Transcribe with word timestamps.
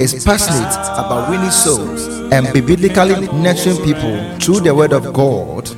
is 0.00 0.24
passionate 0.24 0.72
about 0.98 1.28
winning 1.28 1.50
souls 1.50 2.06
and 2.32 2.50
biblically 2.54 3.28
nurturing 3.38 3.76
people 3.84 4.38
through 4.38 4.60
the 4.60 4.74
word 4.74 4.94
of 4.94 5.12
God, 5.12 5.68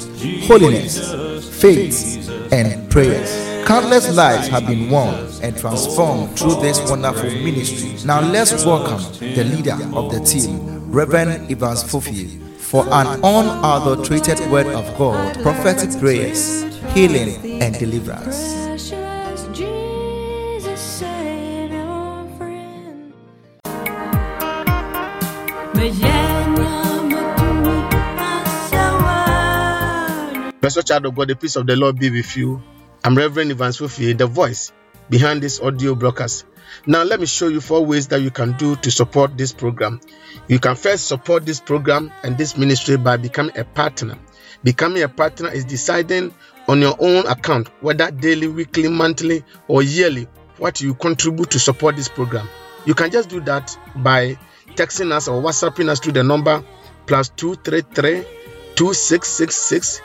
holiness, 0.46 1.12
faith, 1.60 2.30
and 2.52 2.88
prayers. 2.88 3.66
Countless 3.66 4.14
lives 4.14 4.46
have 4.46 4.66
been 4.66 4.88
won 4.90 5.28
and 5.42 5.56
transformed 5.56 6.38
through 6.38 6.60
this 6.60 6.78
wonderful 6.88 7.30
ministry. 7.30 7.96
Now 8.06 8.20
let's 8.20 8.64
welcome 8.64 9.02
the 9.18 9.42
leader 9.42 9.76
of 9.92 10.12
the 10.12 10.20
team, 10.20 10.90
Reverend 10.92 11.50
Evans 11.50 11.82
Fofie, 11.82 12.40
for 12.58 12.84
an 12.92 13.24
unadulterated 13.24 14.38
word 14.52 14.68
of 14.68 14.96
God, 14.96 15.40
prophetic 15.42 15.98
prayers, 15.98 16.62
healing, 16.94 17.60
and 17.60 17.76
deliverance. 17.76 18.61
Precious 30.60 30.84
child 30.84 31.06
of 31.06 31.16
God, 31.16 31.26
the 31.28 31.34
peace 31.34 31.56
of 31.56 31.66
the 31.66 31.74
Lord 31.74 31.98
be 31.98 32.08
with 32.08 32.36
you. 32.36 32.62
I'm 33.02 33.16
Reverend 33.16 33.50
Evans 33.50 33.78
Fufie, 33.78 34.16
the 34.16 34.28
voice 34.28 34.72
behind 35.10 35.42
this 35.42 35.58
audio 35.60 35.96
broadcast. 35.96 36.44
Now, 36.86 37.02
let 37.02 37.18
me 37.18 37.26
show 37.26 37.48
you 37.48 37.60
four 37.60 37.84
ways 37.84 38.06
that 38.08 38.20
you 38.22 38.30
can 38.30 38.52
do 38.52 38.76
to 38.76 38.92
support 38.92 39.36
this 39.36 39.52
program. 39.52 40.00
You 40.46 40.60
can 40.60 40.76
first 40.76 41.08
support 41.08 41.44
this 41.44 41.58
program 41.58 42.12
and 42.22 42.38
this 42.38 42.56
ministry 42.56 42.96
by 42.96 43.16
becoming 43.16 43.58
a 43.58 43.64
partner. 43.64 44.16
Becoming 44.62 45.02
a 45.02 45.08
partner 45.08 45.50
is 45.50 45.64
deciding 45.64 46.32
on 46.68 46.80
your 46.80 46.94
own 47.00 47.26
account 47.26 47.66
whether 47.82 48.08
daily, 48.12 48.46
weekly, 48.46 48.88
monthly, 48.88 49.42
or 49.66 49.82
yearly 49.82 50.28
what 50.58 50.80
you 50.80 50.94
contribute 50.94 51.50
to 51.50 51.58
support 51.58 51.96
this 51.96 52.08
program. 52.08 52.48
You 52.86 52.94
can 52.94 53.10
just 53.10 53.28
do 53.28 53.40
that 53.40 53.76
by 53.96 54.38
texting 54.76 55.12
us 55.12 55.28
or 55.28 55.42
WhatsApping 55.42 55.88
us 55.88 56.00
to 56.00 56.12
the 56.12 56.22
number 56.22 56.62
plus 57.06 57.28
233 57.30 58.24
2666 58.74 60.00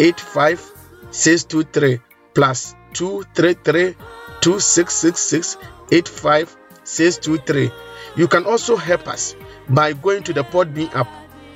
85623 0.00 2.00
plus 2.34 2.74
233 2.92 3.94
2666 4.40 5.56
85623. 5.92 7.70
You 8.16 8.28
can 8.28 8.44
also 8.44 8.76
help 8.76 9.08
us 9.08 9.34
by 9.68 9.92
going 9.92 10.22
to 10.24 10.32
the 10.32 10.44
Podbean 10.44 10.94
app 10.94 11.08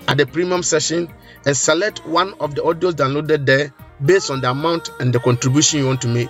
at 0.09 0.17
the 0.17 0.27
premium 0.27 0.63
session 0.63 1.13
and 1.47 1.57
select 1.57 2.07
one 2.07 2.35
of 2.41 2.55
the 2.55 2.63
audios 2.63 2.93
downloaded 2.93 3.47
there 3.47 3.73
based 4.05 4.31
on 4.31 4.41
the 4.41 4.51
amount 4.51 4.91
and 5.01 5.13
the 5.13 5.21
contribution 5.21 5.81
you 5.81 5.87
want 5.87 6.01
to 6.03 6.09
make. 6.09 6.29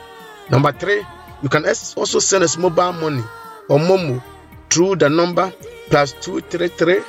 Number 0.50 0.72
three, 0.72 1.05
you 1.42 1.48
can 1.48 1.64
also 1.64 2.19
send 2.19 2.44
us 2.44 2.56
mobile 2.56 2.92
money 2.92 3.22
or 3.69 3.78
Momo 3.78 4.22
through 4.70 4.97
the 4.97 5.08
number 5.08 5.53
plus 5.91 6.12
233 6.21 7.03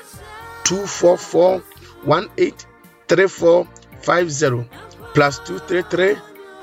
244 0.64 1.62
183450 2.06 4.70
plus 5.14 5.40
233 5.40 6.16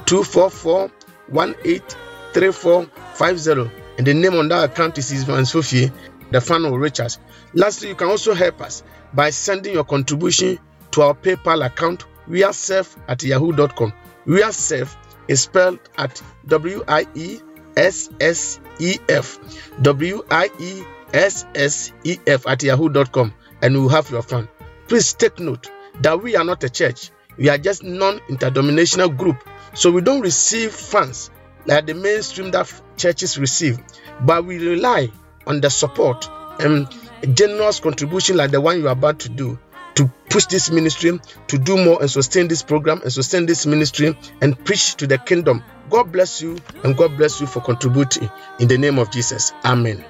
244 0.06 0.90
183450 1.28 3.86
and 3.98 4.06
the 4.06 4.14
name 4.14 4.34
on 4.34 4.48
that 4.48 4.70
account 4.70 4.98
is 4.98 5.12
Ivan 5.12 5.46
Sophie, 5.46 5.90
the 6.30 6.40
fan 6.40 6.64
of 6.64 6.72
Richards. 6.74 7.18
Lastly, 7.54 7.88
you 7.88 7.94
can 7.94 8.08
also 8.08 8.34
help 8.34 8.60
us 8.60 8.82
by 9.14 9.30
sending 9.30 9.74
your 9.74 9.84
contribution 9.84 10.58
to 10.92 11.02
our 11.02 11.14
PayPal 11.14 11.64
account 11.64 12.04
wiessef 12.28 12.96
at 13.08 13.22
yahoo.com. 13.22 13.92
Wiessef 14.26 14.94
is 15.28 15.42
spelled 15.42 15.78
at 15.96 16.22
W 16.46 16.84
I 16.86 17.06
E 17.14 17.38
S 17.76 18.10
S 18.20 18.60
E 18.78 18.98
F. 19.08 19.38
W 19.82 20.22
I 20.30 20.50
E 20.60 20.82
S 21.12 21.46
S 21.54 21.92
E 22.04 22.18
F 22.26 22.46
at 22.46 22.62
yahoo.com 22.62 23.32
and 23.62 23.74
will 23.74 23.88
have 23.88 24.10
your 24.10 24.22
fund. 24.22 24.48
Please 24.88 25.12
take 25.14 25.38
note 25.40 25.70
that 26.00 26.22
we 26.22 26.36
are 26.36 26.44
not 26.44 26.62
a 26.64 26.70
church, 26.70 27.10
we 27.36 27.48
are 27.48 27.58
just 27.58 27.82
non 27.82 28.20
interdenominational 28.28 29.08
group. 29.08 29.36
So 29.74 29.90
we 29.90 30.00
don't 30.00 30.20
receive 30.20 30.72
funds 30.72 31.30
like 31.66 31.86
the 31.86 31.94
mainstream 31.94 32.50
that 32.52 32.72
churches 32.96 33.38
receive, 33.38 33.78
but 34.22 34.44
we 34.44 34.58
rely 34.58 35.10
on 35.46 35.60
the 35.60 35.70
support 35.70 36.28
and 36.60 36.88
generous 37.34 37.80
contribution 37.80 38.36
like 38.36 38.50
the 38.50 38.60
one 38.60 38.78
you 38.78 38.88
are 38.88 38.92
about 38.92 39.18
to 39.20 39.28
do 39.28 39.58
to 39.96 40.10
push 40.28 40.46
this 40.46 40.70
ministry 40.70 41.18
to 41.48 41.58
do 41.58 41.82
more 41.82 42.00
and 42.00 42.10
sustain 42.10 42.48
this 42.48 42.62
program 42.62 43.00
and 43.02 43.12
sustain 43.12 43.46
this 43.46 43.66
ministry 43.66 44.16
and 44.40 44.62
preach 44.64 44.94
to 44.96 45.06
the 45.06 45.18
kingdom. 45.18 45.62
God 45.90 46.12
bless 46.12 46.42
you 46.42 46.58
and 46.84 46.96
God 46.96 47.16
bless 47.16 47.40
you 47.40 47.46
for 47.46 47.60
contributing 47.60 48.30
in 48.60 48.68
the 48.68 48.78
name 48.78 48.98
of 48.98 49.10
Jesus. 49.10 49.52
Amen. 49.64 50.04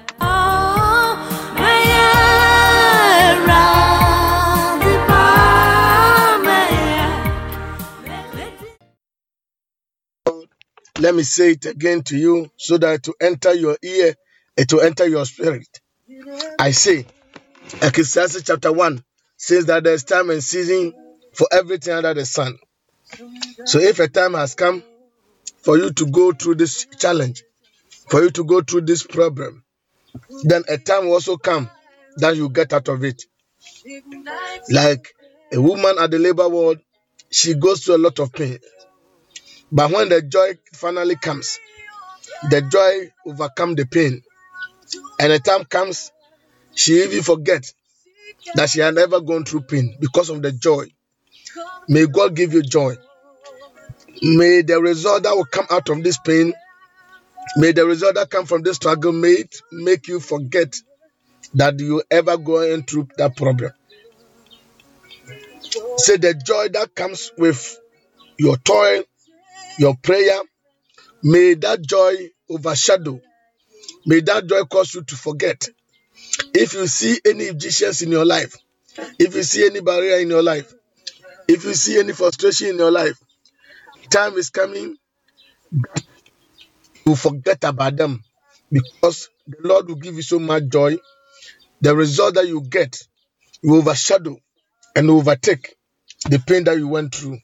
Let 10.99 11.13
me 11.13 11.23
say 11.23 11.51
it 11.51 11.65
again 11.65 12.01
to 12.03 12.17
you 12.17 12.49
so 12.57 12.77
that 12.79 13.03
to 13.03 13.13
enter 13.21 13.53
your 13.53 13.77
ear 13.83 14.15
and 14.57 14.67
to 14.69 14.79
enter 14.81 15.07
your 15.07 15.25
spirit. 15.25 15.67
I 16.59 16.71
say, 16.71 17.05
Ecclesiastes 17.81 18.43
chapter 18.43 18.71
1 18.71 19.03
says 19.37 19.67
that 19.67 19.83
there's 19.83 20.03
time 20.03 20.29
and 20.31 20.43
season 20.43 20.93
for 21.33 21.47
everything 21.51 21.93
under 21.93 22.13
the 22.13 22.25
sun. 22.25 22.57
So 23.65 23.79
if 23.79 23.99
a 23.99 24.07
time 24.07 24.33
has 24.33 24.55
come 24.55 24.83
for 25.61 25.77
you 25.77 25.91
to 25.91 26.05
go 26.07 26.31
through 26.31 26.55
this 26.55 26.85
challenge, 26.97 27.43
for 28.09 28.23
you 28.23 28.31
to 28.31 28.43
go 28.43 28.61
through 28.61 28.81
this 28.81 29.03
problem, 29.03 29.63
then 30.43 30.63
a 30.69 30.77
time 30.77 31.05
will 31.05 31.13
also 31.13 31.37
come 31.37 31.69
that 32.17 32.35
you 32.35 32.49
get 32.49 32.73
out 32.73 32.87
of 32.87 33.03
it. 33.03 33.23
Like 34.71 35.13
a 35.53 35.61
woman 35.61 35.97
at 35.99 36.09
the 36.11 36.19
labor 36.19 36.49
ward, 36.49 36.79
she 37.29 37.53
goes 37.53 37.83
through 37.83 37.97
a 37.97 37.99
lot 37.99 38.19
of 38.19 38.31
pain. 38.33 38.57
But 39.71 39.91
when 39.91 40.09
the 40.09 40.21
joy 40.21 40.57
finally 40.73 41.15
comes, 41.15 41.59
the 42.49 42.61
joy 42.61 43.11
overcome 43.25 43.75
the 43.75 43.85
pain. 43.85 44.21
And 45.19 45.31
the 45.31 45.39
time 45.39 45.65
comes, 45.65 46.11
she 46.75 47.03
even 47.03 47.23
forget 47.23 47.71
that 48.55 48.69
she 48.69 48.79
had 48.79 48.97
ever 48.97 49.19
gone 49.21 49.45
through 49.45 49.61
pain 49.61 49.97
because 49.99 50.29
of 50.29 50.41
the 50.41 50.51
joy. 50.51 50.87
May 51.89 52.05
God 52.07 52.35
give 52.35 52.53
you 52.53 52.61
joy. 52.63 52.95
May 54.21 54.61
the 54.61 54.81
result 54.81 55.23
that 55.23 55.35
will 55.35 55.45
come 55.45 55.67
out 55.69 55.89
of 55.89 56.03
this 56.03 56.17
pain, 56.17 56.53
may 57.57 57.71
the 57.71 57.85
result 57.85 58.15
that 58.15 58.29
come 58.29 58.45
from 58.45 58.63
this 58.63 58.77
struggle, 58.77 59.11
may 59.11 59.29
it 59.29 59.61
make 59.71 60.07
you 60.07 60.19
forget 60.19 60.75
that 61.55 61.79
you 61.79 62.03
ever 62.09 62.37
going 62.37 62.83
through 62.83 63.07
that 63.17 63.35
problem. 63.35 63.71
Say 65.97 66.17
the 66.17 66.33
joy 66.33 66.69
that 66.69 66.95
comes 66.95 67.31
with 67.37 67.79
your 68.37 68.57
toil, 68.57 69.03
your 69.77 69.95
prayer, 69.95 70.39
may 71.23 71.53
that 71.55 71.81
joy 71.81 72.15
overshadow. 72.49 73.19
May 74.05 74.21
that 74.21 74.47
joy 74.47 74.63
cause 74.63 74.93
you 74.93 75.03
to 75.03 75.15
forget. 75.15 75.67
If 76.53 76.73
you 76.73 76.87
see 76.87 77.19
any 77.25 77.45
Egyptians 77.45 78.01
in 78.01 78.11
your 78.11 78.25
life, 78.25 78.55
if 79.19 79.35
you 79.35 79.43
see 79.43 79.65
any 79.65 79.81
barrier 79.81 80.17
in 80.17 80.29
your 80.29 80.43
life, 80.43 80.73
if 81.47 81.63
you 81.65 81.73
see 81.73 81.99
any 81.99 82.13
frustration 82.13 82.69
in 82.69 82.77
your 82.77 82.91
life, 82.91 83.17
time 84.09 84.33
is 84.35 84.49
coming 84.49 84.97
you 87.05 87.15
forget 87.15 87.63
about 87.63 87.95
them 87.95 88.21
because 88.71 89.29
the 89.47 89.57
Lord 89.63 89.87
will 89.87 89.95
give 89.95 90.15
you 90.15 90.21
so 90.21 90.39
much 90.39 90.63
joy. 90.67 90.97
The 91.81 91.95
result 91.95 92.35
that 92.35 92.47
you 92.47 92.61
get 92.61 92.97
will 93.63 93.77
overshadow 93.79 94.37
and 94.95 95.09
overtake 95.09 95.75
the 96.29 96.39
pain 96.39 96.65
that 96.65 96.77
you 96.77 96.87
went 96.87 97.15
through 97.15 97.37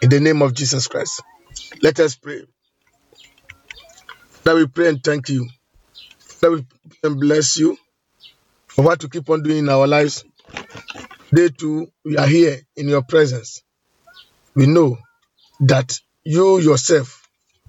in 0.00 0.08
the 0.08 0.20
name 0.20 0.40
of 0.42 0.54
Jesus 0.54 0.86
Christ. 0.86 1.22
Let 1.82 2.00
us 2.00 2.16
pray. 2.16 2.44
That 4.44 4.56
we 4.56 4.66
pray 4.66 4.88
and 4.88 5.02
thank 5.02 5.28
you. 5.28 5.48
That 6.42 6.50
we 6.52 6.62
pray 6.62 7.10
and 7.10 7.20
bless 7.20 7.56
you 7.58 7.76
for 8.68 8.84
what 8.84 9.00
to 9.00 9.08
keep 9.08 9.28
on 9.30 9.42
doing 9.42 9.58
in 9.58 9.68
our 9.68 9.86
lives. 9.86 10.24
Day 11.34 11.48
two, 11.48 11.88
we 12.04 12.16
are 12.16 12.26
here 12.26 12.60
in 12.76 12.88
your 12.88 13.02
presence. 13.02 13.62
We 14.56 14.66
know 14.66 14.98
that 15.60 15.98
you 16.24 16.58
yourself 16.60 17.28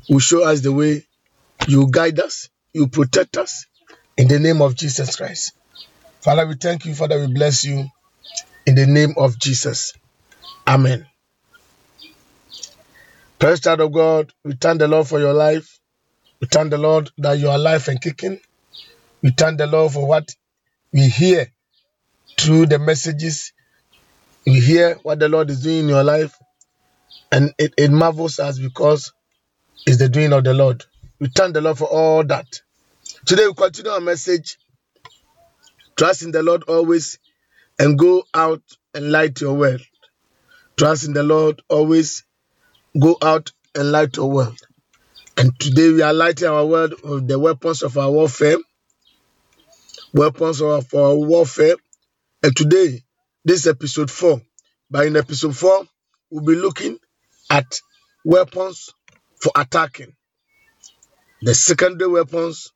will 0.09 0.19
show 0.19 0.43
us 0.43 0.61
the 0.61 0.71
way, 0.71 1.05
you 1.67 1.89
guide 1.91 2.19
us, 2.19 2.49
you 2.73 2.87
protect 2.87 3.37
us 3.37 3.65
in 4.17 4.27
the 4.27 4.39
name 4.39 4.61
of 4.61 4.75
Jesus 4.75 5.15
Christ. 5.15 5.53
Father, 6.23 6.47
we 6.47 6.55
thank 6.55 6.85
you. 6.85 6.95
Father, 6.95 7.19
we 7.19 7.33
bless 7.33 7.63
you 7.63 7.85
in 8.65 8.75
the 8.75 8.87
name 8.87 9.15
of 9.17 9.39
Jesus. 9.39 9.93
Amen. 10.67 11.07
Praise 13.41 13.59
child 13.59 13.81
of 13.81 13.91
God, 13.91 14.31
we 14.45 14.53
thank 14.53 14.77
the 14.77 14.87
Lord 14.87 15.07
for 15.07 15.19
your 15.19 15.33
life. 15.33 15.79
We 16.39 16.47
thank 16.47 16.69
the 16.69 16.77
Lord 16.77 17.09
that 17.17 17.39
you 17.39 17.49
are 17.49 17.55
alive 17.55 17.87
and 17.87 17.99
kicking. 17.99 18.39
We 19.23 19.31
thank 19.35 19.57
the 19.57 19.65
Lord 19.65 19.93
for 19.93 20.07
what 20.07 20.29
we 20.93 21.09
hear 21.09 21.47
through 22.39 22.67
the 22.67 22.77
messages. 22.77 23.51
We 24.45 24.59
hear 24.59 24.93
what 25.01 25.17
the 25.17 25.27
Lord 25.27 25.49
is 25.49 25.63
doing 25.63 25.79
in 25.79 25.89
your 25.89 26.03
life, 26.03 26.35
and 27.31 27.51
it, 27.57 27.73
it 27.79 27.89
marvels 27.89 28.37
us 28.37 28.59
because 28.59 29.11
it's 29.87 29.97
the 29.97 30.07
doing 30.07 30.33
of 30.33 30.43
the 30.43 30.53
Lord. 30.53 30.85
We 31.19 31.29
thank 31.35 31.55
the 31.55 31.61
Lord 31.61 31.79
for 31.79 31.85
all 31.87 32.23
that. 32.25 32.61
Today 33.25 33.47
we 33.47 33.55
continue 33.55 33.89
our 33.89 34.01
message. 34.01 34.59
Trust 35.97 36.21
in 36.21 36.29
the 36.29 36.43
Lord 36.43 36.61
always 36.65 37.17
and 37.79 37.97
go 37.97 38.23
out 38.35 38.61
and 38.93 39.11
light 39.11 39.41
your 39.41 39.55
world. 39.55 39.81
Trust 40.77 41.05
in 41.05 41.13
the 41.13 41.23
Lord 41.23 41.63
always. 41.69 42.23
Go 42.99 43.17
out 43.21 43.51
and 43.73 43.91
light 43.91 44.17
your 44.17 44.29
world. 44.29 44.59
And 45.37 45.57
today 45.59 45.91
we 45.91 46.01
are 46.01 46.13
lighting 46.13 46.49
our 46.49 46.65
world 46.65 46.95
with 47.03 47.27
the 47.27 47.39
weapons 47.39 47.83
of 47.83 47.97
our 47.97 48.11
warfare. 48.11 48.57
Weapons 50.13 50.61
of 50.61 50.93
our 50.93 51.15
warfare. 51.15 51.75
And 52.43 52.55
today, 52.55 53.01
this 53.45 53.61
is 53.61 53.67
episode 53.67 54.11
4. 54.11 54.41
But 54.89 55.07
in 55.07 55.15
episode 55.15 55.55
4, 55.55 55.85
we'll 56.31 56.43
be 56.43 56.55
looking 56.55 56.97
at 57.49 57.79
weapons 58.25 58.89
for 59.41 59.53
attacking. 59.55 60.13
The 61.41 61.55
secondary 61.55 62.11
weapons. 62.11 62.73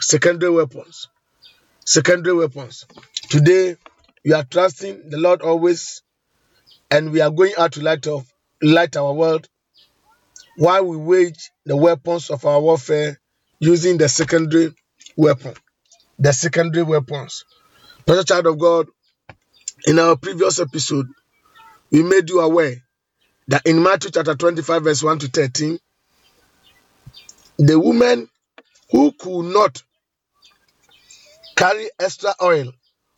Secondary 0.00 0.50
weapons. 0.50 1.08
Secondary 1.84 2.36
weapons. 2.36 2.86
Today, 3.28 3.76
we 4.24 4.32
are 4.32 4.44
trusting 4.44 5.10
the 5.10 5.18
Lord 5.18 5.42
always, 5.42 6.00
and 6.90 7.12
we 7.12 7.20
are 7.20 7.30
going 7.30 7.52
out 7.58 7.72
to 7.72 7.82
light 7.82 8.06
of 8.06 8.33
light 8.64 8.96
our 8.96 9.12
world 9.12 9.48
while 10.56 10.84
we 10.84 10.96
wage 10.96 11.50
the 11.66 11.76
weapons 11.76 12.30
of 12.30 12.44
our 12.44 12.60
warfare 12.60 13.20
using 13.58 13.98
the 13.98 14.08
secondary 14.08 14.74
weapon. 15.16 15.54
The 16.18 16.32
secondary 16.32 16.84
weapons. 16.84 17.44
Precious 18.06 18.24
child 18.26 18.46
of 18.46 18.58
God, 18.58 18.86
in 19.86 19.98
our 19.98 20.16
previous 20.16 20.60
episode, 20.60 21.06
we 21.90 22.02
made 22.02 22.28
you 22.30 22.40
aware 22.40 22.76
that 23.48 23.66
in 23.66 23.82
Matthew 23.82 24.10
chapter 24.10 24.34
25, 24.34 24.84
verse 24.84 25.02
1 25.02 25.18
to 25.20 25.28
13, 25.28 25.78
the 27.58 27.78
woman 27.78 28.28
who 28.90 29.12
could 29.12 29.42
not 29.52 29.82
carry 31.56 31.88
extra 31.98 32.34
oil 32.42 32.72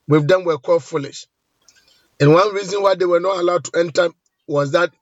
with 0.08 0.26
them 0.28 0.44
were 0.44 0.58
called 0.58 0.84
foolish. 0.84 1.26
And 2.20 2.32
one 2.32 2.54
reason 2.54 2.82
why 2.82 2.94
they 2.94 3.04
were 3.04 3.20
not 3.20 3.38
allowed 3.38 3.64
to 3.64 3.78
enter 3.78 4.10
was 4.46 4.72
that 4.72 4.92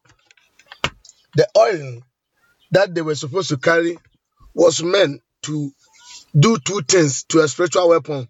the 1.37 1.49
oil 1.57 2.03
that 2.73 2.95
they 2.95 3.03
were 3.03 3.15
supposed 3.15 3.49
to 3.51 3.57
carry 3.57 3.99
was 4.55 4.83
meant 4.83 5.23
to 5.43 5.73
do 6.39 6.59
two 6.59 6.81
things 6.83 7.25
to 7.25 7.41
a 7.41 7.49
spiritual 7.49 7.89
weapon. 7.89 8.29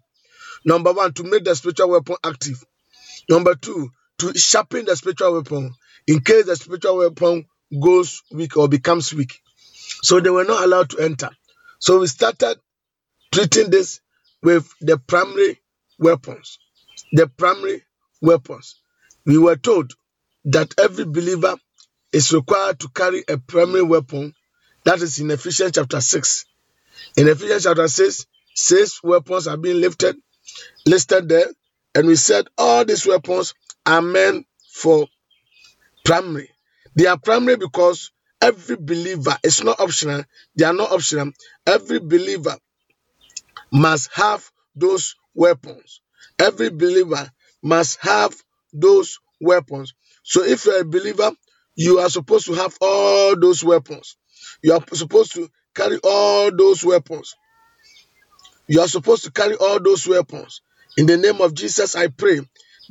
Number 0.65 0.93
one, 0.93 1.13
to 1.13 1.23
make 1.23 1.43
the 1.43 1.55
spiritual 1.55 1.89
weapon 1.91 2.15
active. 2.23 2.63
Number 3.29 3.55
two, 3.55 3.89
to 4.19 4.33
sharpen 4.37 4.85
the 4.85 4.95
spiritual 4.95 5.33
weapon 5.33 5.73
in 6.07 6.21
case 6.21 6.45
the 6.45 6.55
spiritual 6.55 6.97
weapon 6.97 7.45
goes 7.81 8.21
weak 8.31 8.57
or 8.57 8.67
becomes 8.67 9.13
weak. 9.13 9.41
So 10.03 10.19
they 10.19 10.29
were 10.29 10.45
not 10.45 10.63
allowed 10.63 10.89
to 10.91 10.99
enter. 10.99 11.29
So 11.79 11.99
we 11.99 12.07
started 12.07 12.57
treating 13.31 13.69
this 13.69 14.01
with 14.43 14.71
the 14.81 14.97
primary 14.97 15.59
weapons. 15.99 16.59
The 17.13 17.27
primary 17.27 17.83
weapons. 18.21 18.75
We 19.25 19.37
were 19.37 19.55
told 19.55 19.93
that 20.45 20.73
every 20.79 21.05
believer 21.05 21.55
is 22.15 22.31
required 22.31 22.79
to 22.79 22.87
carry 22.87 23.25
a 23.27 23.37
primary 23.37 23.83
weapon. 23.83 24.33
That 24.85 25.01
is 25.01 25.19
in 25.19 25.29
Ephesians 25.31 25.73
chapter 25.73 25.99
6. 25.99 26.45
In 27.17 27.27
Ephesians 27.27 27.63
chapter 27.63 27.89
6, 27.89 28.25
six 28.53 29.03
weapons 29.03 29.47
are 29.47 29.57
being 29.57 29.81
lifted, 29.81 30.15
listed 30.85 31.27
there. 31.27 31.47
And 31.93 32.07
we 32.07 32.15
said 32.15 32.47
all 32.57 32.85
these 32.85 33.05
weapons 33.05 33.53
are 33.85 34.01
meant 34.01 34.47
for 34.71 35.07
primary. 36.05 36.49
They 36.95 37.05
are 37.07 37.17
primary 37.17 37.57
because 37.57 38.11
every 38.41 38.77
believer, 38.77 39.37
it's 39.43 39.61
not 39.61 39.81
optional, 39.81 40.23
they 40.55 40.63
are 40.63 40.73
not 40.73 40.93
optional. 40.93 41.31
Every 41.67 41.99
believer 41.99 42.55
must 43.73 44.09
have 44.13 44.49
those 44.73 45.15
weapons. 45.33 45.99
Every 46.39 46.69
believer 46.69 47.29
must 47.61 47.99
have 48.03 48.33
those 48.71 49.19
weapons. 49.41 49.93
So 50.23 50.43
if 50.45 50.65
you're 50.65 50.79
a 50.81 50.85
believer, 50.85 51.31
you 51.75 51.99
are 51.99 52.09
supposed 52.09 52.47
to 52.47 52.53
have 52.53 52.77
all 52.81 53.39
those 53.39 53.63
weapons. 53.63 54.17
You 54.63 54.73
are 54.73 54.83
supposed 54.93 55.33
to 55.35 55.49
carry 55.75 55.99
all 56.03 56.55
those 56.55 56.83
weapons. 56.83 57.35
You 58.67 58.81
are 58.81 58.87
supposed 58.87 59.23
to 59.25 59.31
carry 59.31 59.55
all 59.55 59.79
those 59.81 60.07
weapons. 60.07 60.61
In 60.97 61.05
the 61.07 61.17
name 61.17 61.41
of 61.41 61.53
Jesus, 61.53 61.95
I 61.95 62.07
pray 62.07 62.41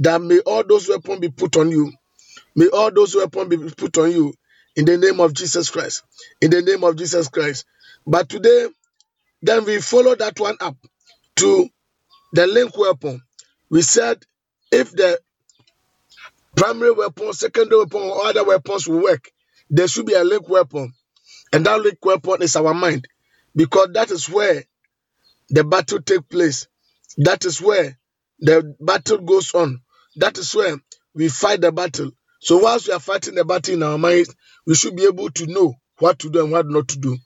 that 0.01 0.23
may 0.23 0.41
all 0.41 0.65
those 0.65 0.89
weapons 0.89 1.21
be 1.21 1.31
put 1.31 1.57
on 1.57 1.71
you. 1.71 1.93
May 2.57 2.69
all 2.69 2.93
those 2.93 3.17
weapons 3.17 3.49
be 3.49 3.59
put 3.71 3.99
on 3.99 4.13
you 4.13 4.35
in 4.77 4.85
the 4.85 4.99
name 4.99 5.21
of 5.21 5.35
Jesus 5.35 5.71
Christ. 5.71 6.03
In 6.41 6.51
the 6.51 6.63
name 6.63 6.85
of 6.85 6.97
Jesus 6.97 7.29
Christ. 7.29 7.67
But 8.07 8.29
today, 8.29 8.69
then 9.43 9.65
we 9.65 9.81
follow 9.81 10.15
that 10.17 10.39
one 10.41 10.57
up 10.61 10.77
to 11.37 11.69
the 12.33 12.47
link 12.47 12.77
weapon. 12.79 13.23
We 13.71 13.83
said 13.83 14.23
if 14.73 14.93
the 14.93 15.21
primary 16.57 16.93
weapon, 16.93 17.33
secondary 17.33 17.81
weapon, 17.81 18.03
or 18.03 18.27
other 18.27 18.45
weapons 18.45 18.87
will 18.87 19.03
work, 19.03 19.31
there 19.71 19.89
should 19.89 20.07
be 20.07 20.15
a 20.15 20.25
link 20.25 20.49
weapon. 20.49 20.93
And 21.53 21.67
that 21.67 21.81
link 21.81 22.05
weapon 22.05 22.43
is 22.43 22.57
our 22.57 22.75
mind. 22.75 23.07
Because 23.55 23.89
that 23.93 24.11
is 24.11 24.29
where 24.29 24.65
the 25.51 25.65
battle 25.65 26.01
takes 26.03 26.25
place. 26.29 26.67
That 27.19 27.45
is 27.45 27.61
where 27.61 27.97
the 28.41 28.75
battle 28.81 29.19
goes 29.19 29.55
on. 29.55 29.81
That 30.17 30.39
is 30.39 30.55
where 30.55 30.77
we 31.15 31.29
fight 31.29 31.61
the 31.61 31.73
battle. 31.73 32.11
So 32.41 32.59
whilst 32.59 32.89
we 32.89 32.95
are 32.95 33.01
fighting 33.01 33.37
the 33.37 33.45
battle 33.45 33.75
in 33.75 33.83
our 33.83 33.99
minds, 33.99 34.35
we 34.67 34.75
should 34.75 34.97
be 34.97 35.05
able 35.05 35.31
to 35.31 35.47
know 35.47 35.75
what 35.99 36.19
to 36.21 36.31
do 36.31 36.43
and 36.43 36.53
what 36.53 36.67
not 36.67 36.89
to 36.89 36.99
do. 36.99 37.17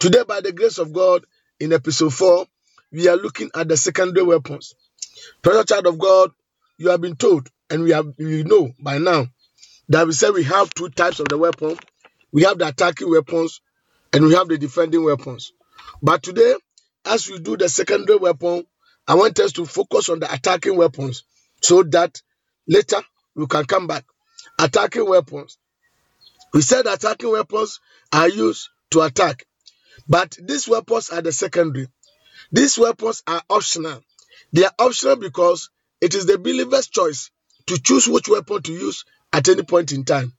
Today, 0.00 0.24
by 0.26 0.40
the 0.40 0.52
grace 0.52 0.78
of 0.78 0.92
God, 0.92 1.24
in 1.58 1.72
episode 1.72 2.12
4, 2.12 2.46
we 2.92 3.08
are 3.08 3.16
looking 3.16 3.50
at 3.54 3.68
the 3.68 3.76
secondary 3.76 4.26
weapons. 4.26 4.74
Precious 5.42 5.66
child 5.66 5.86
of 5.86 5.98
God, 5.98 6.30
you 6.76 6.90
have 6.90 7.00
been 7.00 7.16
told, 7.16 7.48
and 7.70 7.82
we 7.82 7.90
have 7.90 8.06
we 8.18 8.42
know 8.44 8.72
by 8.80 8.98
now 8.98 9.26
that 9.88 10.06
we 10.06 10.12
said 10.12 10.30
we 10.32 10.44
have 10.44 10.72
two 10.74 10.88
types 10.88 11.20
of 11.20 11.28
the 11.28 11.38
weapon. 11.38 11.76
We 12.32 12.42
have 12.42 12.58
the 12.58 12.68
attacking 12.68 13.10
weapons 13.10 13.60
and 14.12 14.24
we 14.24 14.34
have 14.34 14.48
the 14.48 14.58
defending 14.58 15.04
weapons. 15.04 15.52
But 16.02 16.22
today, 16.22 16.54
as 17.04 17.28
we 17.30 17.38
do 17.38 17.56
the 17.56 17.68
secondary 17.68 18.18
weapon, 18.18 18.66
I 19.06 19.14
want 19.14 19.38
us 19.40 19.52
to 19.52 19.64
focus 19.64 20.08
on 20.08 20.20
the 20.20 20.32
attacking 20.32 20.76
weapons 20.76 21.24
so 21.62 21.82
that 21.84 22.20
later 22.68 23.00
we 23.34 23.46
can 23.46 23.64
come 23.64 23.86
back. 23.86 24.04
Attacking 24.58 25.08
weapons. 25.08 25.58
We 26.52 26.62
said 26.62 26.86
attacking 26.86 27.30
weapons 27.30 27.80
are 28.12 28.28
used 28.28 28.68
to 28.92 29.02
attack, 29.02 29.46
but 30.08 30.36
these 30.42 30.66
weapons 30.68 31.10
are 31.10 31.20
the 31.20 31.32
secondary. 31.32 31.88
These 32.52 32.78
weapons 32.78 33.22
are 33.26 33.42
optional. 33.50 34.00
They 34.52 34.64
are 34.64 34.72
optional 34.78 35.16
because 35.16 35.70
it 36.00 36.14
is 36.14 36.26
the 36.26 36.38
believer's 36.38 36.88
choice 36.88 37.30
to 37.66 37.78
choose 37.78 38.06
which 38.08 38.28
weapon 38.28 38.62
to 38.62 38.72
use 38.72 39.04
at 39.32 39.48
any 39.48 39.62
point 39.62 39.92
in 39.92 40.04
time. 40.04 40.32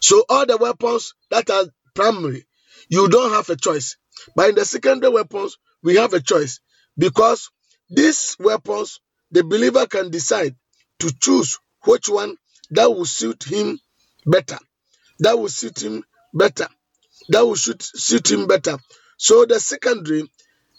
So 0.00 0.24
all 0.28 0.46
the 0.46 0.56
weapons 0.56 1.14
that 1.30 1.50
are 1.50 1.64
primary, 1.94 2.46
you 2.88 3.08
don't 3.08 3.32
have 3.32 3.48
a 3.50 3.56
choice. 3.56 3.96
But 4.34 4.50
in 4.50 4.54
the 4.56 4.64
secondary 4.64 5.12
weapons, 5.12 5.56
we 5.82 5.96
have 5.96 6.12
a 6.12 6.20
choice 6.20 6.60
because 6.96 7.50
these 7.88 8.36
weapons, 8.38 9.00
the 9.30 9.44
believer 9.44 9.86
can 9.86 10.10
decide 10.10 10.56
to 11.00 11.12
choose 11.20 11.58
which 11.84 12.08
one 12.08 12.36
that 12.70 12.90
will 12.90 13.04
suit 13.04 13.44
him 13.44 13.78
better. 14.26 14.58
That 15.20 15.38
will 15.38 15.48
suit 15.48 15.82
him 15.82 16.04
better. 16.34 16.68
That 17.28 17.46
will 17.46 17.56
suit, 17.56 17.82
suit 17.82 18.30
him 18.30 18.46
better. 18.46 18.78
So 19.16 19.44
the 19.46 19.60
secondary, 19.60 20.30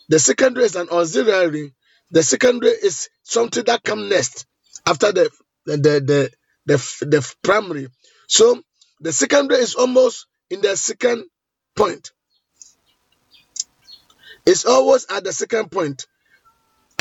the 0.08 0.20
secondary 0.20 0.66
is 0.66 0.76
an 0.76 0.90
auxiliary. 0.90 1.74
The 2.12 2.24
secondary 2.24 2.72
is 2.72 3.10
something 3.24 3.64
that 3.66 3.84
comes 3.84 4.10
next 4.10 4.46
after 4.86 5.12
the 5.12 5.30
the 5.66 5.78
the 5.78 6.00
the, 6.02 6.32
the, 6.66 7.06
the 7.06 7.36
primary. 7.44 7.88
So 8.28 8.62
the 9.02 9.14
secondary 9.14 9.62
is 9.62 9.76
almost 9.76 10.28
in 10.50 10.62
the 10.62 10.76
second 10.78 11.26
point. 11.76 12.12
It's 14.46 14.66
always 14.66 15.06
at 15.10 15.24
the 15.24 15.34
second 15.34 15.72
point. 15.72 16.06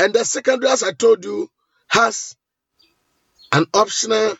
And 0.01 0.13
the 0.13 0.23
secondary, 0.25 0.71
as 0.71 0.83
I 0.83 0.91
told 0.93 1.25
you, 1.25 1.49
has 1.89 2.35
an 3.51 3.65
optional 3.73 4.35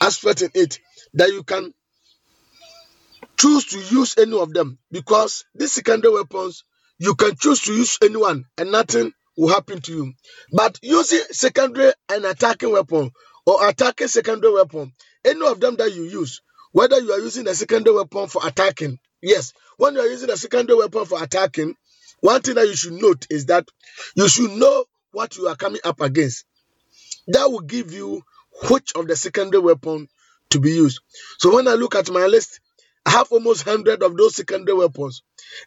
aspect 0.00 0.42
in 0.42 0.50
it 0.54 0.78
that 1.14 1.28
you 1.30 1.42
can 1.42 1.74
choose 3.38 3.64
to 3.66 3.78
use 3.94 4.16
any 4.18 4.38
of 4.38 4.52
them 4.52 4.78
because 4.90 5.44
these 5.54 5.72
secondary 5.72 6.14
weapons 6.14 6.64
you 6.98 7.14
can 7.14 7.34
choose 7.36 7.60
to 7.62 7.72
use 7.74 7.98
anyone 8.02 8.44
and 8.56 8.70
nothing 8.70 9.12
will 9.36 9.48
happen 9.48 9.80
to 9.80 9.92
you. 9.92 10.12
But 10.52 10.78
using 10.82 11.20
secondary 11.30 11.92
and 12.08 12.24
attacking 12.24 12.72
weapon 12.72 13.10
or 13.46 13.68
attacking 13.68 14.08
secondary 14.08 14.52
weapon, 14.54 14.92
any 15.24 15.46
of 15.46 15.60
them 15.60 15.76
that 15.76 15.92
you 15.94 16.04
use, 16.04 16.42
whether 16.72 16.98
you 17.00 17.12
are 17.12 17.20
using 17.20 17.48
a 17.48 17.54
secondary 17.54 17.96
weapon 17.96 18.28
for 18.28 18.46
attacking, 18.46 18.98
yes, 19.20 19.52
when 19.76 19.94
you 19.94 20.00
are 20.00 20.06
using 20.06 20.30
a 20.30 20.36
secondary 20.36 20.78
weapon 20.78 21.04
for 21.04 21.22
attacking, 21.22 21.74
one 22.20 22.40
thing 22.40 22.54
that 22.54 22.66
you 22.66 22.76
should 22.76 22.92
note 22.92 23.26
is 23.30 23.46
that 23.46 23.68
you 24.14 24.28
should 24.28 24.52
know 24.52 24.84
what 25.10 25.36
you 25.36 25.48
are 25.48 25.56
coming 25.56 25.80
up 25.84 26.00
against. 26.00 26.44
That 27.28 27.50
will 27.50 27.60
give 27.60 27.92
you 27.92 28.22
which 28.68 28.92
of 28.94 29.08
the 29.08 29.16
secondary 29.16 29.62
weapon 29.62 30.08
to 30.50 30.60
be 30.60 30.70
used. 30.70 31.00
So 31.38 31.54
when 31.54 31.66
I 31.66 31.72
look 31.74 31.94
at 31.94 32.10
my 32.10 32.26
list, 32.26 32.60
I 33.04 33.10
have 33.10 33.32
almost 33.32 33.66
100 33.66 34.02
of 34.02 34.16
those 34.16 34.36
secondary 34.36 34.78
weapons, 34.78 35.22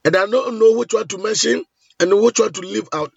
and 0.05 0.15
I 0.15 0.25
don't 0.25 0.59
know 0.59 0.73
which 0.77 0.93
one 0.93 1.07
to 1.09 1.17
mention 1.17 1.65
and 1.99 2.21
which 2.21 2.39
one 2.39 2.53
to 2.53 2.61
leave 2.61 2.87
out. 2.93 3.11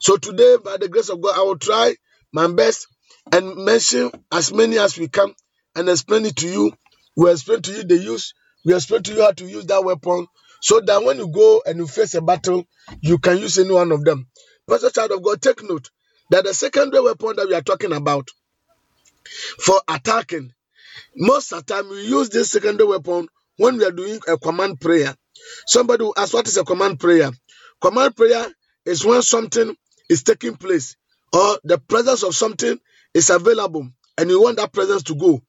So 0.00 0.16
today, 0.16 0.56
by 0.62 0.76
the 0.76 0.88
grace 0.88 1.08
of 1.08 1.20
God, 1.20 1.34
I 1.36 1.42
will 1.42 1.58
try 1.58 1.96
my 2.32 2.48
best 2.48 2.86
and 3.32 3.56
mention 3.56 4.10
as 4.32 4.52
many 4.52 4.78
as 4.78 4.98
we 4.98 5.08
can 5.08 5.34
and 5.76 5.88
explain 5.88 6.26
it 6.26 6.36
to 6.36 6.48
you. 6.48 6.72
We 7.16 7.30
explain 7.30 7.62
to 7.62 7.72
you 7.72 7.84
the 7.84 7.96
use, 7.96 8.34
we 8.64 8.74
explain 8.74 9.02
to 9.04 9.14
you 9.14 9.22
how 9.22 9.32
to 9.32 9.44
use 9.46 9.66
that 9.66 9.84
weapon 9.84 10.26
so 10.60 10.80
that 10.80 11.04
when 11.04 11.18
you 11.18 11.28
go 11.28 11.62
and 11.66 11.78
you 11.78 11.86
face 11.86 12.14
a 12.14 12.22
battle, 12.22 12.64
you 13.00 13.18
can 13.18 13.38
use 13.38 13.58
any 13.58 13.70
one 13.72 13.92
of 13.92 14.04
them. 14.04 14.26
Pastor 14.68 14.90
Child 14.90 15.12
of 15.12 15.22
God, 15.22 15.42
take 15.42 15.62
note 15.62 15.90
that 16.30 16.44
the 16.44 16.54
secondary 16.54 17.02
weapon 17.02 17.34
that 17.36 17.46
we 17.48 17.54
are 17.54 17.62
talking 17.62 17.92
about 17.92 18.28
for 19.60 19.80
attacking, 19.88 20.52
most 21.16 21.52
of 21.52 21.64
the 21.66 21.74
time 21.74 21.88
we 21.90 22.06
use 22.06 22.30
this 22.30 22.50
secondary 22.50 22.88
weapon 22.88 23.28
when 23.56 23.76
we 23.78 23.84
are 23.84 23.90
doing 23.92 24.20
a 24.28 24.38
command 24.38 24.80
prayer. 24.80 25.14
Somebody 25.66 26.04
will 26.04 26.14
ask, 26.16 26.32
What 26.34 26.48
is 26.48 26.56
a 26.56 26.64
command 26.64 26.98
prayer? 27.00 27.30
Command 27.80 28.16
prayer 28.16 28.46
is 28.86 29.04
when 29.04 29.22
something 29.22 29.76
is 30.08 30.22
taking 30.22 30.56
place 30.56 30.96
or 31.32 31.58
the 31.64 31.78
presence 31.78 32.22
of 32.22 32.34
something 32.34 32.78
is 33.14 33.30
available 33.30 33.88
and 34.18 34.30
you 34.30 34.42
want 34.42 34.56
that 34.58 34.72
presence 34.72 35.04
to 35.04 35.14
go. 35.14 35.40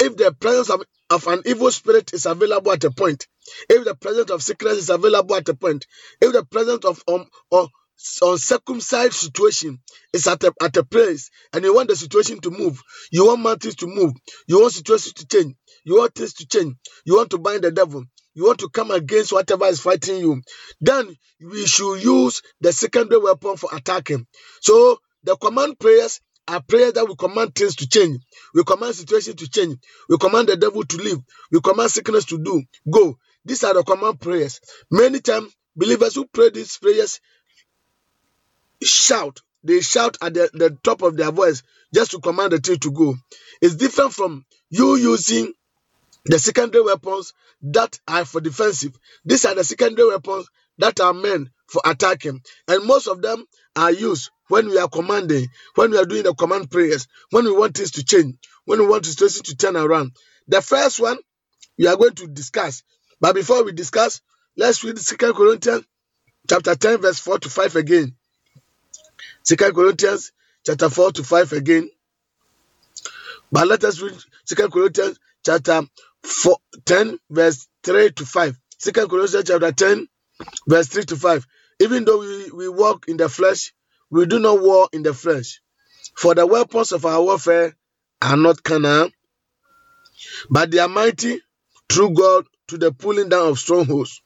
If 0.00 0.16
the 0.16 0.32
presence 0.32 0.70
of, 0.70 0.82
of 1.10 1.26
an 1.28 1.42
evil 1.46 1.70
spirit 1.70 2.12
is 2.12 2.26
available 2.26 2.72
at 2.72 2.84
a 2.84 2.90
point, 2.90 3.26
if 3.68 3.84
the 3.84 3.94
presence 3.94 4.30
of 4.30 4.42
sickness 4.42 4.78
is 4.78 4.90
available 4.90 5.36
at 5.36 5.48
a 5.48 5.54
point, 5.54 5.86
if 6.20 6.32
the 6.32 6.44
presence 6.44 6.84
of 6.84 7.02
um, 7.08 7.26
or 7.50 7.68
uncircumcised 8.22 9.14
situation 9.14 9.78
is 10.12 10.26
at 10.26 10.42
a, 10.44 10.52
at 10.60 10.76
a 10.76 10.84
place 10.84 11.30
and 11.52 11.64
you 11.64 11.74
want 11.74 11.88
the 11.88 11.96
situation 11.96 12.40
to 12.40 12.50
move, 12.50 12.82
you 13.12 13.26
want 13.26 13.40
mountains 13.40 13.76
to 13.76 13.86
move, 13.86 14.12
you 14.48 14.60
want 14.60 14.72
situations 14.72 15.14
to 15.14 15.26
change, 15.26 15.54
you 15.84 15.96
want 15.98 16.14
things 16.14 16.34
to 16.34 16.46
change, 16.46 16.74
you 17.04 17.16
want 17.16 17.30
to 17.30 17.38
bind 17.38 17.62
the 17.62 17.70
devil, 17.70 18.04
you 18.34 18.44
want 18.44 18.58
to 18.58 18.68
come 18.68 18.90
against 18.90 19.32
whatever 19.32 19.66
is 19.66 19.80
fighting 19.80 20.18
you, 20.18 20.42
then 20.80 21.16
we 21.40 21.66
should 21.66 21.96
use 22.02 22.42
the 22.60 22.72
secondary 22.72 23.20
weapon 23.20 23.56
for 23.56 23.70
attacking. 23.74 24.26
So 24.60 24.98
the 25.24 25.36
command 25.36 25.78
prayers 25.78 26.20
are 26.48 26.60
prayers 26.62 26.94
that 26.94 27.06
we 27.08 27.14
command 27.16 27.54
things 27.54 27.76
to 27.76 27.88
change. 27.88 28.20
We 28.54 28.64
command 28.64 28.94
situation 28.94 29.36
to 29.36 29.48
change. 29.48 29.78
We 30.08 30.18
command 30.18 30.48
the 30.48 30.56
devil 30.56 30.82
to 30.84 30.96
leave. 30.96 31.18
We 31.50 31.60
command 31.60 31.90
sickness 31.90 32.24
to 32.26 32.38
do 32.38 32.62
go. 32.90 33.16
These 33.44 33.64
are 33.64 33.74
the 33.74 33.82
command 33.82 34.20
prayers. 34.20 34.60
Many 34.90 35.20
times, 35.20 35.54
believers 35.76 36.14
who 36.14 36.26
pray 36.26 36.50
these 36.50 36.76
prayers 36.78 37.20
shout. 38.82 39.40
They 39.64 39.80
shout 39.80 40.16
at 40.20 40.34
the, 40.34 40.50
the 40.52 40.76
top 40.82 41.02
of 41.02 41.16
their 41.16 41.30
voice 41.30 41.62
just 41.94 42.10
to 42.12 42.20
command 42.20 42.52
the 42.52 42.58
thing 42.58 42.78
to 42.78 42.90
go. 42.90 43.14
It's 43.60 43.76
different 43.76 44.12
from 44.12 44.44
you 44.70 44.96
using 44.96 45.52
the 46.24 46.38
secondary 46.38 46.84
weapons 46.84 47.32
that 47.62 47.98
are 48.08 48.24
for 48.24 48.40
defensive. 48.40 48.92
These 49.24 49.44
are 49.44 49.54
the 49.54 49.64
secondary 49.64 50.08
weapons 50.08 50.48
that 50.78 51.00
are 51.00 51.12
meant 51.14 51.48
for 51.72 51.82
attacking. 51.84 52.42
And 52.68 52.86
most 52.86 53.06
of 53.06 53.22
them 53.22 53.44
are 53.74 53.90
used 53.90 54.30
when 54.48 54.68
we 54.68 54.78
are 54.78 54.88
commanding, 54.88 55.48
when 55.74 55.90
we 55.90 55.98
are 55.98 56.04
doing 56.04 56.24
the 56.24 56.34
command 56.34 56.70
prayers, 56.70 57.08
when 57.30 57.44
we 57.44 57.52
want 57.52 57.76
things 57.76 57.92
to 57.92 58.04
change, 58.04 58.36
when 58.66 58.78
we 58.80 58.86
want 58.86 59.04
the 59.04 59.10
situation 59.10 59.42
to 59.44 59.56
turn 59.56 59.76
around. 59.76 60.12
The 60.46 60.60
first 60.60 61.00
one 61.00 61.16
we 61.78 61.86
are 61.86 61.96
going 61.96 62.14
to 62.16 62.26
discuss. 62.26 62.82
But 63.20 63.34
before 63.34 63.64
we 63.64 63.72
discuss, 63.72 64.20
let's 64.56 64.84
read 64.84 64.98
2 64.98 65.16
Corinthians 65.32 65.84
chapter 66.48 66.74
10, 66.74 66.98
verse 66.98 67.18
4 67.18 67.38
to 67.38 67.48
5 67.48 67.76
again. 67.76 68.14
2 69.44 69.56
Corinthians 69.56 70.32
chapter 70.66 70.90
4 70.90 71.12
to 71.12 71.24
5 71.24 71.52
again. 71.52 71.90
But 73.50 73.68
let 73.68 73.84
us 73.84 74.00
read 74.00 74.16
2 74.46 74.68
Corinthians 74.68 75.18
chapter 75.44 75.82
4, 76.22 76.56
10, 76.84 77.18
verse 77.30 77.68
3 77.82 78.10
to 78.12 78.26
5. 78.26 78.58
2 78.78 78.92
Corinthians 78.92 79.44
chapter 79.48 79.72
10, 79.72 80.08
verse 80.68 80.88
3 80.88 81.04
to 81.04 81.16
5. 81.16 81.46
Even 81.82 82.04
though 82.04 82.18
we, 82.20 82.50
we 82.52 82.68
walk 82.68 83.08
in 83.08 83.16
the 83.16 83.28
flesh, 83.28 83.72
we 84.08 84.24
do 84.26 84.38
not 84.38 84.62
war 84.62 84.88
in 84.92 85.02
the 85.02 85.12
flesh. 85.12 85.60
For 86.16 86.32
the 86.32 86.46
weapons 86.46 86.92
of 86.92 87.04
our 87.04 87.20
warfare 87.20 87.74
are 88.20 88.36
not 88.36 88.62
carnal, 88.62 89.10
but 90.48 90.70
they 90.70 90.78
are 90.78 90.88
mighty 90.88 91.40
through 91.88 92.14
God 92.14 92.46
to 92.68 92.78
the 92.78 92.92
pulling 92.92 93.30
down 93.30 93.48
of 93.48 93.58
strongholds, 93.58 94.22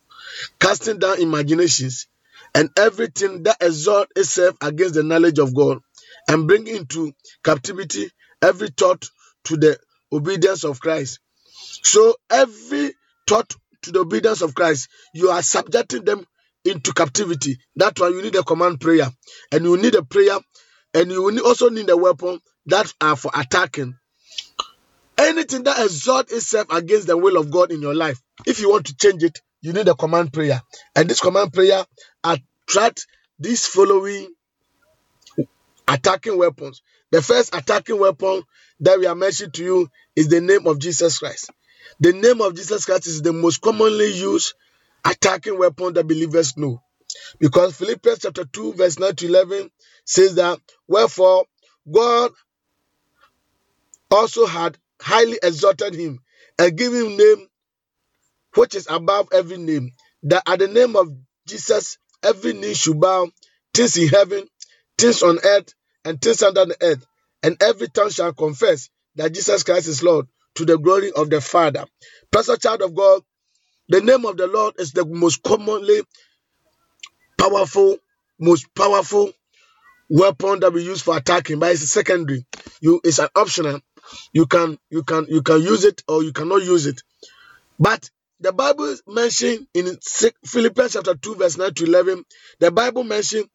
casting 0.60 0.98
down 0.98 1.18
imaginations, 1.18 2.08
and 2.54 2.68
everything 2.76 3.44
that 3.44 3.56
exalts 3.62 4.12
itself 4.16 4.56
against 4.60 4.92
the 4.92 5.02
knowledge 5.02 5.38
of 5.38 5.54
God, 5.54 5.78
and 6.28 6.46
bringing 6.46 6.76
into 6.76 7.14
captivity 7.42 8.10
every 8.42 8.68
thought 8.68 9.08
to 9.44 9.56
the 9.56 9.78
obedience 10.12 10.62
of 10.64 10.78
Christ. 10.78 11.20
So 11.82 12.16
every 12.28 12.92
thought 13.26 13.54
to 13.82 13.92
the 13.92 14.00
obedience 14.00 14.42
of 14.42 14.54
Christ, 14.54 14.90
you 15.14 15.30
are 15.30 15.42
subjecting 15.42 16.04
them 16.04 16.26
into 16.66 16.92
captivity. 16.92 17.58
That's 17.74 18.00
why 18.00 18.08
you 18.08 18.22
need 18.22 18.34
a 18.34 18.42
command 18.42 18.80
prayer, 18.80 19.08
and 19.52 19.64
you 19.64 19.76
need 19.76 19.94
a 19.94 20.02
prayer, 20.02 20.38
and 20.94 21.10
you 21.10 21.44
also 21.44 21.68
need 21.68 21.88
a 21.90 21.96
weapon 21.96 22.40
that 22.66 22.92
are 23.00 23.16
for 23.16 23.30
attacking. 23.34 23.96
Anything 25.18 25.62
that 25.64 25.82
exalts 25.82 26.32
itself 26.32 26.66
against 26.70 27.06
the 27.06 27.16
will 27.16 27.38
of 27.38 27.50
God 27.50 27.72
in 27.72 27.80
your 27.80 27.94
life, 27.94 28.20
if 28.46 28.60
you 28.60 28.70
want 28.70 28.86
to 28.86 28.96
change 28.96 29.22
it, 29.22 29.40
you 29.62 29.72
need 29.72 29.88
a 29.88 29.94
command 29.94 30.32
prayer. 30.32 30.60
And 30.94 31.08
this 31.08 31.20
command 31.20 31.52
prayer 31.52 31.84
attract 32.22 33.06
these 33.38 33.66
following 33.66 34.28
attacking 35.88 36.36
weapons. 36.36 36.82
The 37.12 37.22
first 37.22 37.54
attacking 37.54 37.98
weapon 37.98 38.42
that 38.80 38.98
we 38.98 39.06
are 39.06 39.14
mentioning 39.14 39.52
to 39.52 39.64
you 39.64 39.88
is 40.14 40.28
the 40.28 40.40
name 40.40 40.66
of 40.66 40.78
Jesus 40.78 41.18
Christ. 41.18 41.50
The 42.00 42.12
name 42.12 42.40
of 42.40 42.54
Jesus 42.54 42.84
Christ 42.84 43.06
is 43.06 43.22
the 43.22 43.32
most 43.32 43.60
commonly 43.62 44.12
used 44.12 44.54
attacking 45.04 45.58
weapon 45.58 45.94
that 45.94 46.06
believers 46.06 46.56
know. 46.56 46.82
Because 47.38 47.76
Philippians 47.76 48.20
chapter 48.20 48.44
2, 48.44 48.74
verse 48.74 48.98
9 48.98 49.14
to 49.16 49.26
11 49.26 49.70
says 50.04 50.34
that, 50.36 50.58
Wherefore 50.88 51.44
God 51.90 52.32
also 54.10 54.46
had 54.46 54.76
highly 55.00 55.38
exalted 55.42 55.94
him 55.94 56.20
and 56.58 56.76
given 56.76 57.06
him 57.06 57.16
name 57.16 57.48
which 58.54 58.74
is 58.74 58.86
above 58.88 59.28
every 59.32 59.58
name, 59.58 59.92
that 60.24 60.42
at 60.46 60.58
the 60.58 60.68
name 60.68 60.96
of 60.96 61.10
Jesus 61.46 61.98
every 62.22 62.54
knee 62.54 62.74
should 62.74 62.98
bow, 62.98 63.28
things 63.74 63.96
in 63.96 64.08
heaven, 64.08 64.46
things 64.98 65.22
on 65.22 65.38
earth, 65.44 65.74
and 66.04 66.20
things 66.20 66.42
under 66.42 66.64
the 66.64 66.76
earth, 66.80 67.06
and 67.42 67.60
every 67.62 67.88
tongue 67.88 68.10
shall 68.10 68.32
confess 68.32 68.88
that 69.16 69.32
Jesus 69.32 69.62
Christ 69.62 69.88
is 69.88 70.02
Lord 70.02 70.26
to 70.54 70.64
the 70.64 70.78
glory 70.78 71.12
of 71.12 71.28
the 71.28 71.40
Father. 71.40 71.84
Pastor 72.32 72.56
child 72.56 72.82
of 72.82 72.94
God, 72.94 73.22
the 73.88 74.00
name 74.00 74.24
of 74.24 74.36
the 74.36 74.46
Lord 74.46 74.74
is 74.78 74.92
the 74.92 75.04
most 75.04 75.42
commonly 75.42 76.02
powerful, 77.38 77.96
most 78.38 78.74
powerful 78.74 79.32
weapon 80.08 80.60
that 80.60 80.72
we 80.72 80.82
use 80.84 81.02
for 81.02 81.16
attacking, 81.16 81.58
but 81.58 81.72
it's 81.72 81.90
secondary. 81.90 82.44
You 82.80 83.00
it's 83.04 83.18
an 83.18 83.28
optional. 83.34 83.80
You 84.32 84.46
can 84.46 84.78
you 84.90 85.02
can 85.02 85.26
you 85.28 85.42
can 85.42 85.60
use 85.62 85.84
it 85.84 86.02
or 86.08 86.22
you 86.22 86.32
cannot 86.32 86.62
use 86.64 86.86
it. 86.86 87.02
But 87.78 88.10
the 88.40 88.52
Bible 88.52 88.94
mentioned 89.06 89.66
in 89.74 89.98
Philippians 90.44 90.92
chapter 90.92 91.14
2, 91.14 91.34
verse 91.36 91.56
9 91.56 91.74
to 91.74 91.84
11, 91.84 92.24
the 92.60 92.70
Bible 92.70 93.04
mentioned 93.04 93.48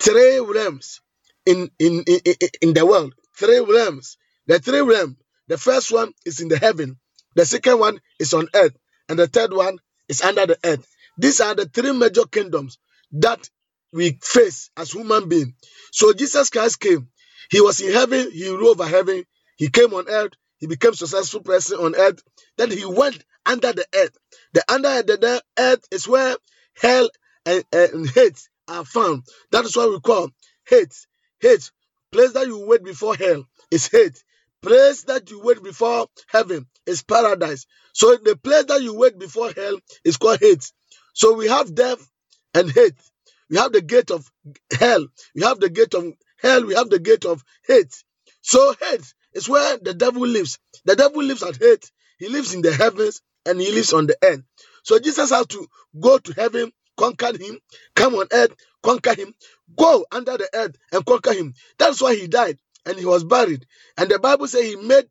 three 0.00 0.40
realms 0.40 1.00
in, 1.46 1.70
in, 1.78 2.02
in, 2.06 2.20
in 2.62 2.74
the 2.74 2.84
world. 2.86 3.14
Three 3.36 3.60
realms. 3.60 4.16
The 4.46 4.58
three 4.58 4.80
realms. 4.80 5.16
The 5.48 5.58
first 5.58 5.92
one 5.92 6.12
is 6.24 6.40
in 6.40 6.48
the 6.48 6.58
heaven, 6.58 6.96
the 7.34 7.44
second 7.44 7.78
one 7.80 8.00
is 8.20 8.34
on 8.34 8.48
earth, 8.54 8.76
and 9.10 9.18
the 9.18 9.26
third 9.26 9.52
one 9.52 9.78
is 10.08 10.22
under 10.22 10.46
the 10.46 10.58
earth. 10.64 10.86
These 11.18 11.40
are 11.40 11.54
the 11.54 11.66
three 11.66 11.92
major 11.92 12.24
kingdoms 12.24 12.78
that 13.12 13.50
we 13.92 14.18
face 14.22 14.70
as 14.76 14.92
human 14.92 15.28
beings. 15.28 15.52
So 15.92 16.12
Jesus 16.14 16.48
Christ 16.50 16.80
came. 16.80 17.08
He 17.50 17.60
was 17.60 17.80
in 17.80 17.92
heaven, 17.92 18.30
he 18.30 18.48
ruled 18.48 18.80
over 18.80 18.88
heaven, 18.88 19.24
he 19.56 19.68
came 19.68 19.92
on 19.94 20.08
earth, 20.08 20.32
he 20.58 20.68
became 20.68 20.94
successful 20.94 21.40
person 21.40 21.78
on 21.80 21.96
earth. 21.96 22.22
Then 22.56 22.70
he 22.70 22.84
went 22.84 23.24
under 23.44 23.72
the 23.72 23.84
earth. 23.94 24.16
The 24.54 24.64
under 24.72 25.02
the, 25.02 25.42
earth 25.58 25.84
is 25.90 26.06
where 26.06 26.36
hell 26.80 27.10
and, 27.44 27.64
and 27.72 28.08
Hades 28.08 28.48
are 28.68 28.84
found. 28.84 29.24
That 29.50 29.64
is 29.64 29.76
what 29.76 29.90
we 29.90 30.00
call 30.00 30.30
Hades. 30.66 31.08
Hades. 31.40 31.72
Place 32.12 32.32
that 32.34 32.46
you 32.46 32.64
wait 32.64 32.84
before 32.84 33.16
hell 33.16 33.44
is 33.72 33.88
Hades. 33.88 34.24
Place 34.62 35.04
that 35.04 35.30
you 35.30 35.40
wait 35.42 35.62
before 35.62 36.06
heaven 36.28 36.66
is 36.86 37.02
paradise. 37.02 37.66
So 37.94 38.16
the 38.16 38.36
place 38.36 38.64
that 38.66 38.82
you 38.82 38.94
wait 38.94 39.18
before 39.18 39.52
hell 39.52 39.78
is 40.04 40.18
called 40.18 40.40
Hades. 40.40 40.72
So 41.14 41.34
we 41.34 41.48
have 41.48 41.74
death 41.74 42.06
and 42.54 42.70
Hades. 42.70 43.10
we 43.50 43.56
have 43.56 43.72
the 43.72 43.80
gate 43.82 44.10
of 44.10 44.30
hell, 44.78 45.06
we 45.34 45.42
have 45.42 45.60
the 45.60 45.70
gate 45.70 45.94
of 45.94 46.12
hell, 46.38 46.64
we 46.66 46.74
have 46.74 46.90
the 46.90 46.98
gate 46.98 47.24
of 47.24 47.42
Hades. 47.66 48.04
So 48.42 48.74
Hades 48.80 49.14
is 49.32 49.48
where 49.48 49.78
the 49.78 49.94
devil 49.94 50.26
lives. 50.26 50.58
The 50.84 50.96
devil 50.96 51.22
lives 51.22 51.42
at 51.42 51.56
Hades. 51.56 51.90
He 52.18 52.28
lives 52.28 52.54
in 52.54 52.62
the 52.62 52.72
heavens 52.74 53.22
and 53.46 53.60
he 53.60 53.72
lives 53.72 53.94
on 53.94 54.06
the 54.08 54.16
earth. 54.22 54.42
So 54.84 54.98
Jesus 54.98 55.30
has 55.30 55.46
to 55.48 55.66
go 55.98 56.18
to 56.18 56.32
heaven, 56.34 56.72
conquer 56.98 57.32
him, 57.38 57.60
come 57.96 58.14
on 58.16 58.26
earth, 58.32 58.54
conquer 58.82 59.14
him, 59.14 59.34
go 59.76 60.04
under 60.12 60.36
the 60.36 60.48
earth 60.54 60.76
and 60.92 61.06
conquer 61.06 61.32
him. 61.32 61.54
That's 61.78 62.02
why 62.02 62.14
he 62.16 62.26
died 62.28 62.58
and 62.86 62.98
he 62.98 63.04
was 63.06 63.24
buried. 63.24 63.66
And 63.96 64.10
the 64.10 64.18
Bible 64.18 64.48
says 64.48 64.64
he 64.64 64.76
made 64.76 65.06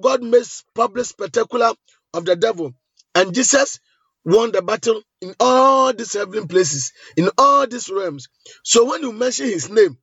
God 0.00 0.22
made 0.22 0.44
public 0.74 1.06
spectacular 1.06 1.72
of 2.14 2.24
the 2.24 2.36
devil. 2.36 2.74
And 3.14 3.34
Jesus 3.34 3.80
won 4.24 4.52
the 4.52 4.62
battle 4.62 5.02
in 5.20 5.34
all 5.40 5.92
these 5.92 6.14
heavenly 6.14 6.46
places, 6.46 6.92
in 7.16 7.30
all 7.38 7.66
these 7.66 7.90
realms. 7.90 8.28
So 8.64 8.86
when 8.86 9.02
you 9.02 9.12
mention 9.12 9.46
his 9.46 9.70
name, 9.70 9.98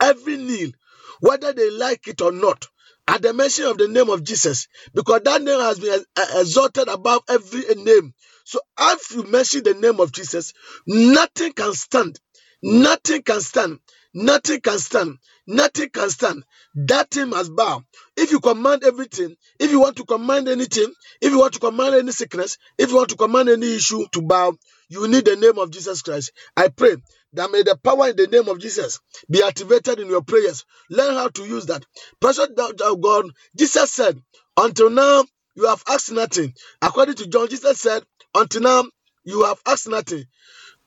every 0.00 0.38
knee, 0.38 0.74
whether 1.20 1.52
they 1.52 1.70
like 1.70 2.08
it 2.08 2.22
or 2.22 2.32
not, 2.32 2.66
at 3.08 3.22
the 3.22 3.32
mention 3.34 3.66
of 3.66 3.78
the 3.78 3.88
name 3.88 4.10
of 4.10 4.24
Jesus, 4.24 4.68
because 4.94 5.22
that 5.24 5.42
name 5.42 5.60
has 5.60 5.80
been 5.80 6.04
exalted 6.36 6.88
above 6.88 7.22
every 7.28 7.62
name. 7.76 8.14
So 8.44 8.60
if 8.80 9.12
you 9.12 9.24
mention 9.24 9.64
the 9.64 9.74
name 9.74 10.00
of 10.00 10.12
Jesus, 10.12 10.54
nothing 10.86 11.52
can 11.54 11.74
stand. 11.74 12.20
Nothing 12.62 13.22
can 13.22 13.40
stand. 13.40 13.80
Nothing 14.14 14.60
can 14.60 14.78
stand. 14.78 15.18
Nothing 15.46 15.90
can 15.90 16.10
stand. 16.10 16.44
That 16.74 17.10
thing 17.10 17.30
must 17.30 17.54
bow. 17.54 17.84
If 18.16 18.30
you 18.30 18.40
command 18.40 18.84
everything, 18.84 19.36
if 19.58 19.70
you 19.70 19.80
want 19.80 19.96
to 19.96 20.04
command 20.04 20.48
anything, 20.48 20.92
if 21.20 21.30
you 21.32 21.38
want 21.38 21.54
to 21.54 21.60
command 21.60 21.94
any 21.94 22.12
sickness, 22.12 22.58
if 22.78 22.90
you 22.90 22.96
want 22.96 23.10
to 23.10 23.16
command 23.16 23.48
any 23.48 23.76
issue 23.76 24.04
to 24.12 24.22
bow, 24.22 24.54
you 24.88 25.08
need 25.08 25.24
the 25.24 25.36
name 25.36 25.58
of 25.58 25.70
Jesus 25.70 26.02
Christ. 26.02 26.32
I 26.56 26.68
pray 26.68 26.96
that 27.34 27.50
may 27.50 27.62
the 27.62 27.76
power 27.82 28.08
in 28.10 28.16
the 28.16 28.26
name 28.26 28.48
of 28.48 28.58
Jesus 28.60 29.00
be 29.30 29.42
activated 29.42 29.98
in 29.98 30.08
your 30.08 30.22
prayers. 30.22 30.64
Learn 30.90 31.14
how 31.14 31.28
to 31.28 31.44
use 31.44 31.66
that. 31.66 31.84
Precious 32.20 32.48
God, 32.56 33.30
Jesus 33.56 33.90
said, 33.92 34.20
Until 34.56 34.90
now, 34.90 35.24
you 35.54 35.66
have 35.68 35.82
asked 35.88 36.12
nothing. 36.12 36.54
According 36.82 37.14
to 37.16 37.26
John, 37.28 37.48
Jesus 37.48 37.80
said, 37.80 38.02
Until 38.34 38.62
now, 38.62 38.84
you 39.24 39.44
have 39.44 39.60
asked 39.66 39.88
nothing. 39.88 40.24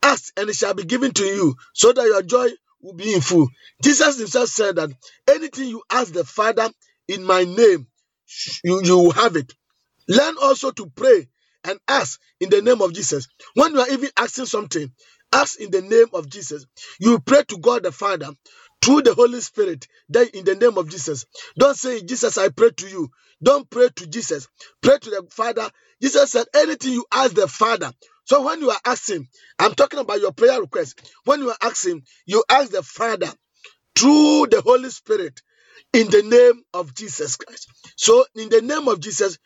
Ask 0.03 0.33
and 0.37 0.49
it 0.49 0.55
shall 0.55 0.73
be 0.73 0.83
given 0.85 1.11
to 1.13 1.23
you, 1.23 1.55
so 1.73 1.91
that 1.93 2.05
your 2.05 2.21
joy 2.21 2.49
will 2.85 2.93
be 2.95 3.13
in 3.15 3.21
full. 3.21 3.49
Jesus 3.83 4.19
himself 4.19 4.49
said 4.49 4.77
that 4.77 4.91
anything 5.29 5.69
you 5.69 5.83
ask 5.91 6.13
the 6.13 6.25
Father 6.25 6.69
in 7.09 7.25
my 7.25 7.45
name, 7.45 7.87
you, 8.63 8.81
you 8.83 8.97
will 8.97 9.11
have 9.13 9.35
it. 9.37 9.53
Learn 10.07 10.35
also 10.41 10.71
to 10.71 10.87
pray 10.95 11.27
and 11.63 11.79
ask 11.87 12.19
in 12.39 12.49
the 12.49 12.61
name 12.61 12.81
of 12.81 12.93
Jesus. 12.93 13.27
When 13.55 13.73
you 13.73 13.81
are 13.81 13.89
even 13.89 14.09
asking 14.17 14.45
something, 14.45 14.91
ask 15.33 15.59
in 15.59 15.71
the 15.71 15.81
name 15.81 16.07
of 16.13 16.29
Jesus. 16.29 16.65
You 16.99 17.19
pray 17.19 17.43
to 17.49 17.57
God 17.57 17.83
the 17.83 17.91
Father 17.91 18.29
through 18.83 19.01
the 19.01 19.15
Holy 19.15 19.41
Spirit, 19.41 19.87
then 20.09 20.27
in 20.33 20.45
the 20.45 20.55
name 20.55 20.77
of 20.77 20.89
Jesus. 20.89 21.25
Don't 21.57 21.75
say, 21.77 22.01
Jesus, 22.01 22.37
I 22.37 22.49
pray 22.49 22.71
to 22.71 22.87
you. 22.87 23.09
Don't 23.43 23.69
pray 23.69 23.89
to 23.95 24.07
Jesus. 24.07 24.47
Pray 24.83 24.97
to 24.99 25.09
the 25.09 25.27
Father. 25.31 25.69
Jesus 26.01 26.31
said, 26.31 26.45
anything 26.55 26.93
you 26.93 27.05
ask 27.11 27.33
the 27.33 27.47
Father. 27.47 27.91
So 28.25 28.43
when 28.45 28.61
you 28.61 28.71
are 28.71 28.79
asking, 28.85 29.27
I'm 29.59 29.73
talking 29.73 29.99
about 29.99 30.19
your 30.21 30.33
prayer 30.33 30.59
request. 30.61 30.99
When 31.25 31.41
you 31.41 31.49
are 31.49 31.57
asking, 31.61 32.03
you 32.25 32.43
ask 32.49 32.71
the 32.71 32.83
Father 32.83 33.31
through 33.97 34.47
the 34.51 34.61
Holy 34.61 34.89
Spirit 34.89 35.41
in 35.93 36.09
the 36.09 36.23
name 36.23 36.63
of 36.73 36.93
Jesus 36.93 37.37
Christ. 37.37 37.69
So 37.97 38.25
in 38.35 38.49
the 38.49 38.61
name 38.61 38.87
of 38.87 38.99
Jesus, 38.99 39.37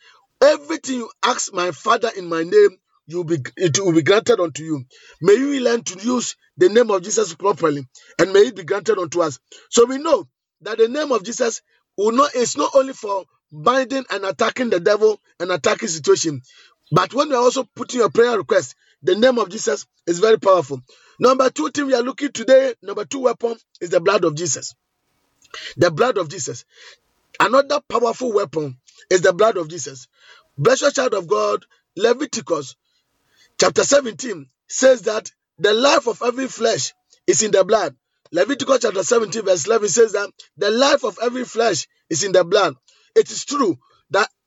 everything 0.42 0.96
you 0.96 1.10
ask 1.24 1.52
my 1.54 1.70
Father 1.72 2.10
in 2.16 2.28
my 2.28 2.42
name, 2.42 2.78
you 3.06 3.24
be 3.24 3.38
it 3.56 3.78
will 3.80 3.92
be 3.92 4.02
granted 4.02 4.40
unto 4.40 4.62
you. 4.62 4.84
May 5.20 5.34
you 5.34 5.60
learn 5.60 5.82
to 5.84 5.98
use 6.00 6.36
the 6.56 6.68
name 6.68 6.90
of 6.90 7.02
Jesus 7.02 7.34
properly, 7.34 7.86
and 8.18 8.32
may 8.32 8.40
it 8.40 8.56
be 8.56 8.64
granted 8.64 8.98
unto 8.98 9.22
us. 9.22 9.38
So 9.70 9.84
we 9.86 9.98
know 9.98 10.28
that 10.62 10.78
the 10.78 10.88
name 10.88 11.12
of 11.12 11.24
Jesus 11.24 11.62
will 11.96 12.12
not 12.12 12.34
is 12.34 12.56
not 12.56 12.70
only 12.74 12.92
for 12.92 13.24
binding 13.52 14.04
and 14.10 14.24
attacking 14.24 14.70
the 14.70 14.80
devil 14.80 15.20
and 15.40 15.50
attacking 15.50 15.88
situation, 15.88 16.42
but 16.90 17.14
when 17.14 17.28
you 17.28 17.36
are 17.36 17.42
also 17.42 17.64
putting 17.74 18.00
your 18.00 18.10
prayer 18.10 18.36
request, 18.36 18.74
the 19.02 19.14
name 19.14 19.38
of 19.38 19.48
Jesus 19.48 19.86
is 20.06 20.18
very 20.18 20.38
powerful. 20.38 20.82
Number 21.18 21.50
two 21.50 21.70
thing 21.70 21.86
we 21.86 21.94
are 21.94 22.02
looking 22.02 22.32
today, 22.32 22.74
number 22.82 23.04
two 23.04 23.20
weapon 23.20 23.56
is 23.80 23.90
the 23.90 24.00
blood 24.00 24.24
of 24.24 24.34
Jesus. 24.34 24.74
The 25.76 25.90
blood 25.90 26.18
of 26.18 26.28
Jesus. 26.28 26.64
Another 27.38 27.80
powerful 27.88 28.32
weapon 28.32 28.78
is 29.10 29.22
the 29.22 29.32
blood 29.32 29.56
of 29.56 29.68
Jesus. 29.68 30.08
Blessed 30.58 30.94
child 30.94 31.14
of 31.14 31.26
God, 31.26 31.64
Leviticus 31.96 32.76
chapter 33.58 33.84
17 33.84 34.46
says 34.68 35.02
that 35.02 35.30
the 35.58 35.72
life 35.72 36.06
of 36.06 36.22
every 36.22 36.48
flesh 36.48 36.92
is 37.26 37.42
in 37.42 37.50
the 37.50 37.64
blood. 37.64 37.94
Leviticus 38.32 38.80
chapter 38.82 39.02
17, 39.02 39.44
verse 39.44 39.66
11 39.66 39.88
says 39.88 40.12
that 40.12 40.30
the 40.56 40.70
life 40.70 41.04
of 41.04 41.18
every 41.22 41.44
flesh 41.44 41.86
is 42.08 42.24
in 42.24 42.32
the 42.32 42.44
blood. 42.44 42.74
It 43.14 43.30
is 43.30 43.44
true 43.44 43.78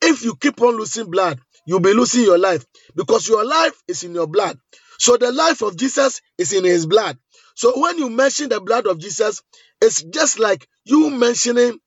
if 0.04 0.24
you 0.24 0.36
keep 0.36 0.62
on 0.62 0.78
losing 0.78 1.10
blood, 1.10 1.40
you'll 1.66 1.80
be 1.80 1.94
losing 1.94 2.24
your 2.24 2.38
life 2.38 2.66
because 2.96 3.28
your 3.28 3.46
life 3.46 3.82
is 3.88 4.04
in 4.04 4.14
your 4.14 4.28
blood. 4.28 4.58
So 5.00 5.18
the 5.18 5.32
life 5.32 5.62
of 5.62 5.78
Jesus 5.78 6.22
is 6.38 6.54
in 6.54 6.64
his 6.64 6.86
blood. 6.86 7.18
So 7.56 7.80
when 7.80 7.98
you 7.98 8.10
mention 8.10 8.50
the 8.50 8.60
blood 8.62 8.88
of 8.88 9.00
Jesus, 9.00 9.42
it's 9.82 10.04
just 10.04 10.40
like 10.40 10.68
you 10.86 11.10
mentioning 11.10 11.80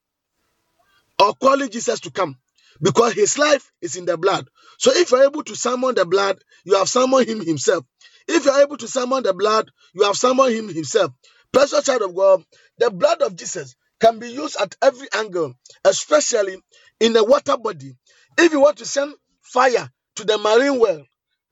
or 1.18 1.34
calling 1.34 1.70
Jesus 1.70 2.00
to 2.00 2.10
come 2.10 2.36
because 2.80 3.14
his 3.14 3.38
life 3.38 3.70
is 3.80 3.96
in 3.96 4.04
the 4.04 4.16
blood. 4.16 4.48
So 4.78 4.92
if 4.92 5.10
you're 5.10 5.24
able 5.24 5.44
to 5.44 5.56
summon 5.56 5.94
the 5.94 6.04
blood, 6.04 6.38
you 6.64 6.76
have 6.76 6.88
summoned 6.88 7.28
him 7.28 7.44
himself. 7.44 7.84
If 8.28 8.44
you're 8.44 8.60
able 8.60 8.76
to 8.78 8.88
summon 8.88 9.22
the 9.22 9.32
blood, 9.32 9.70
you 9.94 10.04
have 10.04 10.16
summoned 10.16 10.54
him 10.54 10.68
himself. 10.68 11.12
Precious 11.52 11.84
child 11.84 12.02
of 12.02 12.14
God, 12.14 12.44
the 12.78 12.90
blood 12.90 13.22
of 13.22 13.36
Jesus 13.36 13.76
can 14.00 14.18
be 14.18 14.30
used 14.30 14.56
at 14.60 14.74
every 14.82 15.08
angle, 15.14 15.54
especially 15.84 16.56
in 17.00 17.12
the 17.12 17.24
water 17.24 17.56
body. 17.56 17.96
If 18.38 18.52
you 18.52 18.60
want 18.60 18.78
to 18.78 18.86
send 18.86 19.14
fire 19.42 19.90
to 20.16 20.24
the 20.24 20.38
marine 20.38 20.80
well, 20.80 21.04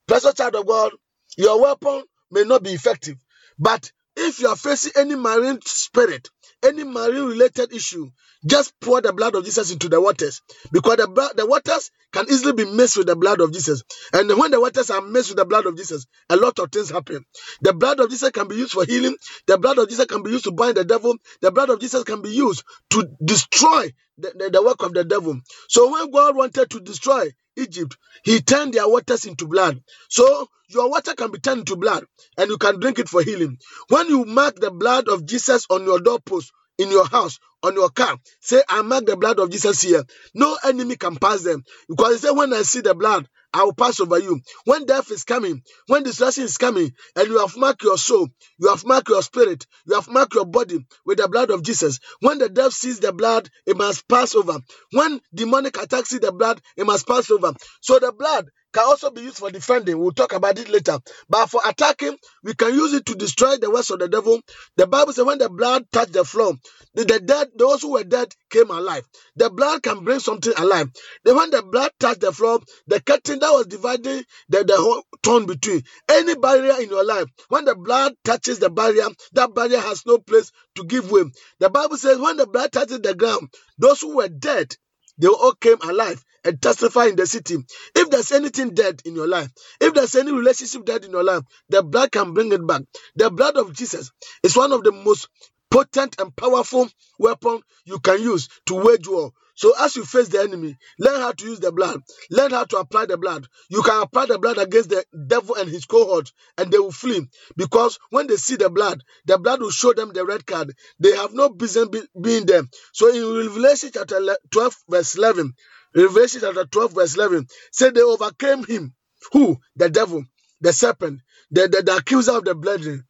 precious 0.09 0.35
child 0.35 0.57
of 0.57 0.66
God, 0.66 0.92
your 1.37 1.61
weapon 1.62 2.05
may 2.31 2.44
not 2.44 2.62
be 2.62 2.73
effective. 2.73 3.16
But 3.59 3.92
if 4.16 4.40
you 4.40 4.49
are 4.49 4.57
facing 4.57 4.92
any 4.97 5.14
marine 5.16 5.61
spirit, 5.64 6.29
any 6.64 6.85
marine 6.85 7.27
related 7.27 7.72
issue, 7.74 8.11
just 8.46 8.74
pour 8.81 9.00
the 9.03 9.12
blood 9.12 9.37
of 9.37 9.44
Jesus 9.44 9.72
into 9.72 9.88
the 9.90 10.00
waters 10.00 10.42
because 10.72 10.96
the, 10.98 11.35
the 11.37 11.46
waters 11.46 11.90
can 12.12 12.27
easily 12.31 12.53
be 12.55 12.66
mixed 12.66 12.98
with 12.98 13.09
the 13.09 13.16
blood 13.16 13.40
of 13.40 13.53
Jesus. 13.53 13.85
And 14.14 14.31
when 14.38 14.53
the 14.53 14.61
waters 14.61 14.90
are 14.90 15.03
mixed 15.03 15.31
with 15.31 15.38
the 15.38 15.46
blood 15.46 15.66
of 15.66 15.77
Jesus, 15.77 16.07
a 16.31 16.37
lot 16.37 16.59
of 16.61 16.72
things 16.72 16.90
happen. 16.90 17.24
The 17.62 17.74
blood 17.74 18.00
of 18.00 18.11
Jesus 18.11 18.31
can 18.33 18.48
be 18.48 18.57
used 18.57 18.72
for 18.72 18.85
healing, 18.87 19.16
the 19.46 19.59
blood 19.59 19.79
of 19.79 19.88
Jesus 19.90 20.07
can 20.07 20.22
be 20.22 20.31
used 20.33 20.44
to 20.44 20.53
bind 20.53 20.77
the 20.77 20.85
devil, 20.85 21.16
the 21.42 21.53
blood 21.53 21.70
of 21.70 21.81
Jesus 21.81 22.05
can 22.05 22.22
be 22.22 22.31
used 22.31 22.64
to 22.90 23.09
destroy 23.24 23.90
the, 24.18 24.33
the, 24.37 24.50
the 24.50 24.62
work 24.64 24.83
of 24.83 24.94
the 24.94 25.05
devil. 25.05 25.40
So 25.68 25.92
when 25.92 26.11
God 26.11 26.37
wanted 26.37 26.70
to 26.70 26.81
destroy 26.81 27.31
Egypt, 27.57 27.97
he 28.25 28.40
turned 28.40 28.75
their 28.75 28.88
waters 28.88 29.25
into 29.27 29.47
blood. 29.47 29.83
So 30.09 30.49
your 30.69 30.90
water 30.90 31.14
can 31.14 31.31
be 31.31 31.38
turned 31.38 31.61
into 31.61 31.77
blood 31.77 32.05
and 32.38 32.51
you 32.51 32.59
can 32.59 32.81
drink 32.81 32.99
it 32.99 33.09
for 33.09 33.23
healing. 33.23 33.59
When 33.88 34.09
you 34.09 34.25
mark 34.25 34.57
the 34.57 34.71
blood 34.71 35.09
of 35.09 35.27
Jesus 35.27 35.67
on 35.71 35.85
your 35.85 36.01
doorpost, 36.01 36.53
in 36.79 36.90
your 36.90 37.07
house, 37.07 37.38
on 37.62 37.75
your 37.75 37.90
car, 37.90 38.19
say, 38.40 38.62
I 38.69 38.83
mark 38.83 39.07
the 39.07 39.17
blood 39.17 39.38
of 39.38 39.51
Jesus 39.51 39.81
here. 39.83 40.05
No 40.35 40.57
enemy 40.64 40.97
can 40.97 41.17
pass 41.17 41.43
them. 41.43 41.64
Because 41.88 42.14
he 42.14 42.19
said, 42.27 42.33
When 42.33 42.53
I 42.53 42.62
see 42.62 42.81
the 42.81 42.95
blood, 42.95 43.29
I 43.55 43.64
will 43.64 43.75
pass 43.75 44.01
over 44.01 44.19
you. 44.19 44.40
When 44.64 44.87
death 44.87 45.11
is 45.12 45.25
coming, 45.25 45.62
when 45.87 46.03
destruction 46.03 46.45
is 46.45 46.59
coming, 46.59 46.93
and 47.17 47.29
you 47.29 47.38
have 47.38 47.57
marked 47.57 47.85
your 47.85 47.99
soul, 47.99 48.29
you 48.59 48.69
have 48.69 48.85
marked 48.85 49.09
your 49.09 49.23
spirit, 49.23 49.67
you 49.87 49.95
have 49.95 50.09
marked 50.09 50.35
your 50.35 50.47
body 50.47 50.85
with 51.07 51.19
the 51.19 51.29
blood 51.29 51.51
of 51.51 51.62
Jesus. 51.62 52.01
When 52.21 52.38
the 52.38 52.49
death 52.51 52.75
sees 52.75 53.01
the 53.01 53.12
blood, 53.12 53.49
it 53.67 53.77
must 53.77 54.09
pass 54.09 54.35
over. 54.35 54.59
When 54.93 55.21
demonic 55.35 55.81
attacks 55.81 56.11
see 56.11 56.19
the 56.19 56.33
blood, 56.33 56.61
it 56.77 56.87
must 56.87 57.07
pass 57.07 57.31
over. 57.31 57.55
So 57.81 57.99
the 58.01 58.12
blood 58.12 58.51
can 58.74 58.84
also 58.84 59.10
be 59.10 59.22
used 59.22 59.38
for 59.38 59.50
defending. 59.50 59.98
We'll 59.98 60.12
talk 60.12 60.32
about 60.34 60.58
it 60.58 60.68
later. 60.68 60.98
But 61.28 61.46
for 61.46 61.60
attacking, 61.64 62.18
we 62.42 62.54
can 62.54 62.74
use 62.74 62.92
it 62.92 63.06
to 63.06 63.14
destroy 63.14 63.56
the 63.56 63.70
works 63.70 63.90
of 63.90 64.00
the 64.00 64.08
devil. 64.08 64.40
The 64.76 64.87
Bible 64.87 65.12
says 65.12 65.24
when 65.24 65.38
the 65.38 65.48
blood 65.48 65.87
touched 65.92 66.12
the 66.12 66.24
floor, 66.24 66.54
the, 66.94 67.04
the 67.04 67.20
dead, 67.20 67.48
those 67.56 67.82
who 67.82 67.92
were 67.92 68.04
dead 68.04 68.34
came 68.50 68.70
alive. 68.70 69.04
The 69.37 69.48
blood 69.50 69.82
can 69.82 70.04
bring 70.04 70.18
something 70.18 70.52
alive. 70.58 70.88
Then 71.24 71.37
when 71.37 71.50
the 71.50 71.62
blood 71.62 71.92
touched 72.00 72.20
the 72.20 72.32
floor, 72.32 72.60
the 72.88 73.00
curtain 73.00 73.38
that 73.38 73.50
was 73.52 73.66
dividing 73.66 74.24
the, 74.48 74.64
the 74.64 74.76
whole 74.76 75.04
torn 75.22 75.46
between 75.46 75.82
any 76.10 76.34
barrier 76.34 76.80
in 76.80 76.90
your 76.90 77.04
life, 77.04 77.26
when 77.48 77.64
the 77.64 77.76
blood 77.76 78.14
touches 78.24 78.58
the 78.58 78.70
barrier, 78.70 79.06
that 79.32 79.54
barrier 79.54 79.80
has 79.80 80.04
no 80.04 80.18
place 80.18 80.50
to 80.74 80.84
give 80.84 81.10
way. 81.10 81.22
The 81.60 81.70
Bible 81.70 81.96
says 81.96 82.18
when 82.18 82.37
the 82.37 82.46
blood 82.46 82.72
touches 82.72 83.00
the 83.00 83.14
ground, 83.14 83.48
those 83.78 84.00
who 84.00 84.16
were 84.16 84.28
dead 84.28 84.74
they 85.16 85.28
all 85.28 85.52
came 85.54 85.78
alive 85.82 86.24
and 86.44 86.61
testify 86.62 87.07
in 87.07 87.16
the 87.16 87.26
city. 87.26 87.59
If 87.96 88.11
there's 88.11 88.33
anything 88.33 88.70
dead 88.74 89.02
in 89.04 89.14
your 89.16 89.28
life, 89.28 89.50
if 89.80 89.94
there's 89.94 90.16
any 90.16 90.33
relationship 90.33 90.85
dead 90.85 91.04
in 91.04 91.12
your 91.12 91.24
life, 91.24 91.42
the 91.70 91.83
blood 91.83 92.12
can 92.12 92.35
bring 92.35 92.52
it 92.52 92.66
back. 92.66 92.83
The 93.16 93.30
blood 93.30 93.57
of 93.57 93.74
Jesus 93.74 94.12
is 94.42 94.57
one 94.57 94.72
of 94.72 94.85
the 94.85 94.92
most 94.92 95.28
potent 95.74 96.14
and 96.20 96.34
powerful 96.37 96.88
weapon 97.18 97.60
you 97.84 97.98
can 97.98 98.22
use 98.22 98.48
to 98.64 98.76
wage 98.76 99.08
war. 99.08 99.32
So 99.56 99.72
as 99.80 99.96
you 99.96 100.04
face 100.04 100.28
the 100.28 100.40
enemy, 100.40 100.76
learn 101.00 101.20
how 101.20 101.32
to 101.32 101.44
use 101.44 101.58
the 101.58 101.72
blood. 101.72 102.00
Learn 102.30 102.52
how 102.52 102.62
to 102.66 102.76
apply 102.76 103.06
the 103.06 103.16
blood. 103.16 103.48
You 103.68 103.82
can 103.82 104.00
apply 104.00 104.26
the 104.26 104.38
blood 104.38 104.58
against 104.58 104.90
the 104.90 105.04
devil 105.26 105.56
and 105.56 105.68
his 105.68 105.84
cohort, 105.84 106.30
and 106.58 106.70
they 106.70 106.78
will 106.78 106.92
flee. 106.92 107.26
Because 107.56 107.98
when 108.10 108.28
they 108.28 108.37
see 108.37 108.54
the 108.54 108.70
blood, 108.70 109.02
the 109.26 109.37
blood 109.37 109.60
will 109.62 109.72
show 109.72 109.92
them 109.92 110.12
the 110.12 110.24
red 110.24 110.46
card. 110.46 110.72
They 111.00 111.16
have 111.16 111.34
no 111.34 111.48
business 111.48 111.88
being 112.20 112.46
there. 112.46 112.62
So 112.92 113.12
in 113.12 113.46
Revelation 113.48 113.90
chapter 113.92 114.20
12, 114.52 114.76
verse 114.88 115.16
11, 115.16 115.54
Revelation 115.96 116.40
chapter 116.42 116.66
12, 116.66 116.92
verse 116.92 117.16
11, 117.16 117.46
say 117.72 117.90
they 117.90 118.00
overcame 118.02 118.64
him. 118.64 118.94
Who? 119.32 119.56
The 119.74 119.90
devil, 119.90 120.24
the 120.60 120.72
serpent, 120.72 121.20
the, 121.50 121.66
the, 121.66 121.82
the 121.82 121.96
accuser 121.96 122.37
of 122.38 122.44
the 122.44 122.54
brethren, 122.54 123.04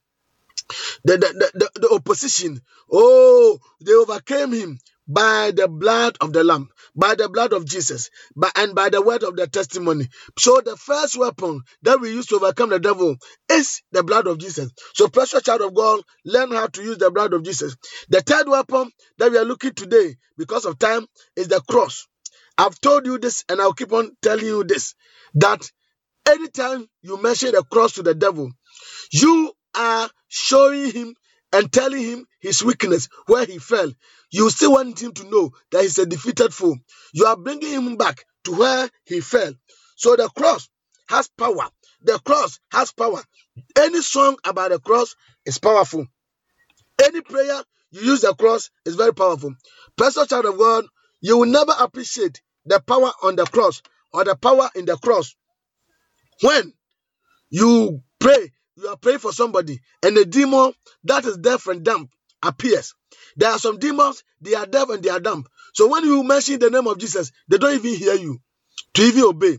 the, 1.04 1.18
the, 1.18 1.50
the, 1.54 1.70
the, 1.80 1.88
opposition. 1.90 2.60
Oh, 2.90 3.58
they 3.80 3.92
overcame 3.92 4.52
him 4.52 4.78
by 5.06 5.52
the 5.54 5.68
blood 5.68 6.16
of 6.20 6.32
the 6.32 6.44
Lamb, 6.44 6.68
by 6.96 7.14
the 7.14 7.28
blood 7.28 7.52
of 7.52 7.66
Jesus, 7.66 8.10
by, 8.34 8.50
and 8.56 8.74
by 8.74 8.88
the 8.88 9.02
word 9.02 9.22
of 9.22 9.36
the 9.36 9.46
testimony. 9.46 10.08
So 10.38 10.60
the 10.64 10.76
first 10.76 11.16
weapon 11.18 11.62
that 11.82 12.00
we 12.00 12.10
use 12.10 12.26
to 12.26 12.36
overcome 12.36 12.70
the 12.70 12.78
devil 12.80 13.16
is 13.50 13.82
the 13.92 14.02
blood 14.02 14.26
of 14.26 14.38
Jesus. 14.38 14.72
So, 14.94 15.08
precious 15.08 15.42
child 15.42 15.60
of 15.60 15.74
God, 15.74 16.00
learn 16.24 16.52
how 16.52 16.68
to 16.68 16.82
use 16.82 16.98
the 16.98 17.10
blood 17.10 17.32
of 17.32 17.42
Jesus. 17.42 17.76
The 18.08 18.20
third 18.22 18.48
weapon 18.48 18.90
that 19.18 19.30
we 19.30 19.38
are 19.38 19.44
looking 19.44 19.74
today, 19.74 20.16
because 20.38 20.64
of 20.64 20.78
time, 20.78 21.06
is 21.36 21.48
the 21.48 21.60
cross. 21.60 22.06
I've 22.56 22.80
told 22.80 23.04
you 23.06 23.18
this, 23.18 23.44
and 23.48 23.60
I'll 23.60 23.72
keep 23.72 23.92
on 23.92 24.12
telling 24.22 24.46
you 24.46 24.64
this 24.64 24.94
that 25.34 25.68
anytime 26.26 26.86
you 27.02 27.20
mention 27.20 27.52
the 27.52 27.64
cross 27.64 27.94
to 27.94 28.02
the 28.02 28.14
devil, 28.14 28.50
you 29.12 29.52
are 29.74 30.10
showing 30.28 30.90
him 30.92 31.14
and 31.52 31.72
telling 31.72 32.02
him 32.02 32.26
his 32.40 32.64
weakness 32.64 33.08
where 33.26 33.44
he 33.46 33.58
fell. 33.58 33.92
You 34.30 34.50
still 34.50 34.72
want 34.72 35.00
him 35.00 35.12
to 35.12 35.30
know 35.30 35.52
that 35.70 35.82
he's 35.82 35.98
a 35.98 36.06
defeated 36.06 36.52
foe. 36.52 36.76
You 37.12 37.26
are 37.26 37.36
bringing 37.36 37.70
him 37.70 37.96
back 37.96 38.24
to 38.44 38.52
where 38.56 38.90
he 39.04 39.20
fell. 39.20 39.52
So 39.96 40.16
the 40.16 40.28
cross 40.28 40.68
has 41.08 41.28
power. 41.28 41.68
The 42.02 42.18
cross 42.18 42.58
has 42.72 42.92
power. 42.92 43.22
Any 43.76 44.02
song 44.02 44.36
about 44.44 44.70
the 44.70 44.80
cross 44.80 45.14
is 45.46 45.58
powerful. 45.58 46.06
Any 47.02 47.20
prayer 47.20 47.62
you 47.92 48.00
use 48.02 48.22
the 48.22 48.34
cross 48.34 48.70
is 48.84 48.96
very 48.96 49.14
powerful. 49.14 49.54
Personal 49.96 50.26
child 50.26 50.46
of 50.46 50.58
God, 50.58 50.86
you 51.20 51.38
will 51.38 51.46
never 51.46 51.72
appreciate 51.78 52.42
the 52.66 52.80
power 52.80 53.12
on 53.22 53.36
the 53.36 53.44
cross 53.44 53.82
or 54.12 54.24
the 54.24 54.36
power 54.36 54.70
in 54.74 54.84
the 54.84 54.96
cross 54.96 55.34
when 56.42 56.72
you 57.50 58.02
pray, 58.20 58.52
you 58.76 58.88
are 58.88 58.96
praying 58.96 59.18
for 59.18 59.32
somebody, 59.32 59.80
and 60.02 60.16
a 60.18 60.24
demon 60.24 60.72
that 61.04 61.24
is 61.24 61.36
deaf 61.38 61.66
and 61.66 61.84
dumb 61.84 62.08
appears. 62.42 62.94
There 63.36 63.50
are 63.50 63.58
some 63.58 63.78
demons, 63.78 64.22
they 64.40 64.54
are 64.54 64.66
deaf 64.66 64.88
and 64.90 65.02
they 65.02 65.10
are 65.10 65.20
dumb. 65.20 65.44
So 65.72 65.88
when 65.88 66.04
you 66.04 66.22
mention 66.24 66.58
the 66.58 66.70
name 66.70 66.86
of 66.86 66.98
Jesus, 66.98 67.32
they 67.48 67.58
don't 67.58 67.74
even 67.74 67.94
hear 67.94 68.14
you 68.14 68.40
to 68.94 69.02
even 69.02 69.24
obey. 69.24 69.58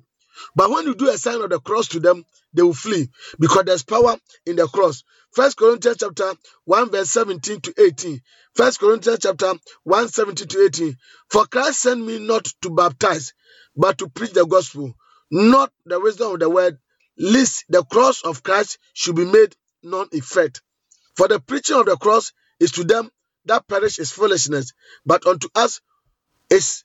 But 0.56 0.70
when 0.70 0.86
you 0.86 0.96
do 0.96 1.10
a 1.10 1.18
sign 1.18 1.42
of 1.42 1.50
the 1.50 1.60
cross 1.60 1.88
to 1.90 2.00
them, 2.00 2.26
they 2.54 2.62
will 2.62 2.74
flee 2.74 3.10
because 3.40 3.64
there's 3.66 3.84
power 3.84 4.18
in 4.46 4.56
the 4.58 4.68
cross. 4.68 5.04
First 5.32 5.58
Corinthians 5.58 5.98
chapter 6.00 6.34
1, 6.66 6.92
verse 6.92 7.10
17 7.12 7.62
to 7.62 7.74
18. 7.78 8.22
First 8.54 8.80
Corinthians 8.80 9.20
chapter 9.22 9.54
1, 9.84 10.08
17 10.10 10.48
to 10.48 10.66
18. 10.66 10.98
For 11.30 11.46
Christ 11.46 11.82
sent 11.82 12.06
me 12.06 12.20
not 12.20 12.46
to 12.62 12.70
baptize, 12.70 13.34
but 13.76 13.98
to 13.98 14.08
preach 14.10 14.32
the 14.32 14.46
gospel, 14.46 14.94
not 15.32 15.72
the 15.86 16.00
wisdom 16.00 16.34
of 16.34 16.40
the 16.40 16.50
word, 16.50 16.78
lest 17.18 17.66
the 17.70 17.84
cross 17.84 18.22
of 18.24 18.44
Christ 18.44 18.78
should 18.94 19.16
be 19.16 19.26
made 19.26 19.56
non 19.84 20.08
effect. 20.12 20.62
For 21.16 21.28
the 21.28 21.40
preaching 21.40 21.78
of 21.78 21.86
the 21.86 21.98
cross 21.98 22.34
is 22.60 22.72
to 22.74 22.84
them 22.84 23.10
that 23.46 23.68
perish 23.68 24.00
is 24.00 24.12
foolishness, 24.12 24.74
but 25.06 25.26
unto 25.28 25.50
us 25.56 25.82
is 26.50 26.84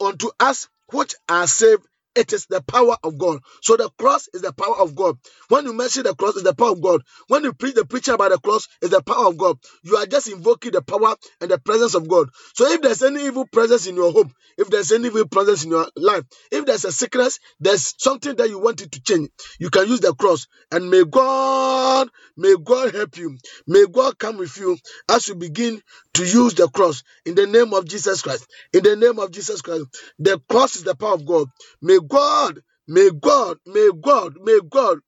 unto 0.00 0.30
us 0.40 0.68
which 0.92 1.14
are 1.28 1.46
saved, 1.46 1.82
it 2.16 2.32
is 2.32 2.46
the 2.46 2.62
power 2.62 2.96
of 3.04 3.18
God. 3.18 3.40
So 3.62 3.76
the 3.76 3.90
cross 3.98 4.28
is 4.34 4.42
the 4.42 4.52
power 4.54 4.78
of 4.80 4.96
God. 4.96 5.16
When 5.48 5.66
you 5.66 5.74
mention 5.74 6.04
the 6.04 6.14
cross, 6.14 6.36
is 6.36 6.44
the 6.44 6.54
power 6.54 6.72
of 6.72 6.82
God. 6.82 7.02
When 7.28 7.44
you 7.44 7.54
preach 7.54 7.74
the 7.76 7.86
preacher 7.86 8.14
about 8.14 8.32
the 8.32 8.38
cross, 8.38 8.68
is 8.82 8.90
the 8.90 9.02
power 9.02 9.28
of 9.28 9.38
God. 9.38 9.58
You 9.84 9.96
are 9.96 10.06
just 10.06 10.28
invoking 10.28 10.72
the 10.72 10.82
power 10.82 11.16
and 11.40 11.50
the 11.50 11.58
presence 11.58 11.94
of 11.94 12.08
God. 12.08 12.30
So 12.54 12.70
if 12.70 12.82
there's 12.82 13.02
any 13.02 13.26
evil 13.26 13.46
presence 13.46 13.86
in 13.86 13.96
your 13.96 14.12
home, 14.12 14.32
if 14.58 14.68
there's 14.70 14.92
any 14.92 15.08
evil 15.08 15.28
presence 15.28 15.64
in 15.64 15.70
your 15.72 15.86
life, 15.96 16.24
if 16.52 16.66
there's 16.66 16.84
a 16.86 16.92
sickness, 16.92 17.40
there's 17.60 17.94
something 17.98 18.36
that 18.36 18.48
you 18.50 18.58
want 18.60 18.82
it 18.82 18.92
to 18.92 19.02
change, 19.02 19.30
you 19.60 19.70
can 19.70 19.88
use 19.88 20.00
the 20.00 20.14
cross. 20.14 20.46
And 20.72 20.90
may 20.90 21.04
God, 21.04 22.08
may 22.36 22.56
God 22.62 22.94
help 22.94 23.16
you. 23.18 23.38
May 23.66 23.86
God 23.92 24.18
come 24.18 24.38
with 24.38 24.56
you 24.58 24.78
as 25.10 25.28
you 25.28 25.36
begin 25.36 25.82
to 26.14 26.24
use 26.24 26.54
the 26.54 26.68
cross 26.68 27.02
in 27.26 27.34
the 27.36 27.46
name 27.46 27.74
of 27.74 27.86
Jesus 27.86 28.22
Christ. 28.22 28.46
In 28.72 28.82
the 28.84 28.96
name 28.96 29.18
of 29.18 29.30
Jesus 29.32 29.62
Christ. 29.62 29.86
The 30.18 30.40
cross 30.50 30.76
is 30.76 30.84
the 30.84 30.96
power 30.96 31.14
of 31.14 31.26
God. 31.26 31.48
May 31.82 31.98
God, 32.08 32.60
may 32.88 33.10
God, 33.10 33.58
may 33.66 33.90
God, 34.00 34.36
may 34.42 34.60
God, 34.70 34.98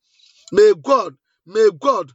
may 0.53 0.73
God, 0.83 1.15
may 1.47 1.71
God 1.79 2.13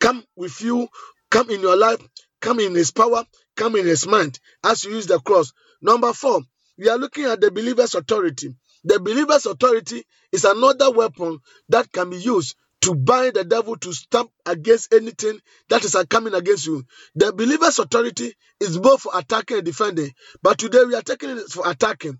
come 0.00 0.24
with 0.36 0.60
you, 0.62 0.88
come 1.30 1.50
in 1.50 1.60
your 1.60 1.76
life, 1.76 2.00
come 2.40 2.60
in 2.60 2.74
his 2.74 2.90
power, 2.90 3.24
come 3.56 3.76
in 3.76 3.86
his 3.86 4.06
mind 4.06 4.38
as 4.64 4.84
you 4.84 4.92
use 4.92 5.06
the 5.06 5.20
cross. 5.20 5.52
Number 5.82 6.12
four, 6.12 6.42
we 6.78 6.88
are 6.88 6.98
looking 6.98 7.24
at 7.24 7.40
the 7.40 7.50
believer's 7.50 7.94
authority. 7.94 8.54
The 8.84 9.00
believer's 9.00 9.46
authority 9.46 10.04
is 10.32 10.44
another 10.44 10.90
weapon 10.92 11.38
that 11.70 11.90
can 11.92 12.10
be 12.10 12.18
used 12.18 12.56
to 12.82 12.94
bind 12.94 13.34
the 13.34 13.44
devil 13.44 13.76
to 13.76 13.92
stamp 13.94 14.30
against 14.46 14.92
anything 14.92 15.40
that 15.70 15.84
is 15.84 15.96
coming 16.10 16.34
against 16.34 16.66
you. 16.66 16.84
The 17.14 17.32
believer's 17.32 17.78
authority 17.78 18.34
is 18.60 18.78
both 18.78 19.02
for 19.02 19.12
attacking 19.18 19.58
and 19.58 19.66
defending, 19.66 20.12
but 20.42 20.58
today 20.58 20.84
we 20.86 20.94
are 20.94 21.02
taking 21.02 21.30
it 21.30 21.48
for 21.50 21.68
attacking. 21.68 22.18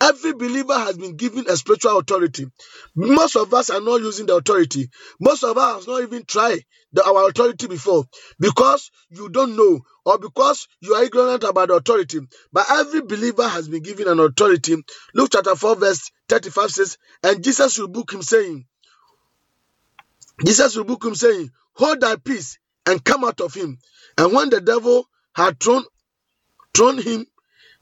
Every 0.00 0.34
believer 0.34 0.78
has 0.78 0.98
been 0.98 1.16
given 1.16 1.46
a 1.48 1.56
spiritual 1.56 1.98
authority. 1.98 2.46
Most 2.94 3.36
of 3.36 3.54
us 3.54 3.70
are 3.70 3.80
not 3.80 4.00
using 4.00 4.26
the 4.26 4.36
authority. 4.36 4.90
Most 5.20 5.44
of 5.44 5.56
us 5.56 5.86
not 5.86 6.02
even 6.02 6.24
tried 6.24 6.60
the, 6.92 7.04
our 7.04 7.28
authority 7.28 7.66
before 7.68 8.04
because 8.38 8.90
you 9.08 9.28
don't 9.30 9.56
know 9.56 9.80
or 10.04 10.18
because 10.18 10.68
you 10.80 10.94
are 10.94 11.04
ignorant 11.04 11.44
about 11.44 11.68
the 11.68 11.74
authority. 11.74 12.20
But 12.52 12.66
every 12.70 13.02
believer 13.02 13.48
has 13.48 13.68
been 13.68 13.82
given 13.82 14.08
an 14.08 14.20
authority. 14.20 14.76
Luke 15.14 15.30
chapter 15.32 15.56
4, 15.56 15.76
verse 15.76 16.10
35 16.28 16.70
says, 16.70 16.98
And 17.22 17.42
Jesus 17.42 17.78
rebuked 17.78 18.12
him, 18.14 18.22
saying, 18.22 18.66
Jesus 20.44 20.76
rebuked 20.76 21.04
him, 21.06 21.14
saying, 21.14 21.50
Hold 21.76 22.00
thy 22.00 22.16
peace 22.16 22.58
and 22.86 23.02
come 23.02 23.24
out 23.24 23.40
of 23.40 23.54
him. 23.54 23.78
And 24.18 24.32
when 24.32 24.50
the 24.50 24.60
devil 24.60 25.06
had 25.34 25.58
thrown, 25.58 25.84
thrown 26.74 26.98
him 26.98 27.26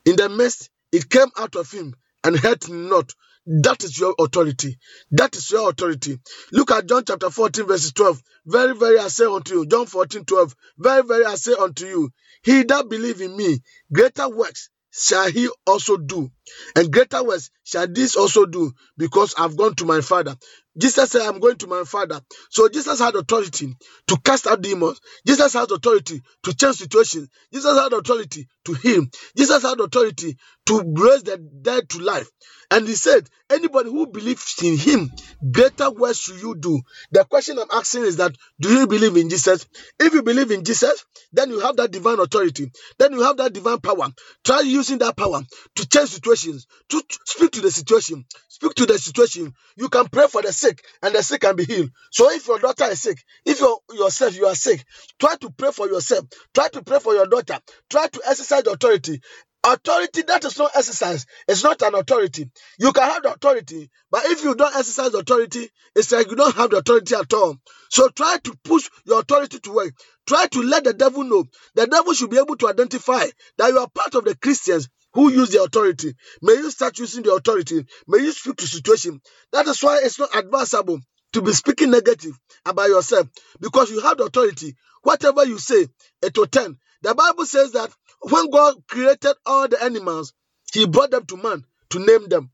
in 0.04 0.16
the 0.16 0.28
midst, 0.28 0.70
it 0.92 1.10
came 1.10 1.28
out 1.38 1.56
of 1.56 1.70
him 1.70 1.94
and 2.24 2.36
hurt 2.38 2.68
not. 2.68 3.12
That 3.46 3.82
is 3.82 3.98
your 3.98 4.14
authority. 4.18 4.78
That 5.10 5.34
is 5.36 5.50
your 5.50 5.70
authority. 5.70 6.18
Look 6.52 6.70
at 6.70 6.86
John 6.86 7.04
chapter 7.04 7.30
14, 7.30 7.66
verse 7.66 7.90
12. 7.92 8.22
Very, 8.46 8.74
very 8.76 8.98
I 8.98 9.08
say 9.08 9.24
unto 9.24 9.54
you, 9.54 9.66
John 9.66 9.86
14, 9.86 10.24
12. 10.24 10.54
Very, 10.78 11.02
very 11.02 11.24
I 11.24 11.34
say 11.34 11.54
unto 11.58 11.86
you, 11.86 12.10
he 12.44 12.62
that 12.64 12.88
believe 12.88 13.20
in 13.20 13.36
me, 13.36 13.60
greater 13.92 14.28
works 14.28 14.70
shall 14.92 15.30
he 15.30 15.48
also 15.66 15.96
do. 15.96 16.30
And 16.76 16.92
greater 16.92 17.22
works 17.24 17.50
shall 17.64 17.86
this 17.88 18.16
also 18.16 18.46
do, 18.46 18.72
because 18.96 19.34
I've 19.38 19.56
gone 19.56 19.74
to 19.76 19.84
my 19.84 20.00
father. 20.00 20.36
Jesus 20.76 21.10
said, 21.10 21.22
I'm 21.22 21.38
going 21.40 21.56
to 21.58 21.66
my 21.66 21.84
father. 21.84 22.20
So 22.50 22.68
Jesus 22.68 22.98
had 23.00 23.14
authority 23.14 23.74
to 24.08 24.16
cast 24.24 24.46
out 24.46 24.62
demons. 24.62 25.00
Jesus 25.26 25.52
had 25.52 25.70
authority 25.70 26.22
to 26.44 26.54
change 26.54 26.76
situations. 26.76 27.28
Jesus 27.52 27.78
had 27.78 27.92
authority 27.92 28.48
to 28.64 28.72
heal. 28.74 29.04
Jesus 29.36 29.62
had 29.62 29.80
authority 29.80 30.36
to 30.66 30.94
raise 30.96 31.24
the 31.24 31.36
dead 31.38 31.88
to 31.90 31.98
life. 31.98 32.28
And 32.70 32.88
he 32.88 32.94
said, 32.94 33.28
anybody 33.50 33.90
who 33.90 34.06
believes 34.06 34.54
in 34.62 34.78
him, 34.78 35.10
greater 35.52 35.90
works 35.90 36.20
should 36.20 36.40
you 36.40 36.54
do. 36.54 36.80
The 37.10 37.24
question 37.24 37.58
I'm 37.58 37.66
asking 37.70 38.04
is 38.04 38.16
that, 38.16 38.34
do 38.60 38.70
you 38.70 38.86
believe 38.86 39.16
in 39.16 39.28
Jesus? 39.28 39.66
If 40.00 40.14
you 40.14 40.22
believe 40.22 40.50
in 40.50 40.64
Jesus, 40.64 41.04
then 41.32 41.50
you 41.50 41.60
have 41.60 41.76
that 41.76 41.90
divine 41.90 42.18
authority. 42.18 42.70
Then 42.98 43.12
you 43.12 43.22
have 43.22 43.36
that 43.38 43.52
divine 43.52 43.80
power. 43.80 44.08
Try 44.44 44.60
using 44.60 44.98
that 44.98 45.16
power 45.16 45.42
to 45.76 45.88
change 45.88 46.08
situations, 46.10 46.31
to 46.36 47.02
speak 47.24 47.52
to 47.52 47.60
the 47.60 47.70
situation. 47.70 48.24
Speak 48.48 48.74
to 48.74 48.86
the 48.86 48.98
situation. 48.98 49.54
You 49.76 49.88
can 49.88 50.08
pray 50.08 50.26
for 50.28 50.42
the 50.42 50.52
sick, 50.52 50.84
and 51.02 51.14
the 51.14 51.22
sick 51.22 51.40
can 51.42 51.56
be 51.56 51.64
healed. 51.64 51.90
So 52.10 52.30
if 52.30 52.46
your 52.46 52.58
daughter 52.58 52.84
is 52.86 53.02
sick, 53.02 53.18
if 53.44 53.60
you 53.60 53.78
yourself 53.94 54.36
you 54.36 54.46
are 54.46 54.54
sick, 54.54 54.84
try 55.18 55.36
to 55.36 55.50
pray 55.50 55.70
for 55.72 55.88
yourself. 55.88 56.26
Try 56.54 56.68
to 56.68 56.82
pray 56.82 56.98
for 56.98 57.14
your 57.14 57.26
daughter. 57.26 57.58
Try 57.90 58.06
to 58.08 58.20
exercise 58.28 58.66
authority. 58.66 59.20
Authority 59.64 60.22
that 60.22 60.44
is 60.44 60.58
not 60.58 60.72
exercise 60.74 61.24
is 61.46 61.62
not 61.62 61.80
an 61.82 61.94
authority. 61.94 62.50
You 62.78 62.92
can 62.92 63.04
have 63.04 63.22
the 63.22 63.34
authority, 63.34 63.90
but 64.10 64.24
if 64.26 64.42
you 64.42 64.54
don't 64.56 64.74
exercise 64.74 65.14
authority, 65.14 65.70
it's 65.94 66.10
like 66.10 66.28
you 66.30 66.36
don't 66.36 66.54
have 66.56 66.70
the 66.70 66.78
authority 66.78 67.14
at 67.14 67.32
all. 67.32 67.56
So 67.90 68.08
try 68.08 68.38
to 68.42 68.56
push 68.64 68.88
your 69.06 69.20
authority 69.20 69.60
to 69.60 69.72
work. 69.72 69.94
Try 70.26 70.46
to 70.46 70.62
let 70.62 70.84
the 70.84 70.94
devil 70.94 71.24
know. 71.24 71.44
The 71.74 71.86
devil 71.86 72.12
should 72.12 72.30
be 72.30 72.38
able 72.38 72.56
to 72.56 72.68
identify 72.68 73.24
that 73.58 73.68
you 73.68 73.78
are 73.78 73.88
part 73.88 74.14
of 74.16 74.24
the 74.24 74.36
Christians 74.36 74.88
who 75.14 75.30
use 75.32 75.50
the 75.50 75.62
authority. 75.62 76.14
May 76.42 76.54
you 76.54 76.70
start 76.70 76.98
using 76.98 77.22
the 77.22 77.34
authority. 77.34 77.84
May 78.08 78.18
you 78.18 78.32
speak 78.32 78.56
to 78.56 78.66
situation. 78.66 79.20
That 79.52 79.66
is 79.68 79.82
why 79.82 80.00
it's 80.04 80.18
not 80.18 80.34
advisable 80.36 81.00
to 81.32 81.42
be 81.42 81.52
speaking 81.52 81.90
negative 81.90 82.38
about 82.66 82.88
yourself 82.88 83.28
because 83.60 83.90
you 83.90 84.00
have 84.00 84.18
the 84.18 84.24
authority. 84.24 84.74
Whatever 85.02 85.44
you 85.46 85.58
say, 85.58 85.88
it 86.22 86.36
will 86.36 86.46
turn. 86.46 86.78
The 87.02 87.14
Bible 87.14 87.46
says 87.46 87.72
that 87.72 87.90
when 88.20 88.50
God 88.50 88.76
created 88.88 89.34
all 89.46 89.68
the 89.68 89.82
animals, 89.82 90.32
He 90.72 90.86
brought 90.86 91.10
them 91.10 91.26
to 91.26 91.36
man 91.36 91.64
to 91.90 91.98
name 91.98 92.28
them. 92.28 92.50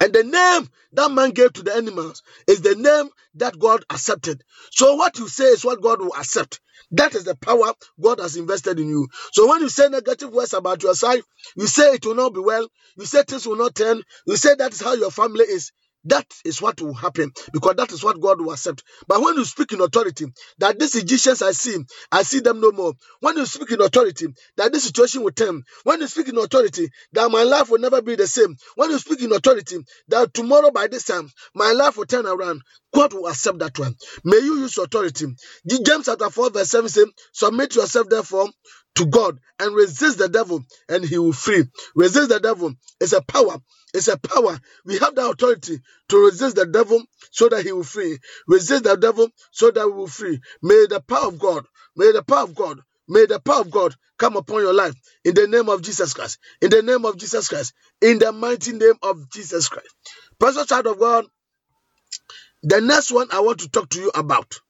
And 0.00 0.12
the 0.12 0.24
name 0.24 0.68
that 0.94 1.10
man 1.12 1.30
gave 1.30 1.52
to 1.54 1.62
the 1.62 1.74
animals 1.74 2.22
is 2.48 2.62
the 2.62 2.74
name 2.74 3.10
that 3.36 3.58
God 3.58 3.84
accepted. 3.90 4.42
So 4.72 4.96
what 4.96 5.18
you 5.18 5.28
say 5.28 5.44
is 5.44 5.64
what 5.64 5.82
God 5.82 6.00
will 6.00 6.14
accept. 6.18 6.60
That 6.92 7.14
is 7.14 7.24
the 7.24 7.36
power 7.36 7.72
God 8.00 8.20
has 8.20 8.36
invested 8.36 8.78
in 8.80 8.88
you. 8.88 9.08
So 9.32 9.48
when 9.48 9.60
you 9.62 9.68
say 9.68 9.88
negative 9.88 10.32
words 10.32 10.54
about 10.54 10.82
yourself, 10.82 11.20
you 11.56 11.66
say 11.66 11.94
it 11.94 12.06
will 12.06 12.14
not 12.14 12.34
be 12.34 12.40
well, 12.40 12.68
you 12.96 13.06
say 13.06 13.22
things 13.24 13.46
will 13.46 13.56
not 13.56 13.74
turn, 13.74 14.02
you 14.26 14.36
say 14.36 14.54
that 14.56 14.72
is 14.72 14.82
how 14.82 14.94
your 14.94 15.10
family 15.10 15.44
is. 15.44 15.72
That 16.06 16.26
is 16.44 16.62
what 16.62 16.80
will 16.80 16.94
happen 16.94 17.32
because 17.52 17.76
that 17.76 17.92
is 17.92 18.04
what 18.04 18.20
God 18.20 18.40
will 18.40 18.52
accept. 18.52 18.82
But 19.08 19.22
when 19.22 19.36
you 19.36 19.44
speak 19.44 19.72
in 19.72 19.80
authority, 19.80 20.26
that 20.58 20.78
these 20.78 20.96
Egyptians 20.96 21.42
I 21.42 21.52
see, 21.52 21.78
I 22.12 22.22
see 22.24 22.40
them 22.40 22.60
no 22.60 22.72
more. 22.72 22.94
When 23.20 23.36
you 23.36 23.46
speak 23.46 23.72
in 23.72 23.80
authority, 23.82 24.28
that 24.56 24.72
this 24.72 24.84
situation 24.84 25.22
will 25.24 25.32
turn. 25.32 25.62
When 25.84 26.00
you 26.00 26.08
speak 26.08 26.28
in 26.28 26.38
authority, 26.38 26.90
that 27.12 27.30
my 27.30 27.44
life 27.44 27.70
will 27.70 27.78
never 27.80 28.02
be 28.02 28.16
the 28.16 28.26
same. 28.26 28.56
When 28.76 28.90
you 28.90 28.98
speak 28.98 29.22
in 29.22 29.32
authority, 29.32 29.78
that 30.08 30.34
tomorrow 30.34 30.70
by 30.72 30.88
this 30.88 31.04
time, 31.04 31.30
my 31.54 31.72
life 31.72 31.96
will 31.98 32.06
turn 32.06 32.26
around. 32.26 32.62
God 32.94 33.14
will 33.14 33.28
accept 33.28 33.58
that 33.60 33.78
one. 33.78 33.96
May 34.24 34.38
you 34.38 34.60
use 34.60 34.78
authority. 34.78 35.26
James 35.66 36.06
chapter 36.06 36.30
4, 36.30 36.50
verse 36.50 36.70
7 36.70 36.88
says, 36.90 37.06
Submit 37.32 37.76
yourself 37.76 38.08
therefore 38.08 38.48
to 38.96 39.06
God 39.06 39.38
and 39.58 39.74
resist 39.74 40.18
the 40.18 40.28
devil, 40.28 40.64
and 40.88 41.04
he 41.04 41.18
will 41.18 41.32
flee. 41.32 41.64
Resist 41.94 42.28
the 42.30 42.40
devil 42.40 42.74
is 43.00 43.12
a 43.12 43.22
power. 43.22 43.56
It's 43.94 44.08
a 44.08 44.18
power. 44.18 44.58
We 44.84 44.98
have 44.98 45.14
the 45.14 45.28
authority 45.30 45.80
to 46.08 46.24
resist 46.24 46.56
the 46.56 46.66
devil 46.66 47.02
so 47.30 47.48
that 47.48 47.64
he 47.64 47.72
will 47.72 47.84
free. 47.84 48.18
Resist 48.46 48.84
the 48.84 48.96
devil 48.96 49.28
so 49.50 49.70
that 49.70 49.86
we 49.86 49.92
will 49.92 50.06
free. 50.06 50.40
May 50.62 50.86
the 50.88 51.00
power 51.00 51.28
of 51.28 51.38
God, 51.38 51.66
may 51.96 52.12
the 52.12 52.22
power 52.22 52.44
of 52.44 52.54
God, 52.54 52.80
may 53.08 53.26
the 53.26 53.40
power 53.40 53.60
of 53.60 53.70
God 53.70 53.94
come 54.18 54.36
upon 54.36 54.62
your 54.62 54.74
life 54.74 54.94
in 55.24 55.34
the 55.34 55.46
name 55.46 55.68
of 55.68 55.82
Jesus 55.82 56.14
Christ. 56.14 56.38
In 56.60 56.70
the 56.70 56.82
name 56.82 57.04
of 57.04 57.16
Jesus 57.18 57.48
Christ. 57.48 57.74
In 58.00 58.18
the 58.18 58.32
mighty 58.32 58.72
name 58.72 58.94
of 59.02 59.30
Jesus 59.30 59.68
Christ. 59.68 59.88
Precious 60.38 60.66
child 60.66 60.86
of 60.86 60.98
God, 60.98 61.26
the 62.62 62.80
next 62.80 63.12
one 63.12 63.28
I 63.32 63.40
want 63.40 63.60
to 63.60 63.68
talk 63.68 63.90
to 63.90 64.00
you 64.00 64.10
about. 64.14 64.60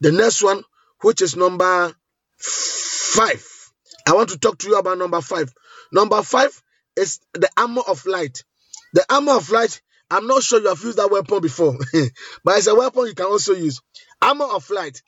The 0.00 0.12
next 0.12 0.42
one, 0.42 0.62
which 1.02 1.22
is 1.22 1.36
number 1.36 1.94
five. 2.38 3.46
I 4.06 4.14
want 4.14 4.30
to 4.30 4.38
talk 4.38 4.58
to 4.58 4.68
you 4.68 4.78
about 4.78 4.98
number 4.98 5.20
five. 5.20 5.52
Number 5.92 6.22
five 6.22 6.60
is 6.96 7.20
the 7.34 7.48
armor 7.56 7.82
of 7.86 8.06
light. 8.06 8.44
The 8.92 9.04
armor 9.12 9.32
of 9.32 9.50
light, 9.50 9.80
I'm 10.10 10.26
not 10.26 10.42
sure 10.42 10.60
you 10.60 10.68
have 10.68 10.82
used 10.82 10.98
that 10.98 11.10
weapon 11.10 11.40
before, 11.40 11.76
but 12.44 12.58
it's 12.58 12.66
a 12.66 12.74
weapon 12.74 13.06
you 13.06 13.14
can 13.14 13.26
also 13.26 13.54
use. 13.54 13.80
Armor 14.20 14.44
of 14.46 14.68
light. 14.70 15.02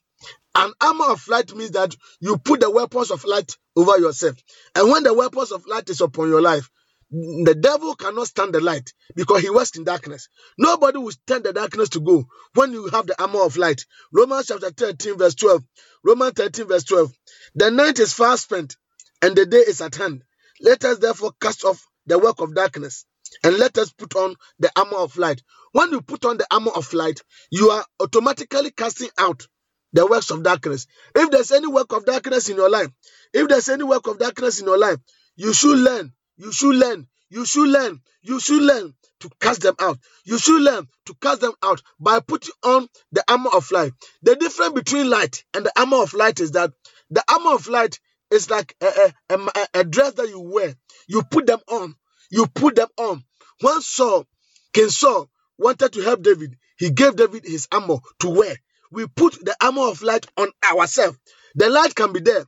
An 0.54 0.72
armor 0.80 1.10
of 1.10 1.26
light 1.28 1.54
means 1.54 1.72
that 1.72 1.94
you 2.20 2.38
put 2.38 2.60
the 2.60 2.70
weapons 2.70 3.10
of 3.10 3.24
light 3.24 3.56
over 3.76 3.98
yourself. 3.98 4.36
And 4.74 4.90
when 4.90 5.02
the 5.02 5.12
weapons 5.12 5.52
of 5.52 5.66
light 5.66 5.90
is 5.90 6.00
upon 6.00 6.28
your 6.28 6.40
life, 6.40 6.70
the 7.10 7.56
devil 7.60 7.94
cannot 7.94 8.28
stand 8.28 8.54
the 8.54 8.60
light 8.60 8.92
because 9.14 9.42
he 9.42 9.50
works 9.50 9.76
in 9.76 9.84
darkness. 9.84 10.28
Nobody 10.56 10.98
will 10.98 11.10
stand 11.10 11.44
the 11.44 11.52
darkness 11.52 11.90
to 11.90 12.00
go 12.00 12.24
when 12.54 12.72
you 12.72 12.86
have 12.88 13.06
the 13.06 13.20
armor 13.20 13.42
of 13.42 13.56
light. 13.56 13.84
Romans 14.12 14.46
chapter 14.46 14.70
13, 14.70 15.18
verse 15.18 15.34
12. 15.34 15.62
Romans 16.02 16.32
13, 16.34 16.66
verse 16.66 16.84
12. 16.84 17.12
The 17.56 17.70
night 17.70 17.98
is 17.98 18.14
far 18.14 18.36
spent 18.36 18.76
and 19.20 19.36
the 19.36 19.44
day 19.46 19.58
is 19.58 19.80
at 19.80 19.96
hand. 19.96 20.22
Let 20.60 20.84
us 20.84 20.98
therefore 20.98 21.32
cast 21.40 21.64
off 21.64 21.86
the 22.06 22.18
work 22.18 22.40
of 22.40 22.54
darkness 22.54 23.04
and 23.42 23.56
let 23.58 23.78
us 23.78 23.92
put 23.92 24.14
on 24.16 24.36
the 24.58 24.70
armor 24.76 24.98
of 24.98 25.16
light. 25.16 25.42
When 25.72 25.90
you 25.90 26.00
put 26.02 26.24
on 26.24 26.38
the 26.38 26.46
armor 26.50 26.72
of 26.74 26.92
light, 26.92 27.20
you 27.50 27.70
are 27.70 27.84
automatically 28.00 28.70
casting 28.70 29.10
out 29.18 29.46
the 29.92 30.06
works 30.06 30.30
of 30.30 30.42
darkness. 30.42 30.86
If 31.14 31.30
there's 31.30 31.52
any 31.52 31.66
work 31.66 31.92
of 31.92 32.04
darkness 32.04 32.48
in 32.48 32.56
your 32.56 32.70
life, 32.70 32.88
if 33.32 33.48
there's 33.48 33.68
any 33.68 33.84
work 33.84 34.06
of 34.06 34.18
darkness 34.18 34.60
in 34.60 34.66
your 34.66 34.78
life, 34.78 34.98
you 35.36 35.52
should 35.52 35.78
learn, 35.78 36.12
you 36.36 36.52
should 36.52 36.76
learn, 36.76 37.08
you 37.30 37.44
should 37.46 37.68
learn, 37.68 38.00
you 38.22 38.40
should 38.40 38.62
learn 38.62 38.94
to 39.20 39.30
cast 39.40 39.62
them 39.62 39.74
out. 39.80 39.98
You 40.24 40.38
should 40.38 40.62
learn 40.62 40.88
to 41.06 41.14
cast 41.20 41.40
them 41.40 41.52
out 41.62 41.82
by 42.00 42.20
putting 42.20 42.54
on 42.64 42.88
the 43.12 43.24
armor 43.28 43.50
of 43.54 43.70
light. 43.70 43.92
The 44.22 44.36
difference 44.36 44.74
between 44.74 45.10
light 45.10 45.44
and 45.54 45.64
the 45.66 45.72
armor 45.80 46.02
of 46.02 46.14
light 46.14 46.40
is 46.40 46.52
that 46.52 46.72
the 47.10 47.24
armor 47.32 47.54
of 47.54 47.68
light 47.68 47.98
is 48.30 48.50
like 48.50 48.76
a, 48.82 49.12
a, 49.30 49.34
a, 49.36 49.66
a 49.74 49.84
dress 49.84 50.14
that 50.14 50.28
you 50.28 50.40
wear. 50.40 50.74
You 51.08 51.22
put 51.22 51.46
them 51.46 51.60
on. 51.68 51.94
You 52.30 52.46
put 52.48 52.76
them 52.76 52.88
on. 52.98 53.24
When 53.60 53.80
Saul, 53.82 54.26
King 54.72 54.90
Saul, 54.90 55.30
wanted 55.58 55.92
to 55.94 56.02
help 56.02 56.22
David, 56.22 56.56
he 56.78 56.90
gave 56.90 57.16
David 57.16 57.44
his 57.46 57.68
armor 57.72 57.98
to 58.20 58.30
wear. 58.30 58.56
We 58.92 59.06
put 59.08 59.44
the 59.44 59.56
armor 59.62 59.88
of 59.88 60.02
light 60.02 60.26
on 60.36 60.50
ourselves. 60.72 61.18
The 61.56 61.70
light 61.70 61.94
can 61.94 62.12
be 62.12 62.20
there. 62.20 62.44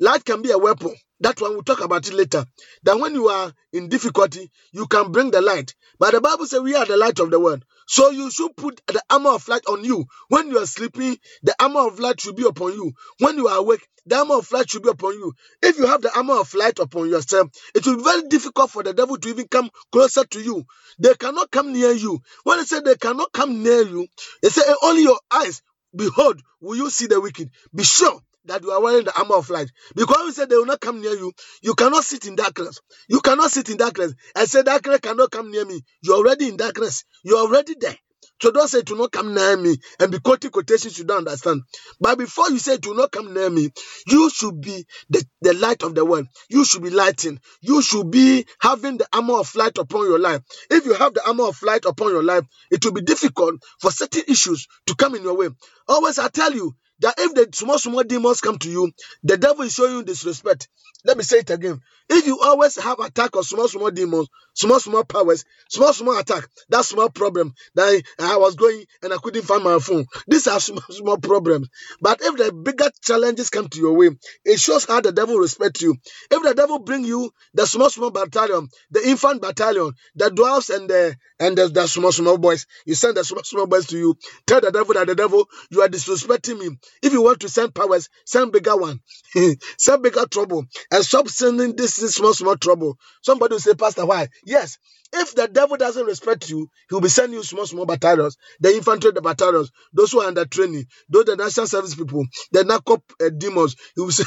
Light 0.00 0.24
can 0.24 0.42
be 0.42 0.50
a 0.52 0.58
weapon. 0.58 0.94
That 1.20 1.40
one 1.40 1.52
we'll 1.52 1.62
talk 1.62 1.80
about 1.82 2.06
it 2.06 2.14
later. 2.14 2.44
That 2.84 2.98
when 3.00 3.14
you 3.14 3.28
are 3.28 3.52
in 3.72 3.88
difficulty, 3.88 4.50
you 4.72 4.86
can 4.86 5.10
bring 5.12 5.30
the 5.30 5.40
light. 5.40 5.74
But 5.98 6.12
the 6.12 6.20
Bible 6.20 6.46
says 6.46 6.60
we 6.60 6.76
are 6.76 6.86
the 6.86 6.96
light 6.96 7.18
of 7.18 7.30
the 7.30 7.40
world. 7.40 7.64
So 7.86 8.10
you 8.10 8.30
should 8.30 8.56
put 8.56 8.80
the 8.86 9.02
armor 9.10 9.30
of 9.30 9.48
light 9.48 9.66
on 9.68 9.84
you. 9.84 10.06
When 10.28 10.48
you 10.48 10.58
are 10.58 10.66
sleeping, 10.66 11.18
the 11.42 11.54
armor 11.60 11.86
of 11.88 11.98
light 11.98 12.20
should 12.20 12.36
be 12.36 12.46
upon 12.46 12.72
you. 12.74 12.92
When 13.18 13.36
you 13.36 13.48
are 13.48 13.58
awake, 13.58 13.86
the 14.06 14.16
armor 14.18 14.36
of 14.36 14.50
light 14.52 14.70
should 14.70 14.82
be 14.82 14.90
upon 14.90 15.14
you. 15.14 15.32
If 15.62 15.78
you 15.78 15.86
have 15.86 16.02
the 16.02 16.16
armor 16.16 16.38
of 16.38 16.54
light 16.54 16.78
upon 16.78 17.08
yourself, 17.10 17.48
it 17.74 17.84
will 17.86 17.96
be 17.96 18.02
very 18.04 18.22
difficult 18.28 18.70
for 18.70 18.82
the 18.82 18.94
devil 18.94 19.16
to 19.16 19.28
even 19.28 19.48
come 19.48 19.70
closer 19.90 20.24
to 20.24 20.40
you. 20.40 20.64
They 20.98 21.14
cannot 21.14 21.50
come 21.50 21.72
near 21.72 21.92
you. 21.92 22.20
When 22.44 22.58
they 22.58 22.64
say 22.64 22.80
they 22.80 22.96
cannot 22.96 23.32
come 23.32 23.62
near 23.62 23.82
you, 23.82 24.06
they 24.42 24.50
say 24.50 24.62
only 24.82 25.02
your 25.02 25.18
eyes, 25.30 25.62
behold, 25.94 26.40
will 26.60 26.76
you 26.76 26.90
see 26.90 27.06
the 27.06 27.20
wicked. 27.20 27.50
Be 27.74 27.82
sure 27.84 28.20
that 28.48 28.62
you 28.62 28.70
are 28.70 28.82
wearing 28.82 29.04
the 29.04 29.16
armor 29.18 29.36
of 29.36 29.48
light. 29.50 29.70
Because 29.94 30.24
we 30.26 30.32
said 30.32 30.48
they 30.50 30.56
will 30.56 30.66
not 30.66 30.80
come 30.80 31.00
near 31.00 31.14
you, 31.14 31.32
you 31.62 31.74
cannot 31.74 32.04
sit 32.04 32.26
in 32.26 32.36
darkness. 32.36 32.80
You 33.08 33.20
cannot 33.20 33.50
sit 33.50 33.68
in 33.70 33.76
darkness. 33.76 34.14
I 34.34 34.44
say 34.46 34.62
darkness 34.62 35.00
cannot 35.00 35.30
come 35.30 35.50
near 35.50 35.64
me. 35.64 35.82
You're 36.02 36.16
already 36.16 36.48
in 36.48 36.56
darkness. 36.56 37.04
You're 37.24 37.38
already 37.38 37.74
there. 37.78 37.96
So 38.40 38.52
don't 38.52 38.68
say 38.68 38.82
to 38.82 38.96
not 38.96 39.10
come 39.10 39.34
near 39.34 39.56
me 39.56 39.76
and 39.98 40.12
be 40.12 40.20
quoting 40.20 40.50
quotations 40.52 40.96
you 40.98 41.04
don't 41.04 41.26
understand. 41.26 41.62
But 42.00 42.18
before 42.18 42.48
you 42.50 42.58
say 42.58 42.76
to 42.76 42.94
not 42.94 43.10
come 43.10 43.34
near 43.34 43.50
me, 43.50 43.70
you 44.06 44.30
should 44.30 44.60
be 44.60 44.86
the, 45.10 45.24
the 45.40 45.54
light 45.54 45.82
of 45.82 45.94
the 45.96 46.04
world. 46.04 46.28
You 46.48 46.64
should 46.64 46.82
be 46.84 46.90
lighting. 46.90 47.40
You 47.60 47.82
should 47.82 48.10
be 48.10 48.46
having 48.60 48.98
the 48.98 49.08
armor 49.12 49.38
of 49.40 49.52
light 49.56 49.76
upon 49.78 50.06
your 50.06 50.20
life. 50.20 50.42
If 50.70 50.86
you 50.86 50.94
have 50.94 51.14
the 51.14 51.26
armor 51.26 51.48
of 51.48 51.60
light 51.62 51.84
upon 51.84 52.10
your 52.12 52.22
life, 52.22 52.44
it 52.70 52.84
will 52.84 52.92
be 52.92 53.02
difficult 53.02 53.56
for 53.80 53.90
certain 53.90 54.22
issues 54.28 54.68
to 54.86 54.94
come 54.94 55.16
in 55.16 55.22
your 55.24 55.36
way. 55.36 55.48
Always 55.88 56.18
I 56.20 56.28
tell 56.28 56.52
you 56.52 56.76
that 57.00 57.14
if 57.18 57.34
the 57.34 57.48
small 57.56 57.78
small 57.78 58.02
demons 58.02 58.40
come 58.40 58.58
to 58.58 58.70
you, 58.70 58.92
the 59.22 59.36
devil 59.36 59.62
is 59.62 59.74
showing 59.74 59.92
you 59.92 60.02
disrespect. 60.04 60.68
Let 61.04 61.16
me 61.16 61.22
say 61.24 61.38
it 61.38 61.50
again. 61.50 61.80
If 62.10 62.26
you 62.26 62.40
always 62.40 62.76
have 62.76 62.98
attack 63.00 63.36
of 63.36 63.46
small 63.46 63.68
small 63.68 63.90
demons, 63.90 64.28
small 64.54 64.80
small 64.80 65.04
powers, 65.04 65.44
small 65.68 65.92
small 65.92 66.18
attack, 66.18 66.48
that 66.70 66.84
small 66.84 67.08
problem 67.10 67.52
that 67.74 68.02
I, 68.18 68.34
I 68.34 68.36
was 68.38 68.56
going 68.56 68.84
and 69.02 69.12
I 69.12 69.18
couldn't 69.18 69.42
find 69.44 69.62
my 69.62 69.78
phone. 69.78 70.06
These 70.26 70.46
are 70.48 70.58
small 70.60 70.82
small 70.90 71.18
problems. 71.18 71.68
But 72.00 72.20
if 72.22 72.36
the 72.36 72.52
bigger 72.52 72.90
challenges 73.02 73.50
come 73.50 73.68
to 73.68 73.78
your 73.78 73.92
way, 73.94 74.10
it 74.44 74.58
shows 74.58 74.84
how 74.86 75.00
the 75.00 75.12
devil 75.12 75.36
respects 75.36 75.82
you. 75.82 75.96
If 76.30 76.42
the 76.42 76.54
devil 76.54 76.78
bring 76.80 77.04
you 77.04 77.30
the 77.54 77.66
small 77.66 77.90
small 77.90 78.10
battalion, 78.10 78.68
the 78.90 79.06
infant 79.08 79.42
battalion, 79.42 79.92
the 80.14 80.30
dwarfs 80.30 80.70
and 80.70 80.88
the 80.88 81.16
and 81.38 81.56
the, 81.56 81.68
the 81.68 81.86
small 81.86 82.12
small 82.12 82.38
boys, 82.38 82.66
you 82.86 82.94
send 82.94 83.16
the 83.16 83.24
small 83.24 83.44
small 83.44 83.66
boys 83.66 83.86
to 83.88 83.98
you. 83.98 84.16
Tell 84.46 84.60
the 84.60 84.72
devil 84.72 84.94
that 84.94 85.06
the 85.06 85.14
devil 85.14 85.48
you 85.70 85.82
are 85.82 85.88
disrespecting 85.88 86.58
me. 86.58 86.78
If 87.02 87.12
you 87.12 87.22
want 87.22 87.40
to 87.40 87.48
send 87.48 87.74
powers, 87.74 88.08
send 88.24 88.52
bigger 88.52 88.76
one, 88.76 89.00
send 89.78 90.02
bigger 90.02 90.26
trouble, 90.26 90.66
and 90.90 91.04
stop 91.04 91.28
sending 91.28 91.76
this, 91.76 91.94
small 91.96 92.34
small 92.34 92.56
trouble. 92.56 92.98
Somebody 93.22 93.54
will 93.54 93.60
say, 93.60 93.74
Pastor, 93.74 94.06
why? 94.06 94.28
Yes, 94.44 94.78
if 95.12 95.34
the 95.34 95.48
devil 95.48 95.76
doesn't 95.76 96.04
respect 96.06 96.50
you, 96.50 96.68
he 96.88 96.94
will 96.94 97.00
be 97.00 97.08
sending 97.08 97.38
you 97.38 97.44
small 97.44 97.66
small 97.66 97.86
battalions, 97.86 98.36
the 98.60 98.74
infantry, 98.74 99.10
the 99.12 99.22
battalions, 99.22 99.70
those 99.92 100.12
who 100.12 100.20
are 100.20 100.28
under 100.28 100.44
training, 100.44 100.86
those 101.08 101.24
the 101.24 101.36
national 101.36 101.66
service 101.66 101.94
people, 101.94 102.26
the 102.52 102.62
narcop 102.62 103.02
uh, 103.24 103.30
demons. 103.30 103.76
He 103.94 104.02
will, 104.02 104.10
say, 104.12 104.24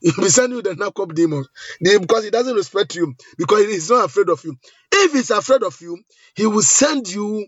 he 0.00 0.10
will 0.16 0.24
be 0.24 0.30
sending 0.30 0.56
you 0.58 0.62
the 0.62 0.70
narcop 0.74 1.14
demons 1.14 1.48
because 1.80 2.24
he 2.24 2.30
doesn't 2.30 2.54
respect 2.56 2.94
you 2.96 3.14
because 3.38 3.66
he's 3.66 3.90
not 3.90 4.06
afraid 4.06 4.28
of 4.28 4.42
you. 4.44 4.56
If 4.92 5.12
he's 5.12 5.30
afraid 5.30 5.62
of 5.62 5.80
you, 5.80 5.98
he 6.34 6.46
will 6.46 6.62
send 6.62 7.08
you 7.12 7.46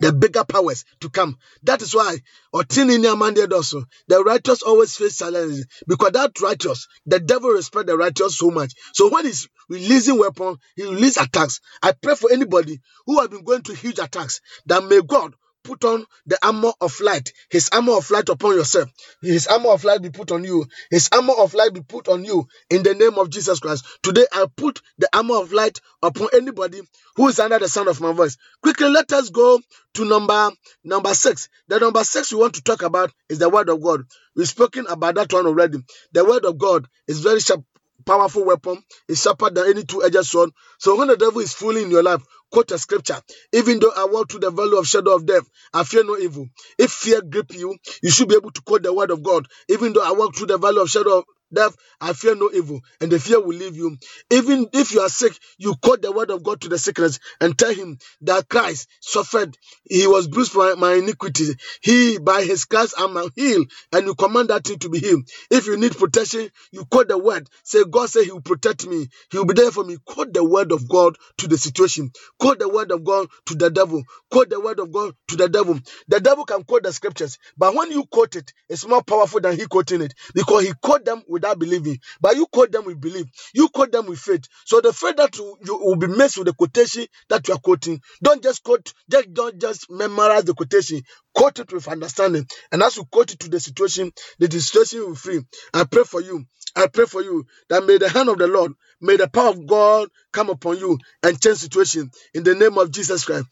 the 0.00 0.12
bigger 0.12 0.44
powers 0.44 0.84
to 1.00 1.10
come. 1.10 1.38
That 1.62 1.82
is 1.82 1.94
why 1.94 2.18
Otini 2.54 2.98
Amande 3.04 3.50
also 3.52 3.84
the 4.08 4.22
righteous 4.22 4.62
always 4.62 4.96
face 4.96 5.18
challenges 5.18 5.66
because 5.86 6.12
that 6.12 6.40
righteous, 6.40 6.86
the 7.06 7.20
devil 7.20 7.50
respect 7.50 7.86
the 7.86 7.96
righteous 7.96 8.36
so 8.38 8.50
much. 8.50 8.74
So 8.92 9.10
when 9.10 9.26
he's 9.26 9.48
releasing 9.68 10.18
weapon, 10.18 10.56
he 10.76 10.84
release 10.84 11.16
attacks. 11.16 11.60
I 11.82 11.92
pray 11.92 12.14
for 12.14 12.30
anybody 12.32 12.80
who 13.06 13.20
have 13.20 13.30
been 13.30 13.44
going 13.44 13.62
through 13.62 13.76
huge 13.76 13.98
attacks 13.98 14.40
that 14.66 14.84
may 14.84 15.00
God 15.02 15.34
put 15.64 15.84
on 15.84 16.04
the 16.26 16.38
armor 16.46 16.72
of 16.80 17.00
light, 17.00 17.32
his 17.50 17.70
armor 17.72 17.94
of 17.96 18.10
light 18.10 18.28
upon 18.28 18.56
yourself. 18.56 18.90
His 19.22 19.46
armor 19.46 19.70
of 19.70 19.84
light 19.84 20.02
be 20.02 20.10
put 20.10 20.32
on 20.32 20.44
you. 20.44 20.66
His 20.90 21.08
armor 21.12 21.34
of 21.38 21.54
light 21.54 21.74
be 21.74 21.82
put 21.82 22.08
on 22.08 22.24
you 22.24 22.48
in 22.70 22.82
the 22.82 22.94
name 22.94 23.18
of 23.18 23.30
Jesus 23.30 23.60
Christ. 23.60 23.86
Today 24.02 24.26
I 24.32 24.46
put 24.56 24.80
the 24.98 25.08
armor 25.16 25.36
of 25.36 25.52
light 25.52 25.80
upon 26.02 26.28
anybody 26.34 26.80
who 27.16 27.28
is 27.28 27.40
under 27.40 27.58
the 27.58 27.68
sound 27.68 27.88
of 27.88 28.00
my 28.00 28.12
voice. 28.12 28.36
Quickly, 28.62 28.88
let 28.88 29.12
us 29.12 29.30
go 29.30 29.60
to 29.94 30.04
number 30.04 30.50
number 30.84 31.14
six. 31.14 31.48
The 31.68 31.78
number 31.80 32.04
six 32.04 32.32
we 32.32 32.38
want 32.38 32.54
to 32.54 32.62
talk 32.62 32.82
about 32.82 33.12
is 33.28 33.38
the 33.38 33.48
word 33.48 33.68
of 33.68 33.82
God. 33.82 34.02
We've 34.36 34.48
spoken 34.48 34.86
about 34.88 35.16
that 35.16 35.32
one 35.32 35.46
already. 35.46 35.78
The 36.12 36.24
word 36.24 36.44
of 36.44 36.58
God 36.58 36.86
is 37.08 37.20
very 37.20 37.40
sharp, 37.40 37.64
powerful 38.06 38.44
weapon. 38.44 38.82
It's 39.08 39.22
sharper 39.22 39.50
than 39.50 39.68
any 39.68 39.84
two-edged 39.84 40.24
sword. 40.24 40.50
So 40.78 40.96
when 40.96 41.08
the 41.08 41.16
devil 41.16 41.40
is 41.40 41.52
fooling 41.54 41.84
in 41.84 41.90
your 41.90 42.02
life, 42.02 42.22
quote 42.50 42.70
a 42.72 42.78
scripture. 42.78 43.20
Even 43.52 43.80
though 43.80 43.92
I 43.96 44.06
walk 44.06 44.30
through 44.30 44.40
the 44.40 44.50
valley 44.50 44.78
of 44.78 44.86
shadow 44.86 45.14
of 45.14 45.26
death, 45.26 45.48
I 45.74 45.84
fear 45.84 46.04
no 46.04 46.16
evil. 46.18 46.48
If 46.78 46.92
fear 46.92 47.22
grip 47.22 47.54
you, 47.54 47.76
you 48.02 48.10
should 48.10 48.28
be 48.28 48.36
able 48.36 48.50
to 48.52 48.62
quote 48.62 48.82
the 48.82 48.92
word 48.94 49.10
of 49.10 49.22
God. 49.22 49.46
Even 49.68 49.92
though 49.92 50.02
I 50.04 50.12
walk 50.12 50.36
through 50.36 50.48
the 50.48 50.58
valley 50.58 50.80
of 50.82 50.88
shadow 50.90 51.24
death, 51.52 51.76
I 52.00 52.12
fear 52.12 52.34
no 52.34 52.50
evil, 52.52 52.80
and 53.00 53.10
the 53.10 53.18
fear 53.20 53.40
will 53.40 53.56
leave 53.56 53.76
you. 53.76 53.96
Even 54.30 54.68
if 54.72 54.92
you 54.92 55.00
are 55.00 55.08
sick, 55.08 55.32
you 55.58 55.74
quote 55.82 56.02
the 56.02 56.12
word 56.12 56.30
of 56.30 56.42
God 56.42 56.60
to 56.62 56.68
the 56.68 56.78
sickness 56.78 57.20
and 57.40 57.58
tell 57.58 57.74
him 57.74 57.98
that 58.22 58.48
Christ 58.48 58.88
suffered, 59.00 59.56
he 59.88 60.06
was 60.06 60.28
bruised 60.28 60.52
for 60.52 60.76
my 60.76 60.94
iniquity. 60.94 61.48
He, 61.82 62.18
by 62.18 62.42
his 62.44 62.64
Christ, 62.64 62.94
I'm 62.98 63.16
healed, 63.36 63.70
and 63.92 64.06
you 64.06 64.14
command 64.14 64.50
that 64.50 64.64
thing 64.64 64.78
to 64.80 64.88
be 64.90 64.98
healed. 65.00 65.28
If 65.50 65.66
you 65.66 65.76
need 65.76 65.96
protection, 65.96 66.50
you 66.72 66.84
quote 66.86 67.08
the 67.08 67.18
word. 67.18 67.48
Say, 67.64 67.84
God 67.84 68.10
said 68.10 68.24
he 68.24 68.32
will 68.32 68.40
protect 68.42 68.86
me, 68.86 69.08
he 69.30 69.38
will 69.38 69.46
be 69.46 69.54
there 69.54 69.70
for 69.70 69.84
me. 69.84 69.96
Quote 70.04 70.32
the 70.34 70.44
word 70.44 70.72
of 70.72 70.88
God 70.88 71.16
to 71.38 71.48
the 71.48 71.58
situation, 71.58 72.12
quote 72.38 72.58
the 72.58 72.68
word 72.68 72.90
of 72.92 73.04
God 73.04 73.28
to 73.46 73.54
the 73.54 73.70
devil, 73.70 74.02
quote 74.30 74.50
the 74.50 74.60
word 74.60 74.80
of 74.80 74.92
God 74.92 75.14
to 75.28 75.36
the 75.36 75.48
devil. 75.48 75.78
The 76.08 76.20
devil 76.20 76.44
can 76.44 76.64
quote 76.64 76.82
the 76.84 76.92
scriptures, 76.92 77.38
but 77.56 77.74
when 77.74 77.90
you 77.92 78.04
quote 78.06 78.36
it, 78.36 78.52
it's 78.68 78.86
more 78.86 79.02
powerful 79.02 79.40
than 79.40 79.56
he 79.56 79.66
quoting 79.66 80.02
it 80.02 80.14
because 80.34 80.64
he 80.66 80.72
quote 80.82 81.04
them 81.04 81.22
without 81.38 81.58
believing, 81.58 81.98
but 82.20 82.36
you 82.36 82.46
quote 82.46 82.72
them 82.72 82.84
with 82.84 83.00
belief, 83.00 83.26
you 83.54 83.68
quote 83.68 83.92
them 83.92 84.06
with 84.06 84.18
faith. 84.18 84.44
So 84.66 84.80
the 84.80 84.92
faith 84.92 85.16
that 85.16 85.36
you, 85.38 85.56
you 85.64 85.78
will 85.78 85.96
be 85.96 86.06
mixed 86.08 86.38
with 86.38 86.46
the 86.46 86.54
quotation 86.54 87.06
that 87.28 87.48
you 87.48 87.54
are 87.54 87.60
quoting. 87.60 88.00
Don't 88.22 88.42
just 88.42 88.62
quote, 88.62 88.92
just 89.10 89.32
don't 89.32 89.60
just 89.60 89.90
memorize 89.90 90.44
the 90.44 90.54
quotation. 90.54 91.02
Quote 91.34 91.60
it 91.60 91.72
with 91.72 91.88
understanding, 91.88 92.46
and 92.72 92.82
as 92.82 92.96
you 92.96 93.04
quote 93.04 93.32
it 93.32 93.40
to 93.40 93.48
the 93.48 93.60
situation, 93.60 94.12
the 94.38 94.50
situation 94.50 95.00
will 95.00 95.14
free. 95.14 95.40
I 95.74 95.84
pray 95.84 96.04
for 96.04 96.20
you. 96.20 96.44
I 96.76 96.86
pray 96.88 97.06
for 97.06 97.22
you 97.22 97.46
that 97.70 97.84
may 97.86 97.98
the 97.98 98.08
hand 98.08 98.28
of 98.28 98.38
the 98.38 98.46
Lord, 98.48 98.72
may 99.00 99.16
the 99.16 99.28
power 99.28 99.50
of 99.50 99.66
God 99.66 100.08
come 100.32 100.50
upon 100.50 100.78
you 100.78 100.98
and 101.22 101.40
change 101.40 101.58
situation 101.58 102.10
in 102.34 102.44
the 102.44 102.54
name 102.54 102.78
of 102.78 102.90
Jesus 102.92 103.24
Christ. 103.24 103.46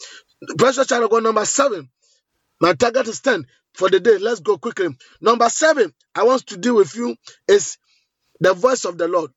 Precious 0.59 0.87
child 0.87 1.05
of 1.05 1.11
God, 1.11 1.23
number 1.25 1.45
seven. 1.45 1.89
My 2.61 2.75
target 2.75 3.09
is 3.09 3.21
10 3.21 3.45
for 3.77 3.91
the 3.91 4.01
day. 4.01 4.19
Let's 4.19 4.41
go 4.41 4.59
quickly. 4.59 4.89
Number 5.23 5.51
seven, 5.51 5.95
I 6.15 6.25
want 6.25 6.47
to 6.49 6.59
deal 6.59 6.77
with 6.77 6.97
you 6.97 7.17
is 7.49 7.79
the 8.41 8.55
voice 8.55 8.85
of 8.87 8.99
the 8.99 9.09
Lord. 9.09 9.31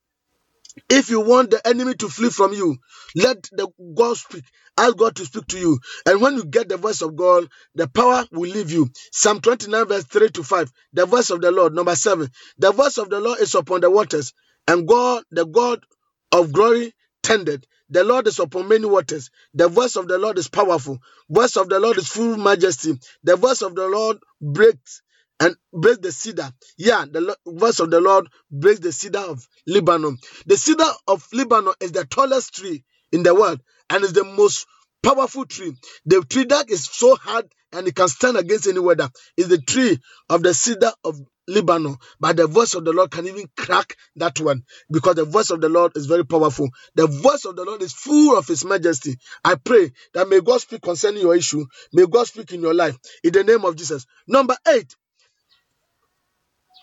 If 0.89 1.11
you 1.11 1.21
want 1.21 1.51
the 1.51 1.67
enemy 1.67 1.95
to 1.95 2.09
flee 2.09 2.29
from 2.31 2.53
you, 2.53 2.77
let 3.15 3.43
the 3.51 3.69
God 3.95 4.17
speak. 4.17 4.45
Ask 4.77 4.97
God 4.97 5.17
to 5.17 5.25
speak 5.25 5.47
to 5.49 5.59
you. 5.59 5.79
And 6.05 6.21
when 6.21 6.35
you 6.35 6.45
get 6.45 6.69
the 6.69 6.77
voice 6.77 7.01
of 7.01 7.17
God, 7.17 7.49
the 7.75 7.89
power 7.89 8.25
will 8.31 8.51
leave 8.51 8.71
you. 8.71 8.89
Psalm 9.11 9.41
29, 9.41 9.87
verse 9.87 10.05
3 10.05 10.29
to 10.31 10.43
5. 10.45 10.71
The 10.93 11.07
voice 11.07 11.31
of 11.31 11.41
the 11.41 11.51
Lord. 11.51 11.75
Number 11.75 11.95
7. 11.95 12.29
The 12.59 12.71
voice 12.73 12.99
of 12.99 13.09
the 13.09 13.19
Lord 13.19 13.41
is 13.41 13.55
upon 13.55 13.81
the 13.81 13.91
waters, 13.91 14.33
and 14.69 14.87
God, 14.87 15.23
the 15.31 15.45
God 15.45 15.83
of 16.31 16.53
glory, 16.53 16.93
tended. 17.23 17.67
The 17.89 18.03
Lord 18.03 18.27
is 18.27 18.39
upon 18.39 18.67
many 18.67 18.85
waters. 18.85 19.29
The 19.53 19.67
voice 19.67 19.95
of 19.95 20.07
the 20.07 20.17
Lord 20.17 20.37
is 20.37 20.47
powerful. 20.47 20.99
Voice 21.29 21.57
of 21.57 21.69
the 21.69 21.79
Lord 21.79 21.97
is 21.97 22.07
full 22.07 22.37
majesty. 22.37 22.99
The 23.23 23.35
voice 23.35 23.61
of 23.61 23.75
the 23.75 23.87
Lord 23.87 24.17
breaks 24.41 25.01
and 25.39 25.55
breaks 25.73 25.99
the 25.99 26.11
cedar. 26.11 26.51
Yeah, 26.77 27.05
the 27.09 27.35
voice 27.47 27.79
of 27.79 27.91
the 27.91 28.01
Lord 28.01 28.27
breaks 28.51 28.79
the 28.81 28.91
cedar 28.91 29.19
of 29.19 29.47
Lebanon. 29.67 30.17
The 30.45 30.57
cedar 30.57 30.91
of 31.07 31.27
Lebanon 31.33 31.73
is 31.79 31.91
the 31.93 32.05
tallest 32.05 32.55
tree 32.55 32.83
in 33.11 33.23
the 33.23 33.33
world 33.35 33.61
and 33.89 34.03
is 34.03 34.13
the 34.13 34.23
most 34.25 34.67
powerful 35.03 35.45
tree. 35.45 35.75
The 36.05 36.21
tree 36.29 36.45
that 36.45 36.69
is 36.69 36.85
so 36.85 37.15
hard 37.15 37.51
and 37.71 37.87
it 37.87 37.95
can 37.95 38.07
stand 38.07 38.37
against 38.37 38.67
any 38.67 38.79
weather 38.79 39.09
is 39.37 39.47
the 39.47 39.59
tree 39.61 39.99
of 40.29 40.43
the 40.43 40.53
cedar 40.53 40.91
of 41.03 41.19
Lebanon. 41.49 41.97
But 42.19 42.37
the 42.37 42.47
voice 42.47 42.75
of 42.75 42.85
the 42.85 42.93
Lord 42.93 43.11
can 43.11 43.27
even 43.27 43.45
crack 43.57 43.95
that 44.17 44.39
one 44.39 44.63
because 44.91 45.15
the 45.15 45.25
voice 45.25 45.51
of 45.51 45.61
the 45.61 45.69
Lord 45.69 45.93
is 45.97 46.05
very 46.07 46.25
powerful. 46.25 46.69
The 46.95 47.07
voice 47.07 47.45
of 47.45 47.55
the 47.57 47.65
Lord 47.65 47.81
is 47.81 47.93
full 47.93 48.37
of 48.37 48.47
His 48.47 48.65
majesty. 48.65 49.17
I 49.43 49.55
pray 49.55 49.91
that 50.13 50.29
may 50.29 50.41
God 50.41 50.61
speak 50.61 50.81
concerning 50.81 51.21
your 51.21 51.35
issue. 51.35 51.65
May 51.93 52.05
God 52.07 52.27
speak 52.27 52.53
in 52.53 52.61
your 52.61 52.75
life 52.75 52.97
in 53.23 53.33
the 53.33 53.43
name 53.43 53.65
of 53.65 53.75
Jesus. 53.75 54.05
Number 54.27 54.55
eight, 54.69 54.95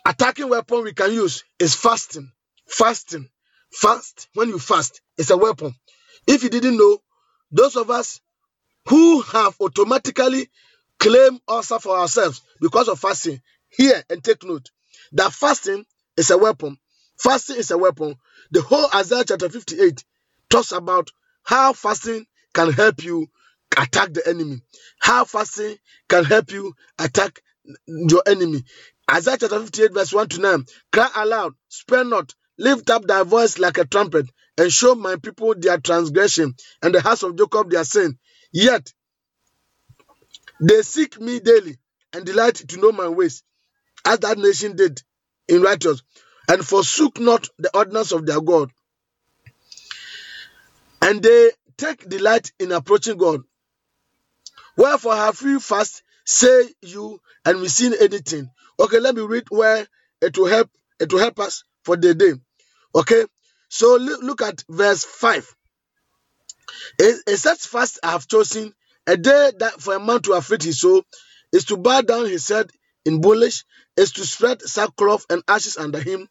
attacking 0.06 0.48
weapon 0.50 0.84
we 0.84 0.94
can 0.94 1.12
use 1.12 1.44
is 1.58 1.74
fasting. 1.74 2.32
Fasting. 2.68 3.28
Fast. 3.72 4.28
When 4.34 4.48
you 4.48 4.58
fast, 4.58 5.00
it's 5.18 5.30
a 5.30 5.36
weapon. 5.36 5.74
If 6.26 6.42
you 6.42 6.50
didn't 6.50 6.78
know, 6.78 6.98
those 7.52 7.76
of 7.76 7.90
us 7.90 8.20
who 8.88 9.22
have 9.22 9.56
automatically 9.60 10.48
claimed 10.98 11.40
ulcer 11.48 11.78
for 11.78 11.98
ourselves 11.98 12.42
because 12.60 12.88
of 12.88 12.98
fasting, 13.00 13.40
hear 13.76 14.02
and 14.10 14.22
take 14.22 14.44
note 14.44 14.70
that 15.12 15.32
fasting 15.32 15.84
is 16.16 16.30
a 16.30 16.38
weapon. 16.38 16.78
Fasting 17.18 17.56
is 17.56 17.70
a 17.70 17.78
weapon. 17.78 18.16
The 18.50 18.62
whole 18.62 18.88
Isaiah 18.94 19.24
chapter 19.26 19.48
58 19.48 20.04
talks 20.50 20.72
about 20.72 21.10
how 21.44 21.72
fasting 21.72 22.26
can 22.54 22.72
help 22.72 23.02
you 23.04 23.26
attack 23.76 24.12
the 24.12 24.26
enemy, 24.26 24.60
how 24.98 25.24
fasting 25.24 25.76
can 26.08 26.24
help 26.24 26.50
you 26.52 26.74
attack 26.98 27.40
your 27.86 28.22
enemy. 28.26 28.62
Isaiah 29.10 29.36
chapter 29.38 29.60
58, 29.60 29.92
verse 29.92 30.12
1 30.12 30.28
to 30.30 30.40
9. 30.40 30.64
Cry 30.92 31.10
aloud, 31.16 31.54
spare 31.68 32.04
not, 32.04 32.34
lift 32.58 32.88
up 32.90 33.04
thy 33.06 33.22
voice 33.22 33.58
like 33.58 33.78
a 33.78 33.84
trumpet, 33.84 34.26
and 34.58 34.72
show 34.72 34.94
my 34.94 35.16
people 35.16 35.54
their 35.56 35.78
transgression, 35.78 36.54
and 36.82 36.94
the 36.94 37.00
house 37.00 37.22
of 37.22 37.36
Jacob 37.36 37.70
their 37.70 37.84
sin. 37.84 38.18
Yet 38.52 38.92
they 40.60 40.82
seek 40.82 41.20
me 41.20 41.40
daily 41.40 41.76
and 42.12 42.24
delight 42.24 42.54
to 42.56 42.76
know 42.78 42.92
my 42.92 43.08
ways, 43.08 43.42
as 44.06 44.20
that 44.20 44.38
nation 44.38 44.76
did 44.76 45.02
in 45.48 45.62
righteous, 45.62 46.02
and 46.48 46.64
forsook 46.64 47.18
not 47.20 47.48
the 47.58 47.70
ordinance 47.76 48.12
of 48.12 48.24
their 48.24 48.40
God. 48.40 48.70
And 51.02 51.22
they 51.22 51.50
take 51.76 52.08
delight 52.08 52.52
in 52.58 52.72
approaching 52.72 53.16
God. 53.16 53.42
Wherefore 54.76 55.16
have 55.16 55.40
we 55.42 55.58
fast, 55.58 56.02
say 56.24 56.68
you, 56.82 57.20
and 57.44 57.60
we 57.60 57.68
seen 57.68 57.94
anything. 58.00 58.50
Okay, 58.78 59.00
let 59.00 59.14
me 59.14 59.22
read 59.22 59.44
where 59.48 59.86
it 60.20 60.36
will 60.38 60.46
help. 60.46 60.70
It 61.00 61.12
will 61.12 61.20
help 61.20 61.38
us 61.40 61.64
for 61.84 61.96
the 61.96 62.14
day. 62.14 62.32
Okay, 62.94 63.24
so 63.68 63.96
look, 63.96 64.42
at 64.42 64.64
verse 64.68 65.04
five. 65.04 65.54
It, 66.98 67.38
says, 67.38 67.66
"Fast 67.66 67.98
I 68.02 68.12
have 68.12 68.28
chosen 68.28 68.74
a 69.06 69.16
day 69.16 69.52
that 69.58 69.80
for 69.80 69.94
a 69.94 70.00
man 70.00 70.20
to 70.22 70.32
afflict 70.32 70.62
his 70.62 70.80
soul 70.80 71.02
is 71.52 71.66
to 71.66 71.76
bow 71.76 72.00
down 72.02 72.26
his 72.26 72.48
head 72.48 72.70
in 73.06 73.20
bullish, 73.20 73.64
is 73.96 74.12
to 74.12 74.26
spread 74.26 74.60
sackcloth 74.62 75.24
and 75.30 75.42
ashes 75.48 75.78
under 75.78 76.00
him, 76.00 76.28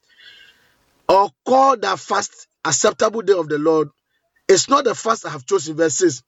or 1.10 1.30
call 1.46 1.78
that 1.78 2.00
fast 2.00 2.48
acceptable 2.64 3.22
day 3.22 3.34
of 3.34 3.48
the 3.50 3.58
Lord. 3.58 3.90
It's 4.48 4.70
not 4.70 4.84
the 4.84 4.94
fast 4.94 5.26
I 5.26 5.30
have 5.30 5.46
chosen, 5.46 5.76
verse 5.76 5.96
6. 5.96 6.22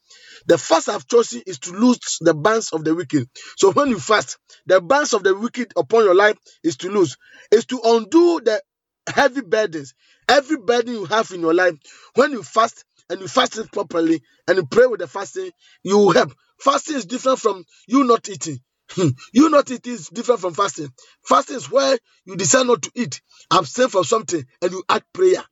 The 0.48 0.58
fast 0.58 0.90
I 0.90 0.94
have 0.94 1.08
chosen 1.08 1.44
is 1.46 1.60
to 1.60 1.72
loose 1.72 2.18
the 2.20 2.34
bands 2.34 2.72
of 2.74 2.84
the 2.84 2.96
wicked. 2.96 3.30
So 3.58 3.72
when 3.72 3.90
you 3.90 4.00
fast, 4.00 4.38
the 4.66 4.82
bands 4.82 5.14
of 5.14 5.24
the 5.24 5.36
wicked 5.38 5.74
upon 5.78 6.04
your 6.04 6.16
life 6.16 6.38
is 6.64 6.78
to 6.78 6.90
lose, 6.90 7.18
is 7.52 7.66
to 7.68 7.80
undo 7.84 8.42
the 8.44 8.62
heavy 9.08 9.42
burdens, 9.42 9.94
every 10.28 10.58
burden 10.58 10.94
you 10.94 11.06
have 11.06 11.32
in 11.32 11.42
your 11.42 11.54
life. 11.54 11.76
When 12.16 12.32
you 12.32 12.42
fast 12.44 12.84
and 13.10 13.22
you 13.22 13.28
fast 13.28 13.58
it 13.58 13.72
properly 13.72 14.22
and 14.48 14.58
you 14.58 14.66
pray 14.66 14.88
with 14.88 15.00
the 15.00 15.08
fasting, 15.08 15.52
you 15.84 15.98
will 15.98 16.12
help. 16.12 16.34
Fasting 16.60 16.96
is 16.96 17.06
different 17.06 17.40
from 17.40 17.64
you 17.88 18.04
not 18.04 18.28
eating. 18.30 18.60
Hmm. 18.92 19.10
you 19.34 19.50
not 19.50 19.72
eating 19.72 19.94
is 19.94 20.10
different 20.10 20.42
from 20.42 20.54
fasting. 20.54 20.90
Fasting 21.26 21.58
is 21.58 21.72
where 21.72 21.98
you 22.26 22.36
decide 22.38 22.68
not 22.68 22.84
to 22.84 22.92
eat, 22.96 23.22
abstain 23.52 23.90
from 23.90 24.04
something, 24.06 24.46
and 24.62 24.72
you 24.72 24.84
add 24.90 25.04
prayer. 25.14 25.44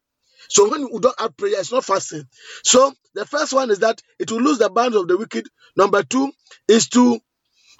So 0.50 0.70
when 0.70 0.82
you 0.82 1.00
don't 1.02 1.16
add 1.20 1.38
prayer, 1.38 1.60
it's 1.60 1.72
not 1.72 1.86
fasting. 1.86 2.24
So 2.64 2.94
the 3.16 3.26
first 3.26 3.54
one 3.54 3.72
is 3.72 3.80
that 3.80 4.02
it 4.20 4.32
will 4.32 4.42
lose 4.42 4.60
the 4.60 4.70
bands 4.70 4.96
of 4.98 5.08
the 5.08 5.18
wicked. 5.18 5.48
Number 5.78 6.04
two 6.04 6.32
is 6.68 6.90
to 6.90 7.20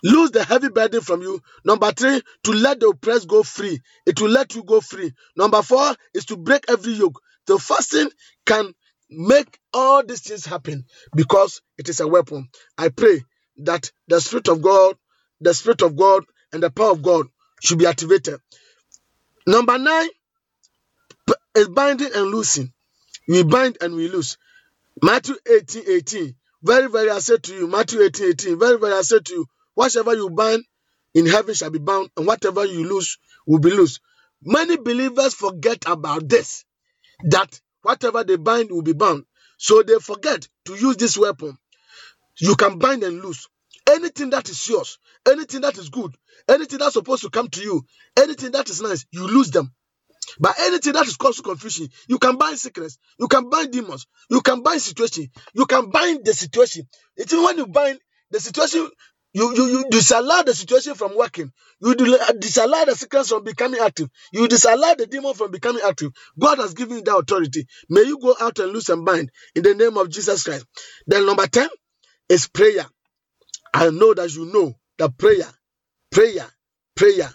lose 0.04 0.32
the 0.32 0.44
heavy 0.44 0.70
burden 0.70 1.02
from 1.02 1.22
you. 1.22 1.42
Number 1.66 1.92
three, 1.92 2.22
to 2.46 2.52
let 2.54 2.80
the 2.80 2.90
oppressed 2.90 3.28
go 3.28 3.44
free. 3.44 3.82
It 4.06 4.22
will 4.22 4.30
let 4.32 4.56
you 4.56 4.64
go 4.64 4.82
free. 4.82 5.14
Number 5.38 5.62
four 5.62 5.96
is 6.14 6.26
to 6.28 6.38
break 6.38 6.66
every 6.70 6.94
yoke. 6.94 7.22
The 7.48 7.60
fasting 7.60 8.10
can 8.46 8.74
make 9.10 9.60
all 9.74 10.04
these 10.06 10.22
things 10.22 10.46
happen 10.46 10.86
because 11.16 11.62
it 11.78 11.90
is 11.90 12.00
a 12.00 12.08
weapon. 12.08 12.50
I 12.78 12.90
pray 12.90 13.22
that 13.60 13.92
the 14.08 14.22
Spirit 14.22 14.48
of 14.50 14.62
God, 14.62 14.96
the 15.46 15.54
Spirit 15.54 15.84
of 15.84 15.96
God, 15.96 16.26
and 16.54 16.64
the 16.64 16.72
power 16.72 16.92
of 16.92 17.04
God 17.04 17.28
should 17.62 17.80
be 17.80 17.88
activated. 17.88 18.40
Number 19.48 19.78
nine 19.78 20.10
is 21.56 21.70
binding 21.70 22.12
and 22.14 22.26
loosing. 22.28 22.74
We 23.28 23.44
bind 23.44 23.78
and 23.82 23.96
we 23.96 24.08
loose. 24.10 24.38
Matthew 25.02 25.36
18 25.48 25.84
18. 25.88 26.36
Very, 26.64 26.90
very, 26.90 27.10
I 27.12 27.20
said 27.20 27.44
to 27.44 27.56
you, 27.56 27.68
Matthew 27.68 28.02
18 28.02 28.28
18. 28.30 28.60
Very, 28.60 28.80
very, 28.80 28.94
I 28.94 29.02
said 29.02 29.26
to 29.26 29.34
you, 29.34 29.46
whatever 29.76 30.16
you 30.16 30.30
bind 30.30 30.64
in 31.14 31.26
heaven 31.28 31.54
shall 31.54 31.70
be 31.72 31.80
bound, 31.80 32.10
and 32.18 32.28
whatever 32.28 32.66
you 32.66 32.88
lose 32.88 33.18
will 33.48 33.60
be 33.60 33.72
loose. 33.72 34.00
Many 34.44 34.78
believers 34.78 35.34
forget 35.34 35.84
about 35.88 36.28
this, 36.30 36.66
that 37.26 37.60
whatever 37.84 38.24
they 38.24 38.38
bind 38.38 38.72
will 38.72 38.82
be 38.84 38.94
bound. 38.94 39.26
So 39.58 39.84
they 39.84 40.00
forget 40.00 40.48
to 40.66 40.76
use 40.76 40.98
this 40.98 41.18
weapon. 41.18 41.58
You 42.40 42.56
can 42.56 42.80
bind 42.80 43.04
and 43.04 43.22
loose. 43.24 43.48
Anything 43.90 44.32
that 44.32 44.50
is 44.50 44.68
yours, 44.68 44.98
anything 45.30 45.62
that 45.62 45.78
is 45.78 45.90
good, 45.90 46.16
anything 46.50 46.80
that's 46.80 46.94
supposed 46.94 47.24
to 47.24 47.30
come 47.30 47.50
to 47.50 47.62
you, 47.62 47.84
anything 48.18 48.52
that 48.52 48.70
is 48.70 48.82
nice, 48.82 49.06
you 49.12 49.28
lose 49.28 49.52
them. 49.52 49.72
But 50.40 50.56
anything 50.60 50.94
that 50.94 51.08
is 51.08 51.18
causing 51.18 51.44
confusion, 51.44 51.90
you 52.08 52.20
can 52.20 52.38
bind 52.38 52.58
sickness, 52.60 52.98
you 53.20 53.28
can 53.28 53.50
bind 53.50 53.72
demons, 53.72 54.06
you 54.30 54.42
can 54.42 54.64
bind 54.64 54.82
situation, 54.82 55.30
you 55.54 55.66
can 55.66 55.90
bind 55.90 56.26
the 56.26 56.34
situation. 56.34 56.88
It's 57.16 57.34
when 57.34 57.58
you 57.58 57.68
bind 57.68 58.00
the 58.32 58.40
situation, 58.40 58.90
you, 59.34 59.54
you, 59.56 59.66
you 59.68 59.86
disallow 59.90 60.44
the 60.44 60.54
situation 60.54 60.96
from 60.96 61.18
working, 61.18 61.52
you 61.82 61.92
uh, 61.92 62.32
disallow 62.34 62.86
the 62.86 62.96
sickness 62.96 63.30
from 63.30 63.44
becoming 63.44 63.82
active, 63.82 64.10
you 64.32 64.48
disallow 64.48 64.96
the 64.98 65.08
demon 65.08 65.34
from 65.34 65.52
becoming 65.52 65.82
active. 65.86 66.12
God 66.40 66.58
has 66.60 66.74
given 66.74 66.98
you 66.98 67.04
that 67.04 67.18
authority. 67.18 67.66
May 67.90 68.02
you 68.04 68.18
go 68.20 68.36
out 68.40 68.60
and 68.60 68.72
loose 68.72 68.90
and 68.90 69.06
bind 69.06 69.32
in 69.56 69.64
the 69.64 69.76
name 69.76 69.98
of 69.98 70.10
Jesus 70.10 70.44
Christ. 70.44 70.66
Then, 71.08 71.26
number 71.26 71.48
10 71.48 71.70
is 72.30 72.48
prayer. 72.48 72.86
I 73.76 73.92
know 73.92 74.16
that 74.16 74.34
you 74.36 74.46
know 74.46 74.76
that 75.00 75.18
prayer, 75.18 75.50
prayer, 76.12 76.48
prayer, 76.96 77.30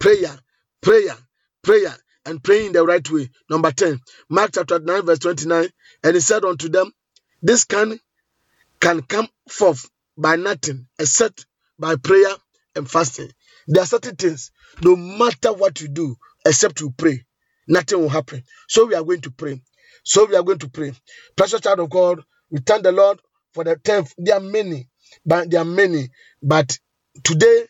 prayer, 0.00 0.38
prayer, 0.82 1.16
prayer, 1.62 1.96
and 2.26 2.42
praying 2.44 2.72
the 2.72 2.84
right 2.84 3.08
way. 3.10 3.30
Number 3.50 3.72
10, 3.72 4.00
Mark 4.30 4.52
chapter 4.54 4.80
9, 4.80 5.06
verse 5.06 5.20
29. 5.20 5.68
And 6.04 6.14
he 6.16 6.20
said 6.20 6.44
unto 6.44 6.68
them, 6.70 6.92
This 7.42 7.64
can 7.64 8.00
can 8.80 9.02
come 9.02 9.28
forth 9.50 9.88
by 10.18 10.36
nothing 10.36 10.86
except 10.98 11.46
by 11.78 11.96
prayer 11.96 12.34
and 12.76 12.90
fasting. 12.90 13.30
There 13.68 13.82
are 13.82 13.86
certain 13.86 14.16
things, 14.16 14.52
no 14.82 14.96
matter 14.96 15.52
what 15.52 15.80
you 15.82 15.88
do, 15.88 16.16
except 16.46 16.80
you 16.80 16.92
pray, 16.96 17.24
nothing 17.68 18.00
will 18.00 18.10
happen. 18.10 18.44
So 18.68 18.86
we 18.86 18.96
are 18.96 19.04
going 19.04 19.22
to 19.22 19.32
pray. 19.32 19.62
So 20.04 20.26
we 20.26 20.36
are 20.36 20.44
going 20.44 20.60
to 20.60 20.70
pray. 20.70 20.94
Precious 21.36 21.62
child 21.62 21.80
of 21.80 21.90
God, 21.90 22.24
we 22.50 22.60
thank 22.60 22.84
the 22.84 22.92
Lord 22.92 23.20
for 23.54 23.64
the 23.64 23.76
tenth. 23.76 24.14
There 24.18 24.36
are 24.36 24.40
many, 24.40 24.88
but 25.24 25.50
there 25.50 25.60
are 25.60 25.64
many. 25.64 26.10
But 26.42 26.78
today, 27.22 27.66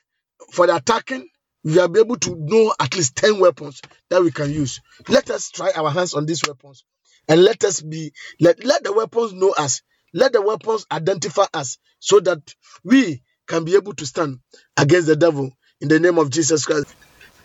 for 0.53 0.66
the 0.66 0.76
attacking, 0.76 1.28
we 1.64 1.74
be 1.88 2.01
able 2.01 2.16
to 2.16 2.36
know 2.36 2.74
at 2.78 2.95
least 2.95 3.16
10 3.16 3.40
weapons 3.40 3.80
that 4.11 4.22
we 4.22 4.30
can 4.30 4.53
use. 4.53 4.80
Let 5.09 5.30
us 5.30 5.51
try 5.51 5.72
our 5.74 5.90
hands 5.90 6.14
on 6.14 6.26
these 6.26 6.42
weapons 6.47 6.84
and 7.26 7.42
let 7.42 7.64
us 7.64 7.80
be, 7.80 8.12
let, 8.38 8.62
let 8.64 8.84
the 8.84 8.92
weapons 8.92 9.32
know 9.32 9.55
us. 9.57 9.82
Let 10.12 10.32
the 10.32 10.42
weapons 10.42 10.86
identify 10.92 11.47
us 11.55 11.78
so 11.99 12.20
that 12.20 12.55
we 12.84 13.22
can 13.47 13.64
be 13.64 13.74
able 13.74 13.95
to 13.95 14.07
stand 14.07 14.38
against 14.76 15.07
the 15.07 15.16
devil 15.16 15.51
in 15.80 15.88
the 15.88 15.99
name 16.01 16.18
of 16.18 16.30
Jesus 16.30 16.66
Christ. 16.66 16.86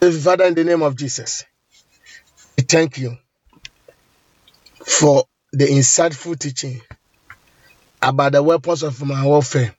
Father, 0.02 0.46
in 0.46 0.54
the 0.54 0.64
name 0.64 0.82
of 0.82 0.96
Jesus, 0.96 1.46
we 2.58 2.64
thank 2.64 2.98
you 2.98 3.18
for 4.86 5.24
the 5.52 5.66
insightful 5.66 6.38
teaching 6.38 6.82
about 8.02 8.34
the 8.34 8.44
weapons 8.44 8.84
of 8.84 9.04
my 9.04 9.26
warfare. 9.26 9.76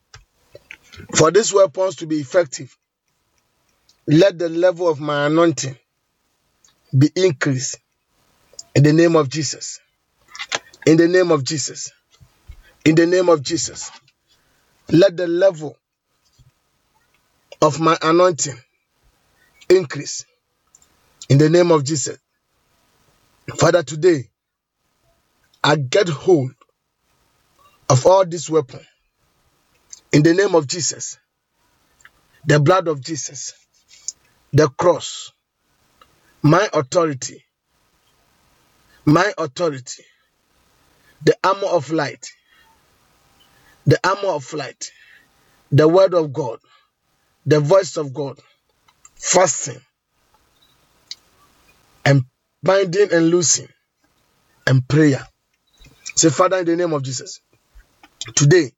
For 1.15 1.31
these 1.31 1.53
weapons 1.53 1.97
to 1.97 2.07
be 2.07 2.19
effective, 2.19 2.75
let 4.07 4.37
the 4.37 4.49
level 4.49 4.87
of 4.87 4.99
my 4.99 5.27
anointing 5.27 5.77
be 6.97 7.09
increased 7.15 7.77
in 8.75 8.83
the 8.83 8.93
name 8.93 9.15
of 9.15 9.29
Jesus. 9.29 9.79
In 10.85 10.97
the 10.97 11.07
name 11.07 11.31
of 11.31 11.43
Jesus. 11.43 11.91
In 12.85 12.95
the 12.95 13.05
name 13.05 13.29
of 13.29 13.41
Jesus. 13.41 13.91
Let 14.89 15.15
the 15.15 15.27
level 15.27 15.77
of 17.61 17.79
my 17.79 17.97
anointing 18.01 18.59
increase 19.69 20.25
in 21.29 21.37
the 21.37 21.49
name 21.49 21.71
of 21.71 21.83
Jesus. 21.83 22.17
Father, 23.57 23.83
today 23.83 24.29
I 25.63 25.75
get 25.75 26.09
hold 26.09 26.51
of 27.89 28.05
all 28.05 28.25
these 28.25 28.49
weapons 28.49 28.85
in 30.11 30.23
the 30.23 30.33
name 30.33 30.55
of 30.55 30.67
Jesus. 30.67 31.17
The 32.45 32.59
blood 32.59 32.87
of 32.87 33.01
Jesus, 33.01 33.53
the 34.51 34.67
cross, 34.67 35.31
my 36.41 36.67
authority, 36.73 37.43
my 39.05 39.31
authority, 39.37 40.03
the 41.23 41.37
armor 41.43 41.67
of 41.67 41.91
light, 41.91 42.27
the 43.85 43.99
armor 44.03 44.29
of 44.29 44.51
light, 44.53 44.91
the 45.71 45.87
word 45.87 46.15
of 46.15 46.33
God, 46.33 46.59
the 47.45 47.59
voice 47.59 47.95
of 47.97 48.11
God, 48.13 48.39
fasting, 49.15 49.79
and 52.03 52.23
binding 52.63 53.13
and 53.13 53.29
loosing, 53.29 53.69
and 54.65 54.87
prayer. 54.87 55.27
Say, 56.15 56.29
Father, 56.29 56.57
in 56.57 56.65
the 56.65 56.75
name 56.75 56.93
of 56.93 57.03
Jesus, 57.03 57.39
today 58.35 58.71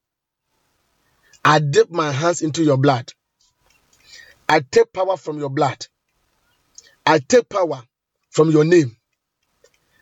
I 1.45 1.59
dip 1.59 1.91
my 1.91 2.11
hands 2.11 2.41
into 2.41 2.63
your 2.63 2.77
blood. 2.77 3.11
I 4.47 4.61
take 4.61 4.93
power 4.93 5.17
from 5.17 5.39
your 5.39 5.49
blood. 5.49 5.87
I 7.05 7.19
take 7.19 7.49
power 7.49 7.83
from 8.29 8.51
your 8.51 8.63
name. 8.63 8.95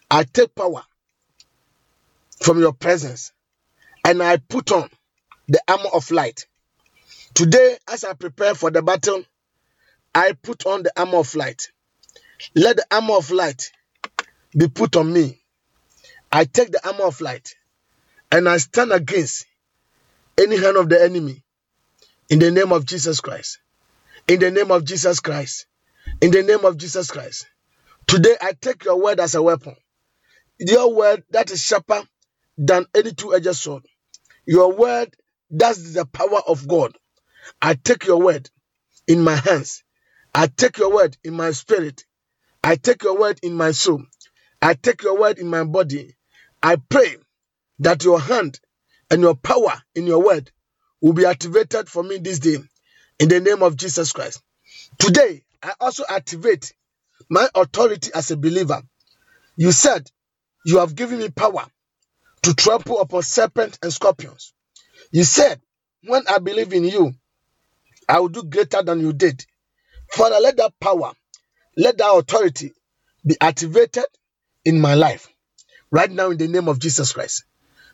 I 0.10 0.24
take 0.24 0.54
power 0.54 0.84
from 2.42 2.60
your 2.60 2.74
presence. 2.74 3.32
And 4.06 4.22
I 4.22 4.38
put 4.38 4.72
on 4.72 4.90
the 5.48 5.62
armor 5.68 5.90
of 5.94 6.12
light. 6.12 6.46
Today, 7.34 7.78
as 7.88 8.04
I 8.04 8.14
prepare 8.14 8.56
for 8.56 8.72
the 8.72 8.82
battle, 8.82 9.24
I 10.14 10.34
put 10.34 10.66
on 10.66 10.84
the 10.84 10.92
armor 11.00 11.18
of 11.18 11.34
light. 11.36 11.72
Let 12.56 12.78
the 12.78 12.86
armor 12.92 13.16
of 13.16 13.32
light 13.32 13.72
be 14.58 14.68
put 14.68 14.96
on 14.96 15.12
me. 15.12 15.42
I 16.32 16.46
take 16.46 16.72
the 16.72 16.86
armor 16.88 17.06
of 17.06 17.22
light 17.22 17.56
and 18.32 18.48
I 18.48 18.58
stand 18.58 18.92
against 18.92 19.46
any 20.38 20.58
hand 20.58 20.78
of 20.78 20.90
the 20.90 21.02
enemy 21.02 21.44
in 22.30 22.40
the 22.40 22.52
name 22.52 22.72
of 22.72 22.86
Jesus 22.86 23.20
Christ. 23.22 23.60
In 24.28 24.40
the 24.40 24.52
name 24.52 24.72
of 24.72 24.86
Jesus 24.86 25.20
Christ. 25.20 25.66
In 26.22 26.32
the 26.32 26.44
name 26.44 26.66
of 26.66 26.78
Jesus 26.78 27.12
Christ. 27.12 27.48
Today 28.08 28.36
I 28.42 28.54
take 28.60 28.86
your 28.86 29.02
word 29.02 29.20
as 29.20 29.36
a 29.36 29.42
weapon. 29.42 29.76
Your 30.60 30.94
word 30.94 31.24
that 31.32 31.52
is 31.52 31.62
sharper 31.62 32.04
than 32.58 32.86
any 32.96 33.12
two-edged 33.14 33.56
sword. 33.56 33.86
Your 34.46 34.74
word 34.74 35.16
that's 35.50 35.94
the 35.94 36.06
power 36.06 36.42
of 36.48 36.68
God. 36.68 36.94
I 37.62 37.76
take 37.76 38.06
your 38.06 38.22
word 38.22 38.50
in 39.08 39.22
my 39.24 39.36
hands. 39.36 39.84
I 40.34 40.48
take 40.48 40.78
your 40.78 40.94
word 40.94 41.18
in 41.24 41.34
my 41.34 41.52
spirit. 41.52 42.06
I 42.64 42.76
take 42.76 43.04
your 43.04 43.18
word 43.20 43.40
in 43.44 43.54
my 43.54 43.72
soul. 43.72 44.04
I 44.62 44.76
take 44.76 45.04
your 45.04 45.20
word 45.20 45.40
in 45.40 45.48
my 45.48 45.64
body. 45.64 46.16
I 46.62 46.78
pray 46.78 47.18
that 47.80 48.04
your 48.04 48.20
hand 48.20 48.60
and 49.12 49.22
your 49.22 49.36
power 49.36 49.84
in 49.96 50.08
your 50.08 50.24
word 50.24 50.52
will 51.02 51.14
be 51.14 51.26
activated 51.28 51.90
for 51.90 52.04
me 52.04 52.20
this 52.20 52.40
day 52.40 52.58
in 53.20 53.30
the 53.30 53.42
name 53.42 53.64
of 53.64 53.78
Jesus 53.78 54.14
Christ. 54.14 54.42
Today, 55.00 55.44
I 55.64 55.74
also 55.80 56.04
activate 56.10 56.74
my 57.30 57.48
authority 57.56 58.12
as 58.16 58.32
a 58.32 58.38
believer. 58.38 58.82
You 59.58 59.72
said 59.72 60.10
you 60.66 60.80
have 60.80 60.96
given 60.96 61.20
me 61.20 61.30
power 61.30 61.66
to 62.44 62.54
trample 62.56 63.02
upon 63.02 63.24
serpents 63.24 63.80
and 63.84 63.94
scorpions. 63.94 64.54
You 65.12 65.24
said, 65.24 65.62
when 66.06 66.24
I 66.28 66.40
believe 66.40 66.74
in 66.74 66.86
you, 66.86 67.14
I 68.10 68.20
will 68.20 68.30
do 68.30 68.44
greater 68.44 68.84
than 68.84 69.02
you 69.02 69.14
did. 69.14 69.46
Father, 70.12 70.38
let 70.42 70.58
that 70.58 70.74
power, 70.80 71.14
let 71.78 71.98
that 72.00 72.12
authority 72.14 72.74
be 73.26 73.38
activated 73.42 74.06
in 74.66 74.80
my 74.82 74.96
life 74.96 75.30
right 75.92 76.12
now 76.12 76.32
in 76.32 76.38
the 76.38 76.48
name 76.48 76.68
of 76.70 76.80
Jesus 76.80 77.14
Christ. 77.14 77.46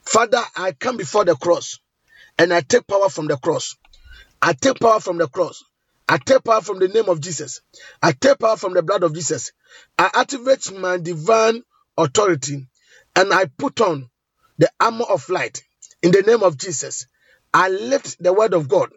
Father, 0.07 0.41
I 0.55 0.71
come 0.71 0.95
before 0.95 1.25
the 1.25 1.35
cross 1.35 1.79
and 2.39 2.53
I 2.53 2.61
take 2.61 2.87
power 2.87 3.09
from 3.09 3.27
the 3.27 3.35
cross. 3.35 3.75
I 4.41 4.53
take 4.53 4.79
power 4.79 5.01
from 5.01 5.17
the 5.17 5.27
cross. 5.27 5.65
I 6.07 6.17
take 6.17 6.45
power 6.45 6.61
from 6.61 6.79
the 6.79 6.87
name 6.87 7.09
of 7.09 7.19
Jesus. 7.19 7.59
I 8.01 8.13
take 8.13 8.39
power 8.39 8.55
from 8.55 8.73
the 8.73 8.81
blood 8.81 9.03
of 9.03 9.13
Jesus. 9.13 9.51
I 9.99 10.09
activate 10.13 10.71
my 10.71 10.95
divine 10.97 11.61
authority 11.97 12.65
and 13.17 13.33
I 13.33 13.47
put 13.57 13.81
on 13.81 14.09
the 14.57 14.71
armor 14.79 15.03
of 15.03 15.27
light 15.27 15.61
in 16.01 16.11
the 16.11 16.21
name 16.21 16.41
of 16.41 16.57
Jesus. 16.57 17.07
I 17.53 17.67
lift 17.67 18.23
the 18.23 18.31
word 18.31 18.53
of 18.53 18.69
God 18.69 18.89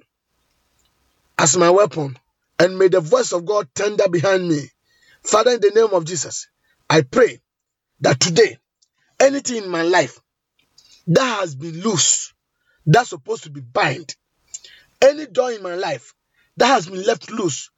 as 1.36 1.56
my 1.56 1.70
weapon 1.70 2.16
and 2.60 2.78
may 2.78 2.86
the 2.86 3.00
voice 3.00 3.32
of 3.32 3.44
God 3.46 3.68
tender 3.74 4.08
behind 4.08 4.48
me. 4.48 4.60
Father, 5.24 5.50
in 5.50 5.60
the 5.60 5.72
name 5.74 5.92
of 5.92 6.04
Jesus, 6.04 6.46
I 6.88 7.02
pray 7.02 7.40
that 8.02 8.20
today, 8.20 8.58
anything 9.18 9.64
in 9.64 9.68
my 9.68 9.82
life 9.82 10.20
that 11.10 11.40
has 11.40 11.54
been 11.54 11.80
loose, 11.80 12.32
that's 12.86 13.10
supposed 13.10 13.44
to 13.44 13.50
be 13.50 13.60
bind, 13.60 14.14
any 15.02 15.26
door 15.26 15.50
in 15.50 15.62
my 15.62 15.74
life 15.74 16.14
that 16.56 16.66
has 16.68 16.86
been 16.86 17.02
left 17.02 17.30
loose, 17.30 17.70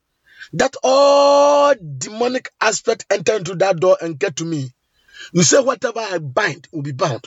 that 0.53 0.74
all 0.83 1.74
demonic 1.99 2.51
aspect 2.61 3.07
enter 3.11 3.35
into 3.37 3.55
that 3.57 3.80
door 3.80 3.97
and 4.01 4.18
get 4.18 4.37
to 4.37 4.45
me. 4.45 4.70
You 5.33 5.43
say 5.43 5.61
whatever 5.62 6.01
I 6.01 6.18
bind 6.18 6.68
will 6.72 6.83
be 6.83 6.93
bound. 6.93 7.26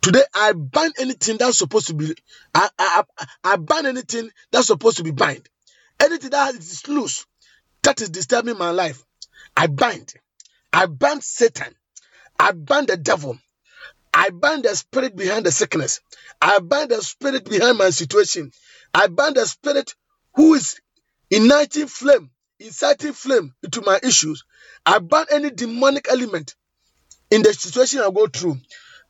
Today, 0.00 0.24
I 0.34 0.52
bind 0.54 0.94
anything 0.98 1.36
that's 1.36 1.58
supposed 1.58 1.86
to 1.88 1.94
be, 1.94 2.14
I, 2.54 2.68
I, 2.78 3.04
I 3.44 3.56
ban 3.56 3.86
anything 3.86 4.30
that's 4.50 4.66
supposed 4.66 4.96
to 4.96 5.04
be 5.04 5.12
bind. 5.12 5.48
Anything 6.00 6.30
that 6.30 6.54
is 6.54 6.86
loose, 6.88 7.26
that 7.82 8.00
is 8.00 8.10
disturbing 8.10 8.58
my 8.58 8.70
life, 8.70 9.04
I 9.56 9.68
bind. 9.68 10.14
I 10.72 10.86
bind 10.86 11.22
Satan. 11.22 11.74
I 12.38 12.52
bind 12.52 12.88
the 12.88 12.96
devil. 12.96 13.38
I 14.12 14.30
bind 14.30 14.64
the 14.64 14.74
spirit 14.74 15.16
behind 15.16 15.46
the 15.46 15.52
sickness. 15.52 16.00
I 16.40 16.58
bind 16.60 16.90
the 16.90 17.02
spirit 17.02 17.48
behind 17.48 17.78
my 17.78 17.90
situation. 17.90 18.52
I 18.94 19.06
bind 19.08 19.36
the 19.36 19.46
spirit 19.46 19.94
who 20.34 20.54
is 20.54 20.80
igniting 21.30 21.86
flame, 21.86 22.30
inciting 22.58 23.12
flame 23.12 23.54
into 23.62 23.82
my 23.82 23.98
issues. 24.02 24.44
I 24.84 24.98
bind 24.98 25.28
any 25.30 25.50
demonic 25.50 26.08
element 26.10 26.54
in 27.30 27.42
the 27.42 27.52
situation 27.52 28.00
I 28.00 28.10
go 28.10 28.26
through. 28.26 28.58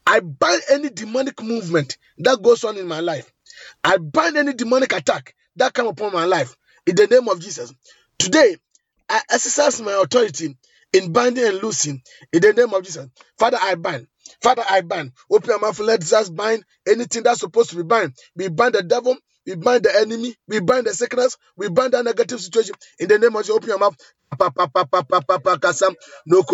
I 0.07 0.21
bind 0.21 0.63
any 0.71 0.91
demonic 0.91 1.43
movement 1.43 1.99
that 2.19 2.43
goes 2.43 2.65
on 2.65 2.77
in 2.79 2.87
my 2.87 3.01
life. 3.01 3.31
I 3.85 3.99
bind 3.99 4.37
any 4.37 4.55
demonic 4.55 4.93
attack 4.93 5.35
that 5.57 5.75
come 5.75 5.87
upon 5.87 6.13
my 6.13 6.25
life 6.25 6.57
in 6.87 6.97
the 6.97 7.07
name 7.07 7.29
of 7.29 7.41
Jesus. 7.41 7.73
Today, 8.19 8.57
I 9.09 9.21
exercise 9.31 9.81
my 9.81 9.93
authority 10.03 10.57
in 10.93 11.13
binding 11.13 11.45
and 11.47 11.63
loosing 11.63 12.03
in 12.33 12.43
the 12.43 12.53
name 12.55 12.75
of 12.75 12.85
Jesus. 12.85 13.09
Father, 13.39 13.59
I 13.61 13.77
bind. 13.77 14.09
Father, 14.43 14.65
I 14.69 14.83
bind. 14.83 15.13
Open 15.31 15.51
your 15.51 15.61
mouth, 15.61 15.79
let 15.81 16.13
us 16.13 16.31
bind 16.31 16.65
anything 16.89 17.25
that's 17.25 17.41
supposed 17.41 17.71
to 17.71 17.77
be 17.77 17.85
bind. 17.85 18.15
We 18.37 18.49
bind 18.49 18.75
the 18.75 18.83
devil, 18.85 19.17
we 19.47 19.57
bind 19.57 19.85
the 19.85 19.97
enemy, 19.97 20.37
we 20.49 20.61
bind 20.61 20.87
the 20.87 20.95
sickness, 20.95 21.37
we 21.57 21.69
bind 21.71 21.95
the 21.95 22.03
negative 22.03 22.41
situation. 22.41 22.77
In 23.01 23.09
the 23.09 23.19
name 23.19 23.37
of 23.37 23.43
Jesus, 23.43 23.57
open 23.57 23.69
your 23.71 23.79
mouth. 23.79 23.97
Pa, 24.29 24.51
pa, 24.53 24.69
pa, 24.69 24.85
pa, 24.85 25.01
pa, 25.03 25.21
pa, 25.25 25.37
pa, 25.41 25.57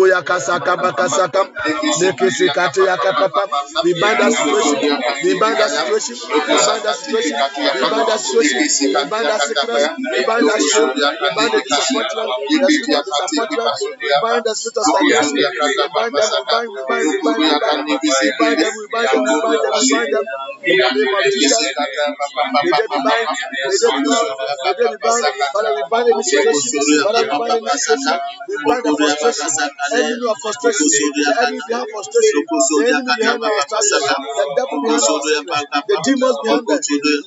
ya 0.07 0.23
kasa, 0.23 0.63
kaba, 0.63 0.95
kasa, 0.95 1.27
kam. 1.27 1.51
Neke 1.99 2.31
se 2.31 2.47
kate 2.55 2.81
ya 2.87 2.95
ka, 2.95 3.11
pa, 3.11 3.27
pa. 3.27 3.43
We 3.83 3.91
bind 3.99 4.15
that 4.19 4.31
situation. 4.31 4.79
We 4.79 4.95
bind. 4.95 5.19
We 5.27 5.35
bind 5.35 5.57
that 5.59 6.95
situation. 6.95 7.35
We 7.35 7.51
bind. 7.59 8.15
We 8.95 9.03
bind 9.11 9.27
that 9.27 9.41
sickness. 9.43 9.83
We 9.91 10.23
bind. 10.23 10.47
We 10.47 11.29
bind 11.35 11.51
the 11.51 11.61
disappointment. 11.67 12.31
The. 12.47 12.71
We 13.99 14.09
bind 14.23 14.43
spirit 14.55 14.77
of 14.79 14.85
stagnation. 14.87 15.35
We 15.35 15.85
bind 15.91 16.15
them. 16.15 16.31
We 16.31 16.47
bind. 16.47 16.71
We 16.71 16.81
bind. 16.87 17.03
We 17.03 17.59
bind. 17.59 17.83
We 17.83 18.31
bind. 18.39 18.55
We 18.55 18.87
bind. 18.87 19.11
We 19.11 19.19
bind 19.19 19.35
bind. 19.75 20.15
We 20.65 20.79
bind 25.75 26.05
we 26.05 27.39
bind 27.39 27.64
any 27.65 27.77
situation. 27.77 28.19
We 28.47 28.55
bind 28.65 28.83
the 28.85 28.93
frustration. 28.95 29.49
Enemy 29.95 30.25
of 30.29 30.37
frustration. 30.41 30.85
The 30.85 31.31
behind 31.65 31.87
frustration. 31.89 32.41
The 32.45 32.85
enemy 32.85 33.13
behind 33.17 33.41
our 33.45 33.61
struggles. 33.65 34.05
The 34.05 34.45
devil 34.55 34.77
behind 34.85 35.03
our 35.05 35.21
sickness. 35.25 35.61
The 35.89 35.95
demons 36.05 36.37
behind 36.45 36.65
the 36.65 36.77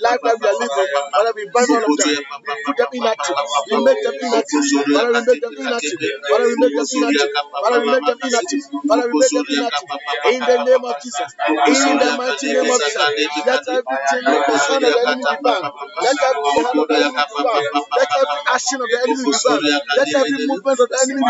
life 0.02 0.20
that 0.22 0.36
we 0.38 0.46
are 0.48 0.58
living. 0.58 0.88
Father, 1.12 1.32
we 1.34 1.44
bind 1.50 1.70
all 1.74 1.84
of 1.84 1.96
them. 1.98 2.08
We 2.46 2.54
put 2.64 2.76
them 2.78 2.90
inactive. 2.92 3.36
We 3.68 3.76
make 3.82 4.00
them 4.02 4.14
inactive. 4.22 4.64
Father, 4.94 5.10
we 5.10 5.20
make 5.26 5.40
them 5.42 5.54
inactive. 5.58 5.98
Father, 6.28 6.46
we 6.48 6.56
make 6.58 6.74
them 6.78 6.88
inactive. 6.94 7.30
Father, 7.62 7.78
we 7.80 7.88
make 7.90 8.06
them 8.06 8.18
inactive. 8.22 8.62
Father, 8.88 9.04
we 9.08 9.14
make 9.18 9.32
them 9.34 9.46
inactive. 9.48 9.88
In 10.28 10.40
the 10.44 10.56
name 10.64 10.84
of 10.84 10.96
Jesus. 11.02 11.30
In 11.68 11.96
the 11.98 12.10
mighty 12.18 12.46
name 12.52 12.68
of 12.70 12.78
Jesus. 12.78 13.08
Let 13.48 13.64
everything 13.68 14.24
the 14.28 14.92
enemy 15.02 15.34
be. 15.42 15.54
Let 15.98 16.18
every 16.28 16.50
hand 16.58 16.78
of 16.78 16.86
the 16.88 16.98
enemy 16.98 17.24
be. 17.28 17.54
Let 17.98 18.10
every 18.18 18.40
action 18.54 18.78
of 18.80 18.88
the 18.88 18.98
enemy 19.04 19.24
be. 19.28 19.54
Let 19.96 20.08
every 20.14 20.27
movement 20.36 20.78
of 20.80 20.88
the 20.88 20.98
enemy. 21.08 21.22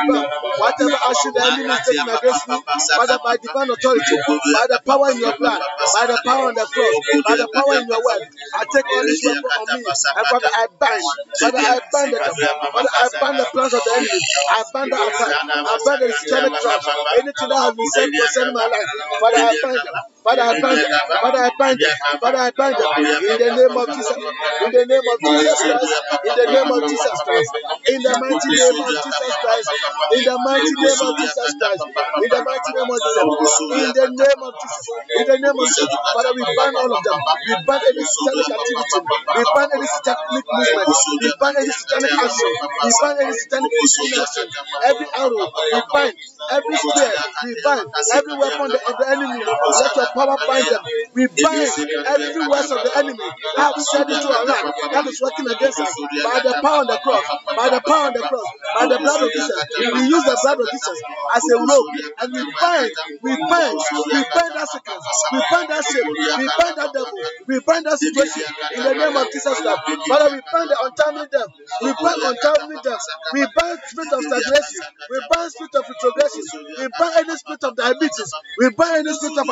Whatever 0.58 0.98
action 0.98 1.30
the 1.34 1.42
enemy 1.46 1.70
is 1.70 1.82
taking 1.86 2.08
against 2.10 2.42
me, 2.48 2.56
Father, 2.96 3.18
by 3.22 3.36
divine 3.38 3.70
authority, 3.70 4.16
by 4.54 4.66
the 4.66 4.80
power 4.86 5.10
in 5.14 5.18
your 5.22 5.34
blood, 5.38 5.62
by 5.94 6.04
the 6.10 6.18
power 6.26 6.48
on 6.50 6.54
the 6.58 6.66
cross, 6.66 6.94
by 7.24 7.36
the 7.38 7.48
power 7.54 7.74
in 7.78 7.86
your 7.88 8.02
word, 8.02 8.22
I 8.58 8.64
take 8.66 8.86
all 8.88 9.04
this 9.06 9.20
weapon 9.22 9.50
on 9.62 9.66
me. 9.70 9.80
And 9.86 10.24
Father, 10.26 10.50
I 10.50 10.64
bind. 10.78 11.04
Father, 11.38 11.62
I 11.62 11.78
bind 11.92 12.10
the. 12.12 12.18
Father, 12.18 12.92
I 12.98 13.06
bind 13.20 13.36
the 13.38 13.46
plans 13.52 13.74
of 13.74 13.82
the 13.84 13.92
enemy. 13.94 14.20
I 14.50 14.60
bind 14.72 14.90
the 14.92 14.98
attack. 14.98 15.34
I 15.38 15.74
bind 15.84 16.00
the 16.02 16.08
satanic 16.12 16.54
traps. 16.60 16.86
Anything 17.18 17.48
that 17.48 17.60
has 17.62 17.74
been 17.74 17.86
sent 17.94 18.10
concerning 18.14 18.54
my 18.54 18.66
life, 18.66 18.88
Father, 19.20 19.38
I 19.38 19.52
bind 19.62 19.78
them. 19.78 19.94
Father, 20.28 20.44
I 20.44 20.60
bind 20.60 20.76
them. 20.76 20.92
Father, 21.08 21.40
I 21.40 21.50
bind 21.56 21.78
them. 21.80 21.94
Father, 22.20 22.36
I 22.36 22.50
bind 22.52 22.76
them. 22.76 22.90
In 23.32 23.38
the 23.40 23.48
name 23.48 23.76
of 23.80 23.88
Jesus. 23.88 24.20
In 24.60 24.70
the 24.76 24.84
name 24.84 25.08
of 25.08 25.16
Jesus 25.24 25.56
Christ. 25.56 25.92
In 26.28 26.34
the 26.36 26.44
name 26.52 26.68
of 26.68 26.80
Jesus 26.84 27.16
Christ. 27.24 27.50
In 27.88 28.00
the 28.04 28.12
mighty 28.20 28.50
name 28.52 28.76
of 28.76 28.92
Jesus 28.92 29.32
Christ. 29.40 29.68
In 30.12 30.22
the 30.28 30.36
mighty 30.44 30.74
name 30.84 31.00
of 31.00 31.12
Jesus 31.16 31.48
Christ. 31.56 31.82
In 32.20 32.28
the 32.28 32.40
mighty 32.44 32.70
name 32.76 32.90
of 32.92 33.00
Jesus. 33.08 33.24
In 33.72 33.88
the 33.96 34.06
name 34.20 34.42
of 34.44 34.52
Jesus. 34.60 34.84
In 35.16 35.24
the 35.32 35.38
name 35.40 35.56
of 35.56 35.64
Jesus. 35.64 35.88
Father, 36.12 36.32
we 36.36 36.42
bind 36.44 36.76
all 36.76 36.92
of 36.92 37.00
them. 37.00 37.18
We 37.48 37.54
bind 37.64 37.82
any 37.88 38.04
satanic 38.04 38.48
activity. 38.52 39.00
We 39.32 39.42
bind 39.56 39.70
any 39.72 39.88
satanic 39.88 40.28
movement. 40.28 40.88
We 41.24 41.30
bind 41.40 41.56
any 41.56 41.72
satanic 41.72 42.12
action. 42.20 42.52
We 42.84 42.90
bind 43.00 43.16
any 43.24 43.32
satanic 43.32 43.72
inaction. 43.72 44.46
Every 44.92 45.08
arrow, 45.16 45.48
we 45.48 45.80
bind. 45.88 46.14
Every 46.52 46.76
spear, 46.76 47.12
we 47.48 47.52
bind. 47.64 47.86
Every 48.12 48.34
weapon 48.36 48.70
of 48.76 48.94
the 49.00 49.06
enemy, 49.08 49.40
let 49.40 49.92
your 49.96 50.08
power 50.18 50.36
bind 50.46 50.66
them. 50.66 50.82
We 51.14 51.26
bind 51.30 51.70
every 52.10 52.46
words 52.48 52.70
of 52.74 52.82
the 52.82 52.92
enemy. 52.98 53.18
that 53.56 53.74
have 53.74 53.78
set 53.78 54.08
into 54.10 54.28
our 54.28 54.46
life 54.46 54.66
that 54.92 55.06
is 55.06 55.20
working 55.22 55.46
against 55.46 55.78
us. 55.80 55.94
by 56.24 56.40
the 56.42 56.54
power 56.62 56.82
on 56.82 56.86
the 56.86 56.98
cross, 57.02 57.26
by 57.56 57.68
the 57.70 57.80
power 57.86 58.06
on 58.10 58.12
the 58.14 58.22
cross, 58.26 58.48
by 58.74 58.86
the 58.86 58.98
blood 58.98 59.22
of 59.22 59.30
Jesus. 59.32 59.62
We 59.94 60.00
use 60.10 60.24
the 60.24 60.36
blood 60.42 60.58
of 60.60 60.66
Jesus 60.70 60.98
as 61.34 61.42
a 61.46 61.56
rope. 61.62 61.90
and 62.22 62.28
we 62.32 62.42
bind, 62.60 62.90
we 63.22 63.32
bind, 63.48 63.76
we 63.78 64.20
bind 64.34 64.52
that 64.58 64.68
sickness, 64.68 65.04
we 65.32 65.38
bind 65.50 65.68
that 65.70 65.82
shame, 65.86 66.08
we 66.08 66.46
bind 66.58 66.74
that 66.78 66.90
devil, 66.92 67.18
we 67.46 67.56
bind 67.66 67.84
that 67.86 67.98
situation 67.98 68.42
in 68.74 68.82
the 68.82 68.94
name 68.94 69.16
of 69.16 69.26
Jesus 69.30 69.54
Christ. 69.60 69.80
Father, 70.08 70.28
we 70.34 70.40
bind 70.50 70.68
the 70.70 70.78
untimely 70.82 71.26
death, 71.30 71.50
we 71.82 71.90
bind 71.94 72.18
untimely 72.22 72.78
death, 72.82 73.04
we 73.34 73.42
bind 73.54 73.78
spirit 73.86 74.12
of 74.12 74.20
stagnation, 74.22 74.86
we 75.10 75.18
bind 75.30 75.48
spirit 75.52 75.74
of 75.78 75.84
retrogression, 75.86 76.44
we 76.78 76.86
bind 76.98 77.14
any 77.22 77.34
spirit 77.38 77.62
of 77.64 77.72
diabetes, 77.76 78.30
we 78.58 78.66
bind 78.74 79.06
any 79.06 79.12
spirit 79.14 79.38
of 79.38 79.46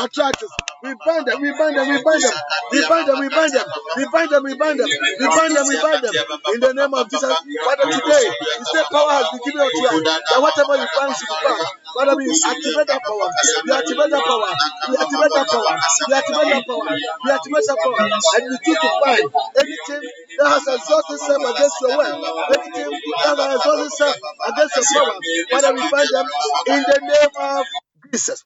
arthritis, 0.47 0.77
we 0.83 0.95
bind 1.05 1.27
them, 1.27 1.41
we 1.41 1.51
bind 1.59 1.77
them, 1.77 1.89
we 1.89 2.03
bind 2.03 2.23
them, 2.23 2.39
we 2.73 2.81
bind 2.83 3.07
them, 3.09 3.19
we 3.19 3.29
bind 3.29 3.53
them, 3.53 3.67
we 3.97 4.05
bind 4.09 4.31
them, 4.31 4.43
we 4.45 4.55
bind 4.55 4.79
them, 4.81 4.89
we 5.19 5.27
bind 5.29 5.53
them, 5.55 5.67
we 5.67 5.77
bind 5.83 6.03
them. 6.05 6.15
In 6.55 6.61
the 6.61 6.73
name 6.75 6.95
of 6.95 7.11
Jesus, 7.11 7.35
Father, 7.65 7.87
today, 7.91 8.25
you 8.27 8.65
say 8.71 8.83
power 8.93 9.13
has 9.19 9.27
been 9.33 9.41
given 9.45 9.61
unto 9.61 9.77
you, 9.77 10.05
that 10.05 10.41
whatever 10.41 10.77
you 10.77 10.87
should 10.87 11.19
be 11.19 11.27
bound. 11.43 11.67
Father, 11.97 12.15
we 12.17 12.29
activate 12.29 12.87
that 12.87 13.03
power, 13.03 13.29
we 13.65 13.73
activate 13.73 14.11
that 14.13 14.25
power, 14.27 14.51
we 14.89 14.95
activate 14.97 15.33
that 15.33 15.47
power, 15.49 15.75
we 16.07 16.15
activate 16.15 16.49
that 16.53 16.65
power, 16.69 16.85
we 17.25 17.31
activate 17.33 17.65
that 17.67 17.79
power, 17.81 17.97
and 17.97 18.43
we 18.47 18.57
choose 18.63 18.79
to 18.79 18.91
bind 19.01 19.27
anything 19.57 20.03
that 20.39 20.49
has 20.53 20.65
exalted 20.69 21.17
itself 21.17 21.43
against 21.57 21.77
your 21.81 21.97
word, 21.97 22.15
anything 22.53 22.91
that 22.93 23.37
has 23.37 23.57
exalted 23.57 23.87
itself 23.89 24.17
against 24.53 24.77
your 24.77 24.87
power. 24.93 25.17
Father, 25.51 25.73
we 25.75 25.83
bind 25.91 26.11
them 26.13 26.27
in 26.69 26.81
the 26.85 26.99
name 27.01 27.35
of 27.41 27.65
Jesus. 28.13 28.45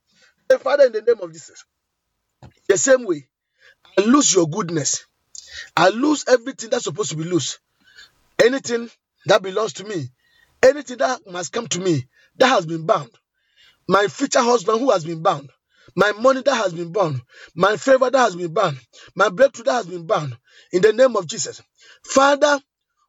Father, 0.63 0.87
in 0.87 0.93
the 0.93 1.03
name 1.03 1.21
of 1.21 1.33
Jesus. 1.33 1.65
The 2.71 2.79
same 2.79 3.05
way, 3.05 3.29
I 3.99 4.03
lose 4.03 4.33
your 4.33 4.49
goodness. 4.49 5.05
I 5.77 5.89
lose 5.89 6.25
everything 6.29 6.71
that's 6.71 6.85
supposed 6.85 7.11
to 7.11 7.16
be 7.16 7.25
loose. 7.25 7.59
Anything 8.41 8.89
that 9.27 9.43
belongs 9.43 9.73
to 9.73 9.85
me, 9.85 10.09
anything 10.62 10.99
that 10.99 11.29
must 11.29 11.53
come 11.53 11.66
to 11.66 11.81
me, 11.81 12.07
that 12.37 12.47
has 12.47 12.66
been 12.66 12.87
bound. 12.87 13.11
My 13.89 14.07
future 14.07 14.41
husband 14.41 14.79
who 14.79 14.93
has 14.93 15.05
been 15.05 15.21
bound. 15.21 15.51
My 15.97 16.12
money 16.12 16.43
that 16.43 16.55
has 16.55 16.73
been 16.73 16.93
bound. 16.93 17.21
My 17.57 17.77
favor 17.77 18.09
that 18.09 18.16
has 18.21 18.37
been 18.37 18.55
bound. 18.55 18.79
My 19.16 19.31
breakthrough 19.31 19.64
that 19.64 19.73
has 19.73 19.87
been 19.87 20.07
bound. 20.07 20.39
In 20.73 20.81
the 20.83 20.93
name 20.93 21.16
of 21.16 21.27
Jesus. 21.27 21.61
Father, 22.05 22.61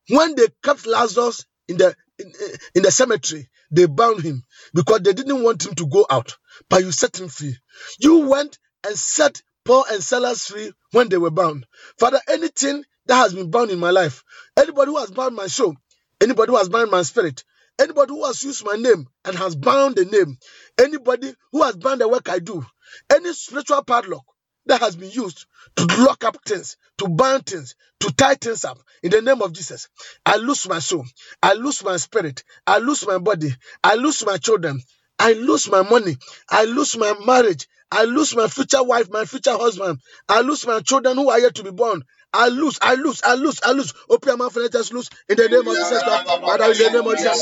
when 0.09 0.33
they 0.33 0.47
kept 0.63 0.87
Lazarus 0.87 1.45
in 1.67 1.77
the 1.77 1.95
in, 2.17 2.33
eh, 2.41 2.57
in 2.73 2.81
the 2.81 2.89
cemetery, 2.89 3.47
they 3.69 3.85
bound 3.85 4.21
him 4.23 4.41
because 4.73 5.01
they 5.01 5.13
didn't 5.13 5.43
want 5.43 5.67
him 5.67 5.75
to 5.75 5.85
go 5.85 6.03
out, 6.09 6.35
but 6.67 6.83
you 6.83 6.91
set 6.91 7.19
him 7.19 7.27
free. 7.29 7.55
You 7.99 8.27
went 8.27 8.57
and 8.83 8.97
set 8.97 9.43
Paul 9.65 9.85
and 9.91 10.03
Silas 10.03 10.47
free 10.47 10.71
when 10.91 11.09
they 11.09 11.17
were 11.17 11.31
bound. 11.31 11.65
Father, 11.99 12.19
anything 12.29 12.83
that 13.07 13.15
has 13.17 13.33
been 13.33 13.51
bound 13.51 13.71
in 13.71 13.79
my 13.79 13.91
life, 13.91 14.23
anybody 14.57 14.91
who 14.91 14.97
has 14.97 15.11
bound 15.11 15.35
my 15.35 15.47
soul, 15.47 15.75
anybody 16.21 16.51
who 16.51 16.57
has 16.57 16.69
bound 16.69 16.91
my 16.91 17.03
spirit, 17.03 17.43
anybody 17.79 18.13
who 18.13 18.25
has 18.25 18.43
used 18.43 18.65
my 18.65 18.75
name 18.75 19.07
and 19.25 19.37
has 19.37 19.55
bound 19.55 19.95
the 19.95 20.05
name, 20.05 20.37
anybody 20.79 21.33
who 21.51 21.63
has 21.63 21.75
bound 21.77 22.01
the 22.01 22.07
work 22.07 22.29
I 22.29 22.39
do, 22.39 22.65
any 23.13 23.33
spiritual 23.33 23.83
padlock 23.83 24.25
that 24.65 24.81
has 24.81 24.95
been 24.95 25.11
used 25.11 25.45
to 25.75 25.85
lock 26.03 26.23
up 26.23 26.37
things, 26.45 26.77
to 26.99 27.07
bind 27.07 27.45
things, 27.45 27.75
to 28.01 28.11
tie 28.13 28.35
things 28.35 28.65
up. 28.65 28.79
In 29.03 29.11
the 29.11 29.21
name 29.21 29.41
of 29.41 29.53
Jesus, 29.53 29.89
I 30.25 30.37
lose 30.37 30.67
my 30.67 30.79
soul, 30.79 31.05
I 31.41 31.53
lose 31.53 31.83
my 31.83 31.97
spirit, 31.97 32.43
I 32.67 32.79
lose 32.79 33.05
my 33.05 33.17
body, 33.17 33.49
I 33.83 33.95
lose 33.95 34.25
my 34.25 34.37
children, 34.37 34.81
I 35.19 35.33
lose 35.33 35.69
my 35.69 35.83
money, 35.83 36.17
I 36.49 36.65
lose 36.65 36.97
my 36.97 37.13
marriage, 37.25 37.67
I 37.91 38.05
lose 38.05 38.35
my 38.35 38.47
future 38.47 38.83
wife, 38.83 39.09
my 39.11 39.25
future 39.25 39.57
husband, 39.57 39.99
I 40.29 40.41
lose 40.41 40.65
my 40.65 40.79
children 40.81 41.17
who 41.17 41.29
are 41.29 41.39
yet 41.39 41.55
to 41.55 41.63
be 41.63 41.71
born. 41.71 42.03
I 42.33 42.47
lose, 42.49 42.79
I 42.81 42.95
lose, 42.95 43.21
I 43.25 43.35
lose, 43.35 43.59
I 43.63 43.71
lose. 43.73 43.93
Open 44.09 44.29
your 44.29 44.37
mouth 44.37 44.55
and 44.55 44.63
let 44.63 44.75
us 44.75 44.91
lose 44.93 45.09
in 45.29 45.37
the 45.37 45.49
name 45.49 45.67
of 45.67 45.75
Jesus 45.75 46.01
Father, 46.03 46.65
in 46.65 46.77
the 46.77 46.89
name 46.89 47.07
of 47.07 47.17
Jesus. 47.19 47.41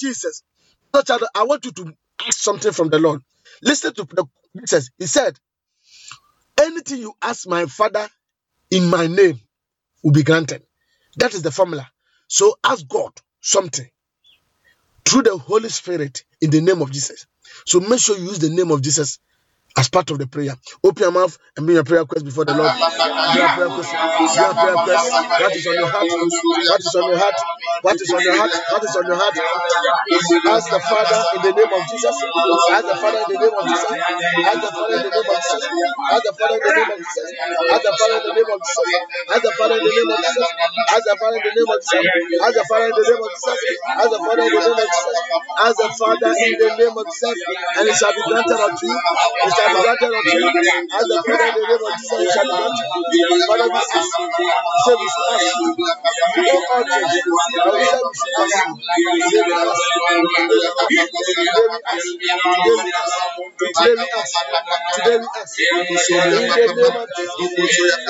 Jesus. 0.00 0.42
Not 0.92 1.06
that 1.06 1.28
I 1.34 1.44
want 1.44 1.64
you 1.64 1.72
to 1.72 1.92
ask 2.26 2.38
something 2.38 2.72
from 2.72 2.88
the 2.90 2.98
Lord. 2.98 3.20
Listen 3.62 3.94
to 3.94 4.04
the 4.04 4.26
Jesus. 4.58 4.90
He 4.98 5.06
said, 5.06 5.38
Anything 6.60 7.00
you 7.00 7.14
ask 7.20 7.48
my 7.48 7.66
father 7.66 8.08
in 8.70 8.86
my 8.90 9.06
name 9.06 9.40
will 10.02 10.12
be 10.12 10.22
granted. 10.22 10.62
That 11.16 11.34
is 11.34 11.42
the 11.42 11.50
formula. 11.52 11.90
So 12.28 12.56
ask 12.64 12.86
God 12.88 13.12
something 13.40 13.90
through 15.06 15.22
the 15.24 15.36
Holy 15.38 15.68
Spirit 15.68 16.24
in 16.40 16.50
the 16.50 16.60
name 16.60 16.82
of 16.82 16.90
Jesus. 16.92 17.26
So 17.66 17.80
make 17.80 18.00
sure 18.00 18.16
you 18.18 18.24
use 18.24 18.38
the 18.40 18.50
name 18.50 18.70
of 18.70 18.82
Jesus 18.82 19.18
as 19.76 19.88
part 19.88 20.10
of 20.10 20.18
the 20.18 20.26
prayer. 20.26 20.54
Open 20.84 21.02
your 21.02 21.12
mouth 21.12 21.36
and 21.56 21.66
bring 21.66 21.74
your 21.76 21.84
prayer 21.84 22.00
request 22.02 22.24
before 22.24 22.44
the 22.44 22.54
Lord. 22.54 22.70
Bring 23.34 23.48
prayer 23.54 23.68
request. 23.68 23.90
Bring 24.38 24.54
prayer 24.54 24.74
request. 24.74 25.04
What 25.40 25.54
is 25.54 25.66
on 25.66 25.74
your 25.74 25.88
heart? 25.90 26.06
What 26.10 26.80
is 26.80 26.94
on 26.94 27.04
your 27.06 27.18
heart? 27.18 27.34
What 27.82 27.96
is 28.00 28.10
on 28.14 28.22
your 28.22 28.36
heart? 28.38 28.54
What 28.70 28.84
is 28.84 28.96
on 28.96 29.06
your 29.06 29.16
heart? 29.18 29.34
Ask 30.54 30.70
the 30.70 30.80
Father 30.80 31.18
in 31.34 31.42
the 31.42 31.52
name 31.58 31.72
of 31.74 31.82
Jesus. 31.90 32.16
Ask 32.70 32.86
the 32.86 32.94
Father 32.94 33.18
in 33.18 33.28
the 33.34 33.38
name 33.42 33.54
of 33.54 33.64
Jesus. 33.66 33.90
Ask 34.46 34.62
the 34.62 34.70
Father 34.76 34.94
in 34.94 35.02
the 35.02 35.10
name 35.10 35.26
of 35.26 35.34
Jesus. 35.34 35.64
Ask 36.10 36.22
the 36.22 36.32
Father 36.38 36.54
in 36.54 36.62
the 36.62 36.72
name 36.74 36.90
of 36.90 36.98
Jesus. 37.02 37.24
Ask 37.74 37.82
the 37.82 37.92
Father 37.98 38.14
in 38.14 38.24
the 38.24 38.34
name 38.34 38.50
of 38.54 38.60
Jesus. 38.64 38.86
Ask 39.34 39.42
the 39.42 39.52
Father 39.58 39.74
in 39.74 39.84
the 39.84 39.92
name 39.94 40.10
of 40.14 40.20
Jesus. 40.22 40.54
Ask 40.84 41.02
the 41.04 41.14
Father 41.18 41.34
in 41.34 41.44
the 41.44 41.52
name 41.54 41.70
of 41.74 41.80
Jesus. 41.82 42.10
Ask 42.44 42.54
the 42.54 42.64
Father 42.70 42.86
in 42.86 42.94
the 42.94 43.04
name 43.04 43.22
of 43.24 43.30
Jesus. 43.34 43.58
Ask 43.98 44.10
the 44.14 44.20
Father 44.24 44.44
in 44.44 44.52
the 44.54 44.62
name 44.64 44.78
of 44.78 44.88
Jesus. 44.94 45.18
Ask 45.64 45.76
the 45.78 45.90
Father 45.98 46.32
in 46.34 46.54
the 46.62 46.70
name 46.78 46.96
of 46.98 47.06
Jesus. 47.10 47.36
And 47.78 47.84
it 47.88 47.96
shall 47.96 48.14
be 48.14 48.22
granted 48.28 48.58
unto 48.60 48.84
you. 48.86 48.98
You. 49.66 49.94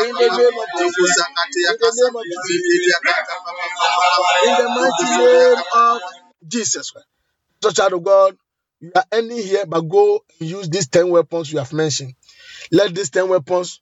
In 0.05 0.13
the 0.15 0.29
name 0.37 0.57
of 0.59 0.69
Jesus. 0.79 1.19
The 4.45 4.67
mighty 4.77 5.09
name 5.25 5.63
of 5.75 6.01
Jesus 6.47 6.91
Christ. 6.91 7.09
Child 7.75 7.95
of 7.95 8.05
God, 8.05 8.37
you 8.85 8.93
are 8.95 9.05
ending 9.13 9.39
here, 9.39 9.65
but 9.67 9.81
go 9.81 10.23
use 10.39 10.69
these 10.69 10.89
10 10.89 11.09
weapons 11.09 11.51
you 11.51 11.59
have 11.59 11.73
mentioned. 11.73 12.15
Let 12.71 12.95
these 12.95 13.09
10 13.09 13.31
weapons 13.31 13.81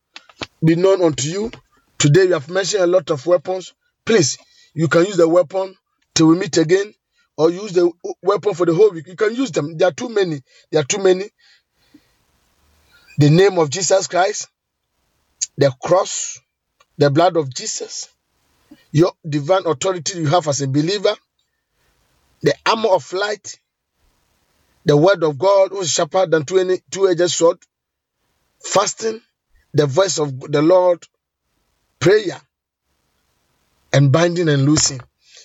be 0.64 0.76
known 0.76 1.03
unto 1.03 1.28
you. 1.28 1.50
Today, 1.98 2.24
you 2.24 2.34
have 2.34 2.48
mentioned 2.48 2.84
a 2.84 2.86
lot 2.86 3.11
of 3.11 3.26
weapons. 3.26 3.74
Please, 4.05 4.38
you 4.74 4.86
can 4.86 5.05
use 5.05 5.16
the 5.16 5.28
weapon 5.28 5.74
till 6.14 6.28
we 6.28 6.36
meet 6.36 6.57
again, 6.57 6.94
or 7.36 7.50
use 7.50 7.72
the 7.72 7.90
weapon 8.22 8.55
for 8.55 8.64
the 8.64 8.74
whole 8.74 8.90
week. 8.90 9.09
You 9.09 9.16
can 9.16 9.34
use 9.34 9.50
them. 9.50 9.76
There 9.76 9.88
are 9.88 9.92
too 9.92 10.09
many. 10.09 10.40
There 10.70 10.80
are 10.80 10.84
too 10.84 11.03
many. 11.03 11.24
The 13.18 13.30
name 13.30 13.59
of 13.59 13.70
Jesus 13.70 14.07
Christ, 14.07 14.48
the 15.59 15.72
cross, 15.82 16.38
the 16.96 17.11
blood 17.11 17.36
of 17.36 17.53
Jesus, 17.53 18.09
your 18.92 19.12
divine 19.28 19.66
authority 19.66 20.18
you 20.20 20.26
have 20.26 20.46
as 20.46 20.61
a 20.62 20.68
believer, 20.68 21.14
the 22.42 22.55
armor 22.64 22.90
of 22.90 23.12
light, 23.12 23.59
the 24.85 24.97
word 24.97 25.22
of 25.22 25.39
God, 25.39 25.72
is 25.74 25.91
sharper 25.91 26.26
than 26.26 26.45
two 26.45 26.78
two-edged 26.91 27.30
sword, 27.30 27.59
fasting, 28.61 29.20
the 29.72 29.87
voice 29.87 30.18
of 30.18 30.41
the 30.41 30.62
Lord, 30.62 31.05
prayer, 31.99 32.41
and 33.93 34.11
binding 34.11 34.49
and 34.49 34.64
loosing. 34.64 35.01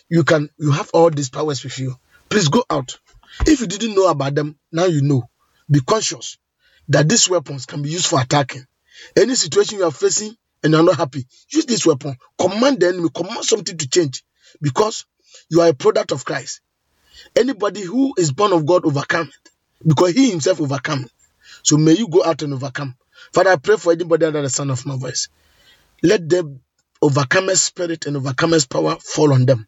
You 0.09 0.23
can 0.23 0.49
you 0.57 0.71
have 0.71 0.89
all 0.93 1.09
these 1.09 1.29
powers 1.29 1.63
with 1.63 1.77
you. 1.79 1.95
Please 2.29 2.47
go 2.47 2.63
out. 2.69 2.97
If 3.45 3.61
you 3.61 3.67
didn't 3.67 3.95
know 3.95 4.07
about 4.09 4.35
them, 4.35 4.57
now 4.71 4.85
you 4.85 5.01
know. 5.01 5.29
Be 5.69 5.81
conscious 5.81 6.37
that 6.89 7.09
these 7.09 7.29
weapons 7.29 7.65
can 7.65 7.81
be 7.81 7.89
used 7.89 8.07
for 8.07 8.21
attacking. 8.21 8.65
Any 9.15 9.35
situation 9.35 9.79
you 9.79 9.85
are 9.85 9.91
facing 9.91 10.35
and 10.63 10.73
you 10.73 10.79
are 10.79 10.83
not 10.83 10.95
happy, 10.97 11.25
use 11.49 11.65
this 11.65 11.85
weapon. 11.85 12.15
Command 12.39 12.79
the 12.79 12.87
enemy, 12.87 13.09
command 13.13 13.43
something 13.43 13.77
to 13.77 13.89
change 13.89 14.23
because 14.61 15.05
you 15.49 15.61
are 15.61 15.67
a 15.67 15.73
product 15.73 16.11
of 16.11 16.25
Christ. 16.25 16.61
Anybody 17.37 17.83
who 17.83 18.13
is 18.17 18.31
born 18.33 18.53
of 18.53 18.65
God 18.65 18.85
overcome 18.85 19.29
it 19.29 19.51
because 19.87 20.13
he 20.13 20.31
himself 20.31 20.59
overcome 20.61 21.03
it. 21.05 21.11
So 21.63 21.77
may 21.77 21.93
you 21.93 22.07
go 22.09 22.23
out 22.23 22.41
and 22.41 22.53
overcome. 22.53 22.95
Father, 23.33 23.51
I 23.51 23.55
pray 23.57 23.77
for 23.77 23.93
anybody 23.93 24.25
under 24.25 24.41
the 24.41 24.49
sound 24.49 24.71
of 24.71 24.85
my 24.85 24.97
voice. 24.97 25.29
Let 26.03 26.27
the 26.29 26.59
overcomer's 27.01 27.61
spirit 27.61 28.07
and 28.07 28.17
overcomer's 28.17 28.65
power 28.65 28.97
fall 28.99 29.33
on 29.33 29.45
them. 29.45 29.67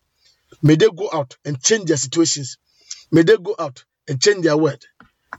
May 0.64 0.76
they 0.76 0.90
go 0.90 1.10
out 1.14 1.38
and 1.46 1.62
change 1.62 1.86
their 1.86 1.98
situations. 1.98 2.58
May 3.12 3.24
they 3.24 3.38
go 3.38 3.56
out 3.60 3.84
and 4.08 4.22
change 4.22 4.44
their 4.44 4.58
word. 4.58 4.84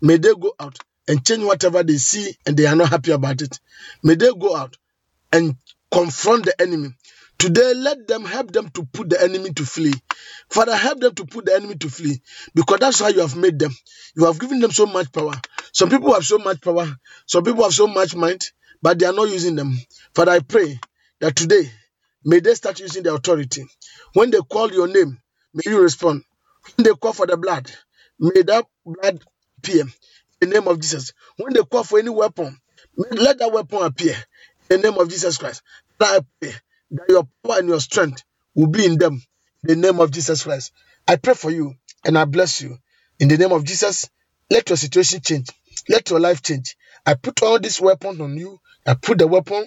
May 0.03 0.18
they 0.18 0.35
go 0.35 0.55
out 0.61 0.78
and 1.09 1.24
change 1.26 1.45
whatever 1.45 1.83
they 1.83 1.97
see 1.99 2.35
and 2.47 2.57
they 2.57 2.66
are 2.66 2.76
not 2.76 2.91
happy 2.91 3.12
about 3.12 3.43
it. 3.43 3.61
May 4.03 4.14
they 4.14 4.31
go 4.33 4.57
out 4.57 4.76
and 5.33 5.57
confront 5.93 6.47
the 6.47 6.61
enemy. 6.61 6.91
Today, 7.41 7.72
let 7.74 8.07
them 8.07 8.26
help 8.26 8.53
them 8.53 8.68
to 8.70 8.84
put 8.84 9.11
the 9.11 9.22
enemy 9.22 9.53
to 9.55 9.64
flee. 9.66 9.95
Father, 10.51 10.76
help 10.76 11.01
them 11.01 11.14
to 11.16 11.26
put 11.26 11.47
the 11.47 11.55
enemy 11.55 11.74
to 11.76 11.88
flee 11.91 12.20
because 12.55 12.80
that's 12.80 13.01
how 13.01 13.09
you 13.09 13.20
have 13.20 13.34
made 13.36 13.59
them. 13.59 13.72
You 14.14 14.26
have 14.26 14.38
given 14.38 14.61
them 14.61 14.72
so 14.72 14.86
much 14.86 15.11
power. 15.11 15.34
Some 15.72 15.91
people 15.91 16.14
have 16.14 16.24
so 16.26 16.38
much 16.38 16.61
power, 16.61 16.86
some 17.26 17.45
people 17.45 17.64
have 17.64 17.74
so 17.74 17.86
much 17.88 18.14
mind, 18.14 18.43
but 18.82 18.99
they 18.99 19.07
are 19.07 19.14
not 19.14 19.30
using 19.30 19.57
them. 19.57 19.78
Father, 20.14 20.32
I 20.32 20.41
pray 20.41 20.80
that 21.20 21.36
today, 21.36 21.70
may 22.26 22.41
they 22.41 22.55
start 22.55 22.80
using 22.80 23.05
their 23.05 23.14
authority. 23.16 23.64
When 24.14 24.30
they 24.30 24.41
call 24.41 24.70
your 24.72 24.88
name, 24.88 25.18
may 25.55 25.62
you 25.66 25.82
respond. 25.82 26.24
When 26.76 26.84
they 26.84 26.93
call 26.93 27.14
for 27.14 27.26
the 27.26 27.38
blood, 27.38 27.70
may 28.20 28.43
that 28.43 28.66
blood 28.86 29.24
appear 29.59 29.84
in 30.43 30.51
the 30.51 30.61
name 30.61 30.68
of 30.68 30.80
Jesus. 30.80 31.14
When 31.38 31.55
they 31.55 31.62
call 31.62 31.84
for 31.84 31.99
any 31.99 32.11
weapon, 32.11 32.59
let 32.97 33.38
that 33.41 33.53
weapon 33.53 33.82
appear 33.82 34.16
in 34.70 34.82
the 34.82 34.91
name 34.91 35.01
of 35.01 35.09
Jesus 35.09 35.38
Christ. 35.38 35.62
That 35.99 36.22
I 36.22 36.26
pray 36.41 36.55
that 36.93 37.07
your 37.09 37.28
power 37.47 37.59
and 37.59 37.68
your 37.68 37.80
strength 37.80 38.24
will 38.55 38.68
be 38.68 38.86
in 38.86 38.99
them 38.99 39.22
in 39.68 39.80
the 39.80 39.88
name 39.93 40.01
of 40.01 40.11
Jesus 40.11 40.45
Christ. 40.45 40.72
I 41.09 41.16
pray 41.16 41.34
for 41.34 41.51
you 41.51 41.74
and 42.05 42.18
I 42.18 42.24
bless 42.24 42.62
you. 42.62 42.78
In 43.20 43.28
the 43.28 43.38
name 43.38 43.53
of 43.53 43.64
Jesus, 43.64 44.09
let 44.51 44.68
your 44.70 44.76
situation 44.76 45.20
change. 45.22 45.49
Let 45.88 46.11
your 46.11 46.20
life 46.20 46.43
change. 46.43 46.76
I 47.07 47.14
put 47.14 47.43
all 47.43 47.59
these 47.59 47.80
weapons 47.80 48.20
on 48.20 48.36
you. 48.36 48.61
I 48.86 48.95
put 48.95 49.18
the 49.18 49.26
weapon, 49.26 49.66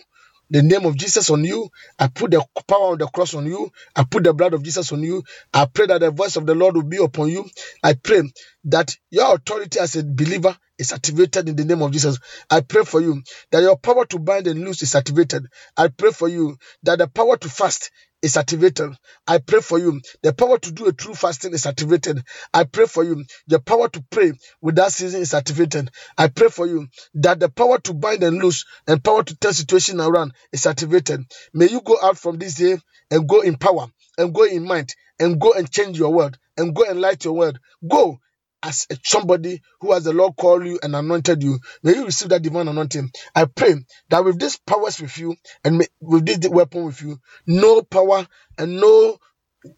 the 0.49 0.63
name 0.63 0.85
of 0.85 0.95
Jesus 0.97 1.29
on 1.29 1.43
you. 1.43 1.69
I 1.99 2.07
put 2.07 2.31
the 2.31 2.45
power 2.67 2.93
of 2.93 2.99
the 2.99 3.07
cross 3.07 3.33
on 3.35 3.45
you. 3.45 3.71
I 3.95 4.03
put 4.03 4.23
the 4.23 4.33
blood 4.33 4.53
of 4.53 4.63
Jesus 4.63 4.91
on 4.91 5.03
you. 5.03 5.23
I 5.53 5.65
pray 5.65 5.87
that 5.87 6.01
the 6.01 6.11
voice 6.11 6.35
of 6.35 6.45
the 6.45 6.55
Lord 6.55 6.75
will 6.75 6.83
be 6.83 6.97
upon 6.97 7.29
you. 7.29 7.45
I 7.83 7.93
pray 7.93 8.23
that 8.65 8.97
your 9.11 9.35
authority 9.35 9.79
as 9.79 9.95
a 9.95 10.03
believer 10.03 10.57
is 10.77 10.91
activated 10.91 11.47
in 11.49 11.55
the 11.55 11.65
name 11.65 11.81
of 11.81 11.91
Jesus. 11.91 12.19
I 12.49 12.61
pray 12.61 12.83
for 12.83 13.01
you 13.01 13.21
that 13.51 13.61
your 13.61 13.77
power 13.77 14.05
to 14.07 14.19
bind 14.19 14.47
and 14.47 14.63
loose 14.63 14.81
is 14.81 14.95
activated. 14.95 15.47
I 15.77 15.87
pray 15.89 16.11
for 16.11 16.27
you 16.27 16.57
that 16.83 16.99
the 16.99 17.07
power 17.07 17.37
to 17.37 17.49
fast 17.49 17.91
is 18.21 18.37
activated. 18.37 18.91
I 19.27 19.37
pray 19.39 19.59
for 19.59 19.77
you. 19.77 20.01
The 20.23 20.33
power 20.33 20.57
to 20.57 20.71
do 20.71 20.87
a 20.87 20.93
true 20.93 21.13
fasting 21.13 21.53
is 21.53 21.65
activated. 21.65 22.23
I 22.53 22.63
pray 22.63 22.85
for 22.85 23.03
you. 23.03 23.25
The 23.47 23.59
power 23.59 23.89
to 23.89 24.03
pray 24.09 24.31
with 24.61 24.75
that 24.75 24.93
season 24.93 25.21
is 25.21 25.33
activated. 25.33 25.91
I 26.17 26.29
pray 26.29 26.47
for 26.47 26.65
you 26.65 26.87
that 27.15 27.39
the 27.39 27.49
power 27.49 27.79
to 27.79 27.93
bind 27.93 28.23
and 28.23 28.41
loose 28.41 28.65
and 28.87 29.03
power 29.03 29.23
to 29.23 29.35
turn 29.35 29.53
situation 29.53 29.99
around 29.99 30.33
is 30.53 30.65
activated. 30.65 31.21
May 31.53 31.67
you 31.69 31.81
go 31.81 31.97
out 32.01 32.17
from 32.17 32.37
this 32.39 32.55
day 32.55 32.77
and 33.11 33.27
go 33.27 33.41
in 33.41 33.57
power 33.57 33.87
and 34.17 34.33
go 34.33 34.43
in 34.43 34.63
mind 34.65 34.95
and 35.19 35.39
go 35.39 35.53
and 35.53 35.69
change 35.69 35.99
your 35.99 36.13
world 36.13 36.37
and 36.57 36.73
go 36.73 36.83
and 36.83 37.01
light 37.01 37.25
your 37.25 37.33
world. 37.33 37.59
Go 37.87 38.19
as 38.63 38.87
a- 38.91 38.97
somebody 39.03 39.61
who 39.81 39.93
has 39.93 40.05
the 40.05 40.13
Lord 40.13 40.35
called 40.37 40.65
you 40.67 40.79
and 40.83 40.95
anointed 40.95 41.43
you. 41.43 41.59
May 41.83 41.95
you 41.95 42.05
receive 42.05 42.29
that 42.29 42.43
divine 42.43 42.69
anointing. 42.69 43.11
I 43.35 43.45
pray 43.45 43.75
that 44.11 44.25
with 44.25 44.39
these 44.39 44.57
powers 44.57 45.01
with 45.01 45.17
you 45.19 45.35
and 45.65 45.87
with 46.01 46.25
this 46.27 46.49
weapon 46.49 46.85
with 46.85 47.01
you, 47.01 47.19
no 47.47 47.83
power 47.83 48.27
and 48.57 48.81
no 48.81 49.17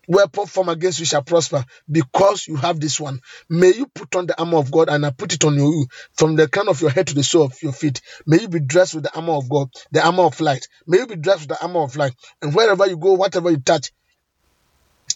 weapon 0.08 0.46
formed 0.48 0.72
against 0.72 1.00
you 1.00 1.06
shall 1.06 1.24
prosper 1.24 1.66
because 1.92 2.48
you 2.48 2.58
have 2.58 2.80
this 2.80 3.00
one. 3.00 3.22
May 3.50 3.74
you 3.74 3.88
put 3.88 4.16
on 4.16 4.28
the 4.28 4.40
armor 4.40 4.60
of 4.60 4.72
God 4.72 4.90
and 4.90 5.06
I 5.06 5.12
put 5.12 5.34
it 5.34 5.46
on 5.46 5.56
you 5.56 5.88
from 6.14 6.36
the 6.36 6.48
crown 6.48 6.70
of 6.70 6.82
your 6.82 6.92
head 6.92 7.08
to 7.08 7.16
the 7.16 7.24
sole 7.24 7.46
of 7.46 7.62
your 7.64 7.74
feet. 7.74 8.02
May 8.28 8.42
you 8.42 8.50
be 8.50 8.60
dressed 8.62 8.96
with 8.96 9.06
the 9.06 9.16
armor 9.16 9.34
of 9.34 9.50
God, 9.50 9.70
the 9.92 10.06
armor 10.06 10.24
of 10.24 10.40
light. 10.42 10.68
May 10.88 11.00
you 11.00 11.08
be 11.08 11.16
dressed 11.18 11.42
with 11.42 11.50
the 11.50 11.62
armor 11.64 11.82
of 11.82 11.96
light. 11.98 12.14
And 12.42 12.56
wherever 12.56 12.88
you 12.88 12.98
go, 12.98 13.14
whatever 13.14 13.52
you 13.52 13.58
touch, 13.60 13.92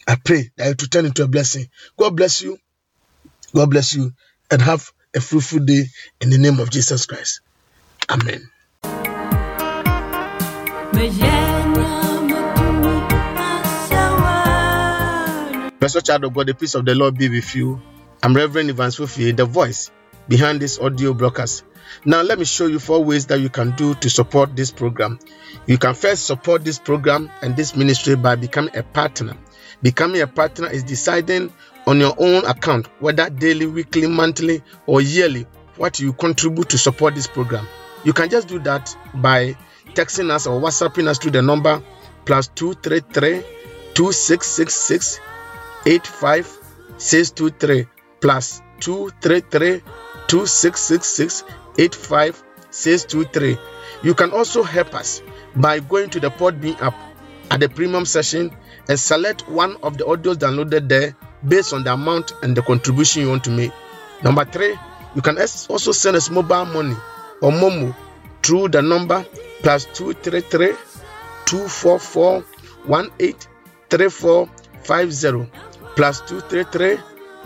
I 0.08 0.18
pray 0.24 0.52
that 0.58 0.70
it 0.72 0.82
will 0.82 0.90
turn 0.90 1.06
into 1.08 1.24
a 1.24 1.28
blessing. 1.30 1.68
God 2.00 2.16
bless 2.18 2.42
you. 2.42 2.58
God 3.54 3.70
bless 3.70 3.96
you 3.96 4.14
and 4.52 4.62
have 4.62 4.92
a 5.16 5.22
fruitful 5.22 5.60
day 5.60 5.86
in 6.22 6.30
the 6.30 6.38
name 6.38 6.60
of 6.60 6.70
Jesus 6.70 7.06
Christ. 7.06 7.42
Amen. 8.10 8.50
Special 15.78 16.02
child 16.02 16.24
of 16.26 16.34
God, 16.34 16.48
the 16.48 16.54
peace 16.54 16.76
of 16.76 16.86
the 16.86 16.94
Lord 16.94 17.18
be 17.18 17.30
with 17.30 17.56
you. 17.56 17.82
I'm 18.22 18.36
Reverend 18.36 18.70
Evans 18.70 18.98
Fufi, 18.98 19.36
the 19.36 19.46
voice 19.46 19.92
behind 20.28 20.62
this 20.62 20.78
audio 20.78 21.14
broadcast. 21.14 21.64
Now, 22.06 22.22
let 22.22 22.38
me 22.38 22.46
show 22.46 22.68
you 22.68 22.80
four 22.80 23.04
ways 23.04 23.26
that 23.28 23.40
you 23.40 23.50
can 23.50 23.72
do 23.76 23.96
to 23.96 24.10
support 24.10 24.56
this 24.56 24.72
program. 24.72 25.20
You 25.66 25.78
can 25.78 25.96
first 25.96 26.26
support 26.28 26.64
this 26.64 26.78
program 26.78 27.32
and 27.42 27.56
this 27.56 27.76
ministry 27.76 28.16
by 28.16 28.36
becoming 28.36 28.76
a 28.76 28.84
partner. 28.84 29.36
Becoming 29.82 30.22
a 30.22 30.28
partner 30.28 30.68
is 30.68 30.84
deciding 30.84 31.52
on 31.90 32.00
your 32.00 32.14
own 32.20 32.46
account 32.46 32.88
whether 33.00 33.28
daily, 33.32 33.66
weekly, 33.66 34.06
monthly, 34.06 34.62
or 34.86 35.02
yearly 35.02 35.48
what 35.78 36.00
you 36.00 36.14
contribute 36.14 36.70
to 36.70 36.78
support 36.78 37.16
this 37.16 37.26
program. 37.26 37.68
You 38.04 38.14
can 38.14 38.30
just 38.30 38.48
do 38.48 38.60
that 38.60 38.96
by 39.16 39.58
texting 39.96 40.30
us 40.30 40.46
or 40.46 40.62
WhatsApping 40.62 41.08
us 41.08 41.18
to 41.20 41.32
the 41.32 41.42
number 41.42 41.82
plus 42.26 42.48
233 42.50 43.42
2666 43.96 45.20
85623 45.88 47.88
plus 48.22 48.62
233 48.82 49.82
2666 50.28 51.44
85623. 51.80 53.58
You 54.04 54.14
can 54.14 54.30
also 54.32 54.62
help 54.62 54.94
us 54.94 55.24
by 55.56 55.80
going 55.80 56.12
to 56.12 56.20
the 56.20 56.30
Podbean 56.30 56.80
app 56.82 56.94
at 57.50 57.62
the 57.62 57.68
premium 57.68 58.06
session 58.06 58.56
and 58.88 59.00
select 59.00 59.50
one 59.50 59.76
of 59.82 59.98
the 59.98 60.04
audios 60.04 60.36
downloaded 60.36 60.88
there 60.88 61.16
based 61.48 61.74
on 61.74 61.84
the 61.84 61.94
amount 61.94 62.34
and 62.44 62.56
the 62.56 62.62
contribution 62.62 63.24
you 63.24 63.30
want 63.30 63.44
to 63.46 63.50
make. 63.52 63.72
Number 64.24 64.46
three, 64.46 64.78
you 65.16 65.22
can 65.22 65.38
also 65.38 65.92
send 65.92 66.16
us 66.18 66.30
mobile 66.30 66.66
money 66.66 66.96
or 67.42 67.52
Momo 67.52 67.96
through 68.44 68.68
the 68.70 68.82
number 68.82 69.26
plus 69.62 69.86
233 69.86 70.74
244 71.46 72.44
183450 72.86 75.50
plus 75.96 76.22
233 76.22 76.98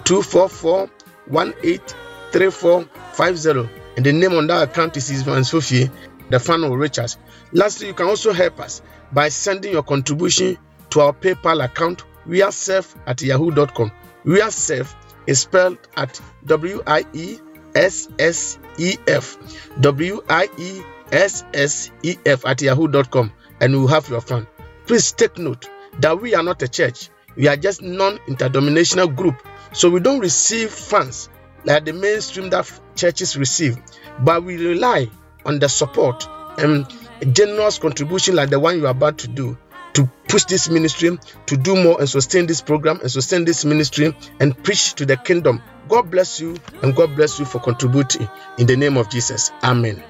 244 0.04 0.90
183450 1.28 3.84
and 3.96 4.06
the 4.06 4.12
name 4.12 4.34
on 4.34 4.48
that 4.48 4.70
account 4.70 4.98
is 4.98 5.12
Ivan 5.12 5.44
Sophie, 5.44 5.90
the 6.30 6.40
fan 6.40 6.64
of 6.64 6.72
Richards. 6.72 7.18
Lastly, 7.52 7.88
you 7.88 7.94
can 7.94 8.08
also 8.08 8.34
help 8.34 8.60
us 8.60 8.82
by 9.12 9.30
sending 9.30 9.72
your 9.72 9.84
contribution 9.84 10.58
to 10.90 11.02
our 11.02 11.14
PayPal 11.14 11.64
account 11.64 12.04
wiessef 12.28 12.96
at 13.06 13.22
yahoo.com. 13.22 13.92
Wiessef 14.26 14.94
is 15.28 15.40
spelled 15.40 15.78
at 15.96 16.20
W 16.46 16.82
I 16.86 17.06
E 17.14 17.38
S 17.76 18.10
S 18.20 18.58
E 18.78 18.98
F. 19.08 19.38
W 19.82 20.22
I 20.30 20.48
E 20.58 20.82
S 21.12 21.44
S 21.54 21.92
E 22.04 22.18
F 22.26 22.46
at 22.46 22.62
yahoo.com 22.62 23.32
and 23.62 23.74
we'll 23.74 23.88
have 23.88 24.10
your 24.10 24.22
fund. 24.22 24.48
Please 24.86 25.12
take 25.12 25.38
note 25.38 25.70
that 26.00 26.20
we 26.20 26.36
are 26.36 26.44
not 26.44 26.62
a 26.62 26.68
church, 26.68 27.10
we 27.36 27.48
are 27.48 27.56
just 27.56 27.82
non 27.82 28.20
interdenominational 28.28 29.08
group. 29.08 29.36
So 29.74 29.90
we 29.90 30.00
don't 30.00 30.20
receive 30.20 30.72
funds 30.72 31.30
like 31.66 31.86
the 31.86 31.94
mainstream 31.94 32.50
that 32.50 32.72
churches 32.96 33.38
receive, 33.38 33.78
but 34.20 34.44
we 34.44 34.58
rely 34.58 35.10
on 35.46 35.60
the 35.60 35.70
support 35.70 36.28
and 36.58 36.86
generous 37.34 37.80
contribution 37.80 38.36
like 38.36 38.50
the 38.50 38.60
one 38.60 38.78
you 38.78 38.86
are 38.86 38.92
about 38.92 39.18
to 39.20 39.28
do 39.28 39.58
to 39.94 40.10
push 40.28 40.46
this 40.46 40.70
ministry 40.70 41.18
to 41.46 41.58
do 41.58 41.76
more 41.76 42.00
and 42.00 42.10
sustain 42.10 42.46
this 42.48 42.62
program 42.62 43.00
and 43.02 43.12
sustain 43.12 43.46
this 43.46 43.66
ministry 43.66 44.16
and 44.40 44.62
preach 44.64 44.94
to 44.96 45.06
the 45.06 45.18
kingdom. 45.18 45.62
God 45.90 46.10
bless 46.10 46.40
you 46.40 46.56
and 46.82 46.96
God 46.96 47.16
bless 47.16 47.40
you 47.40 47.46
for 47.46 47.60
contributing 47.60 48.28
in 48.58 48.68
the 48.68 48.76
name 48.76 48.98
of 48.98 49.10
Jesus. 49.10 49.52
Amen. 49.64 50.04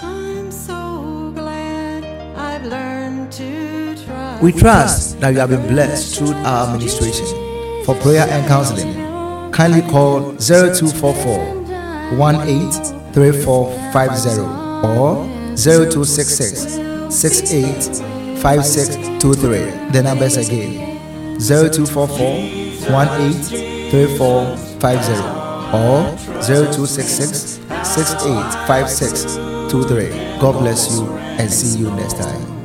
I'm 0.00 0.50
so 0.50 1.32
glad 1.34 2.04
I've 2.36 2.66
learned 2.66 3.32
to 3.32 3.94
trust. 4.04 4.42
We 4.42 4.52
trust 4.52 5.20
that 5.20 5.32
you 5.32 5.38
have 5.38 5.50
been 5.50 5.66
blessed 5.68 6.18
through 6.18 6.32
our 6.32 6.66
administration. 6.66 7.26
For 7.86 7.94
prayer 7.94 8.26
and 8.28 8.44
counseling, 8.48 9.05
kindly 9.56 9.80
call 9.90 10.36
0244 10.36 11.64
183450 12.18 14.40
or 14.86 15.24
0266 15.56 16.76
685623. 17.08 19.90
The 19.92 20.02
numbers 20.02 20.36
again 20.36 20.98
0244 21.40 22.90
183450 22.92 25.12
or 25.72 26.12
0266 26.42 27.60
685623. 27.82 30.38
God 30.38 30.58
bless 30.60 30.92
you 30.92 31.06
and 31.16 31.50
see 31.50 31.78
you 31.78 31.90
next 31.92 32.18
time. 32.18 32.55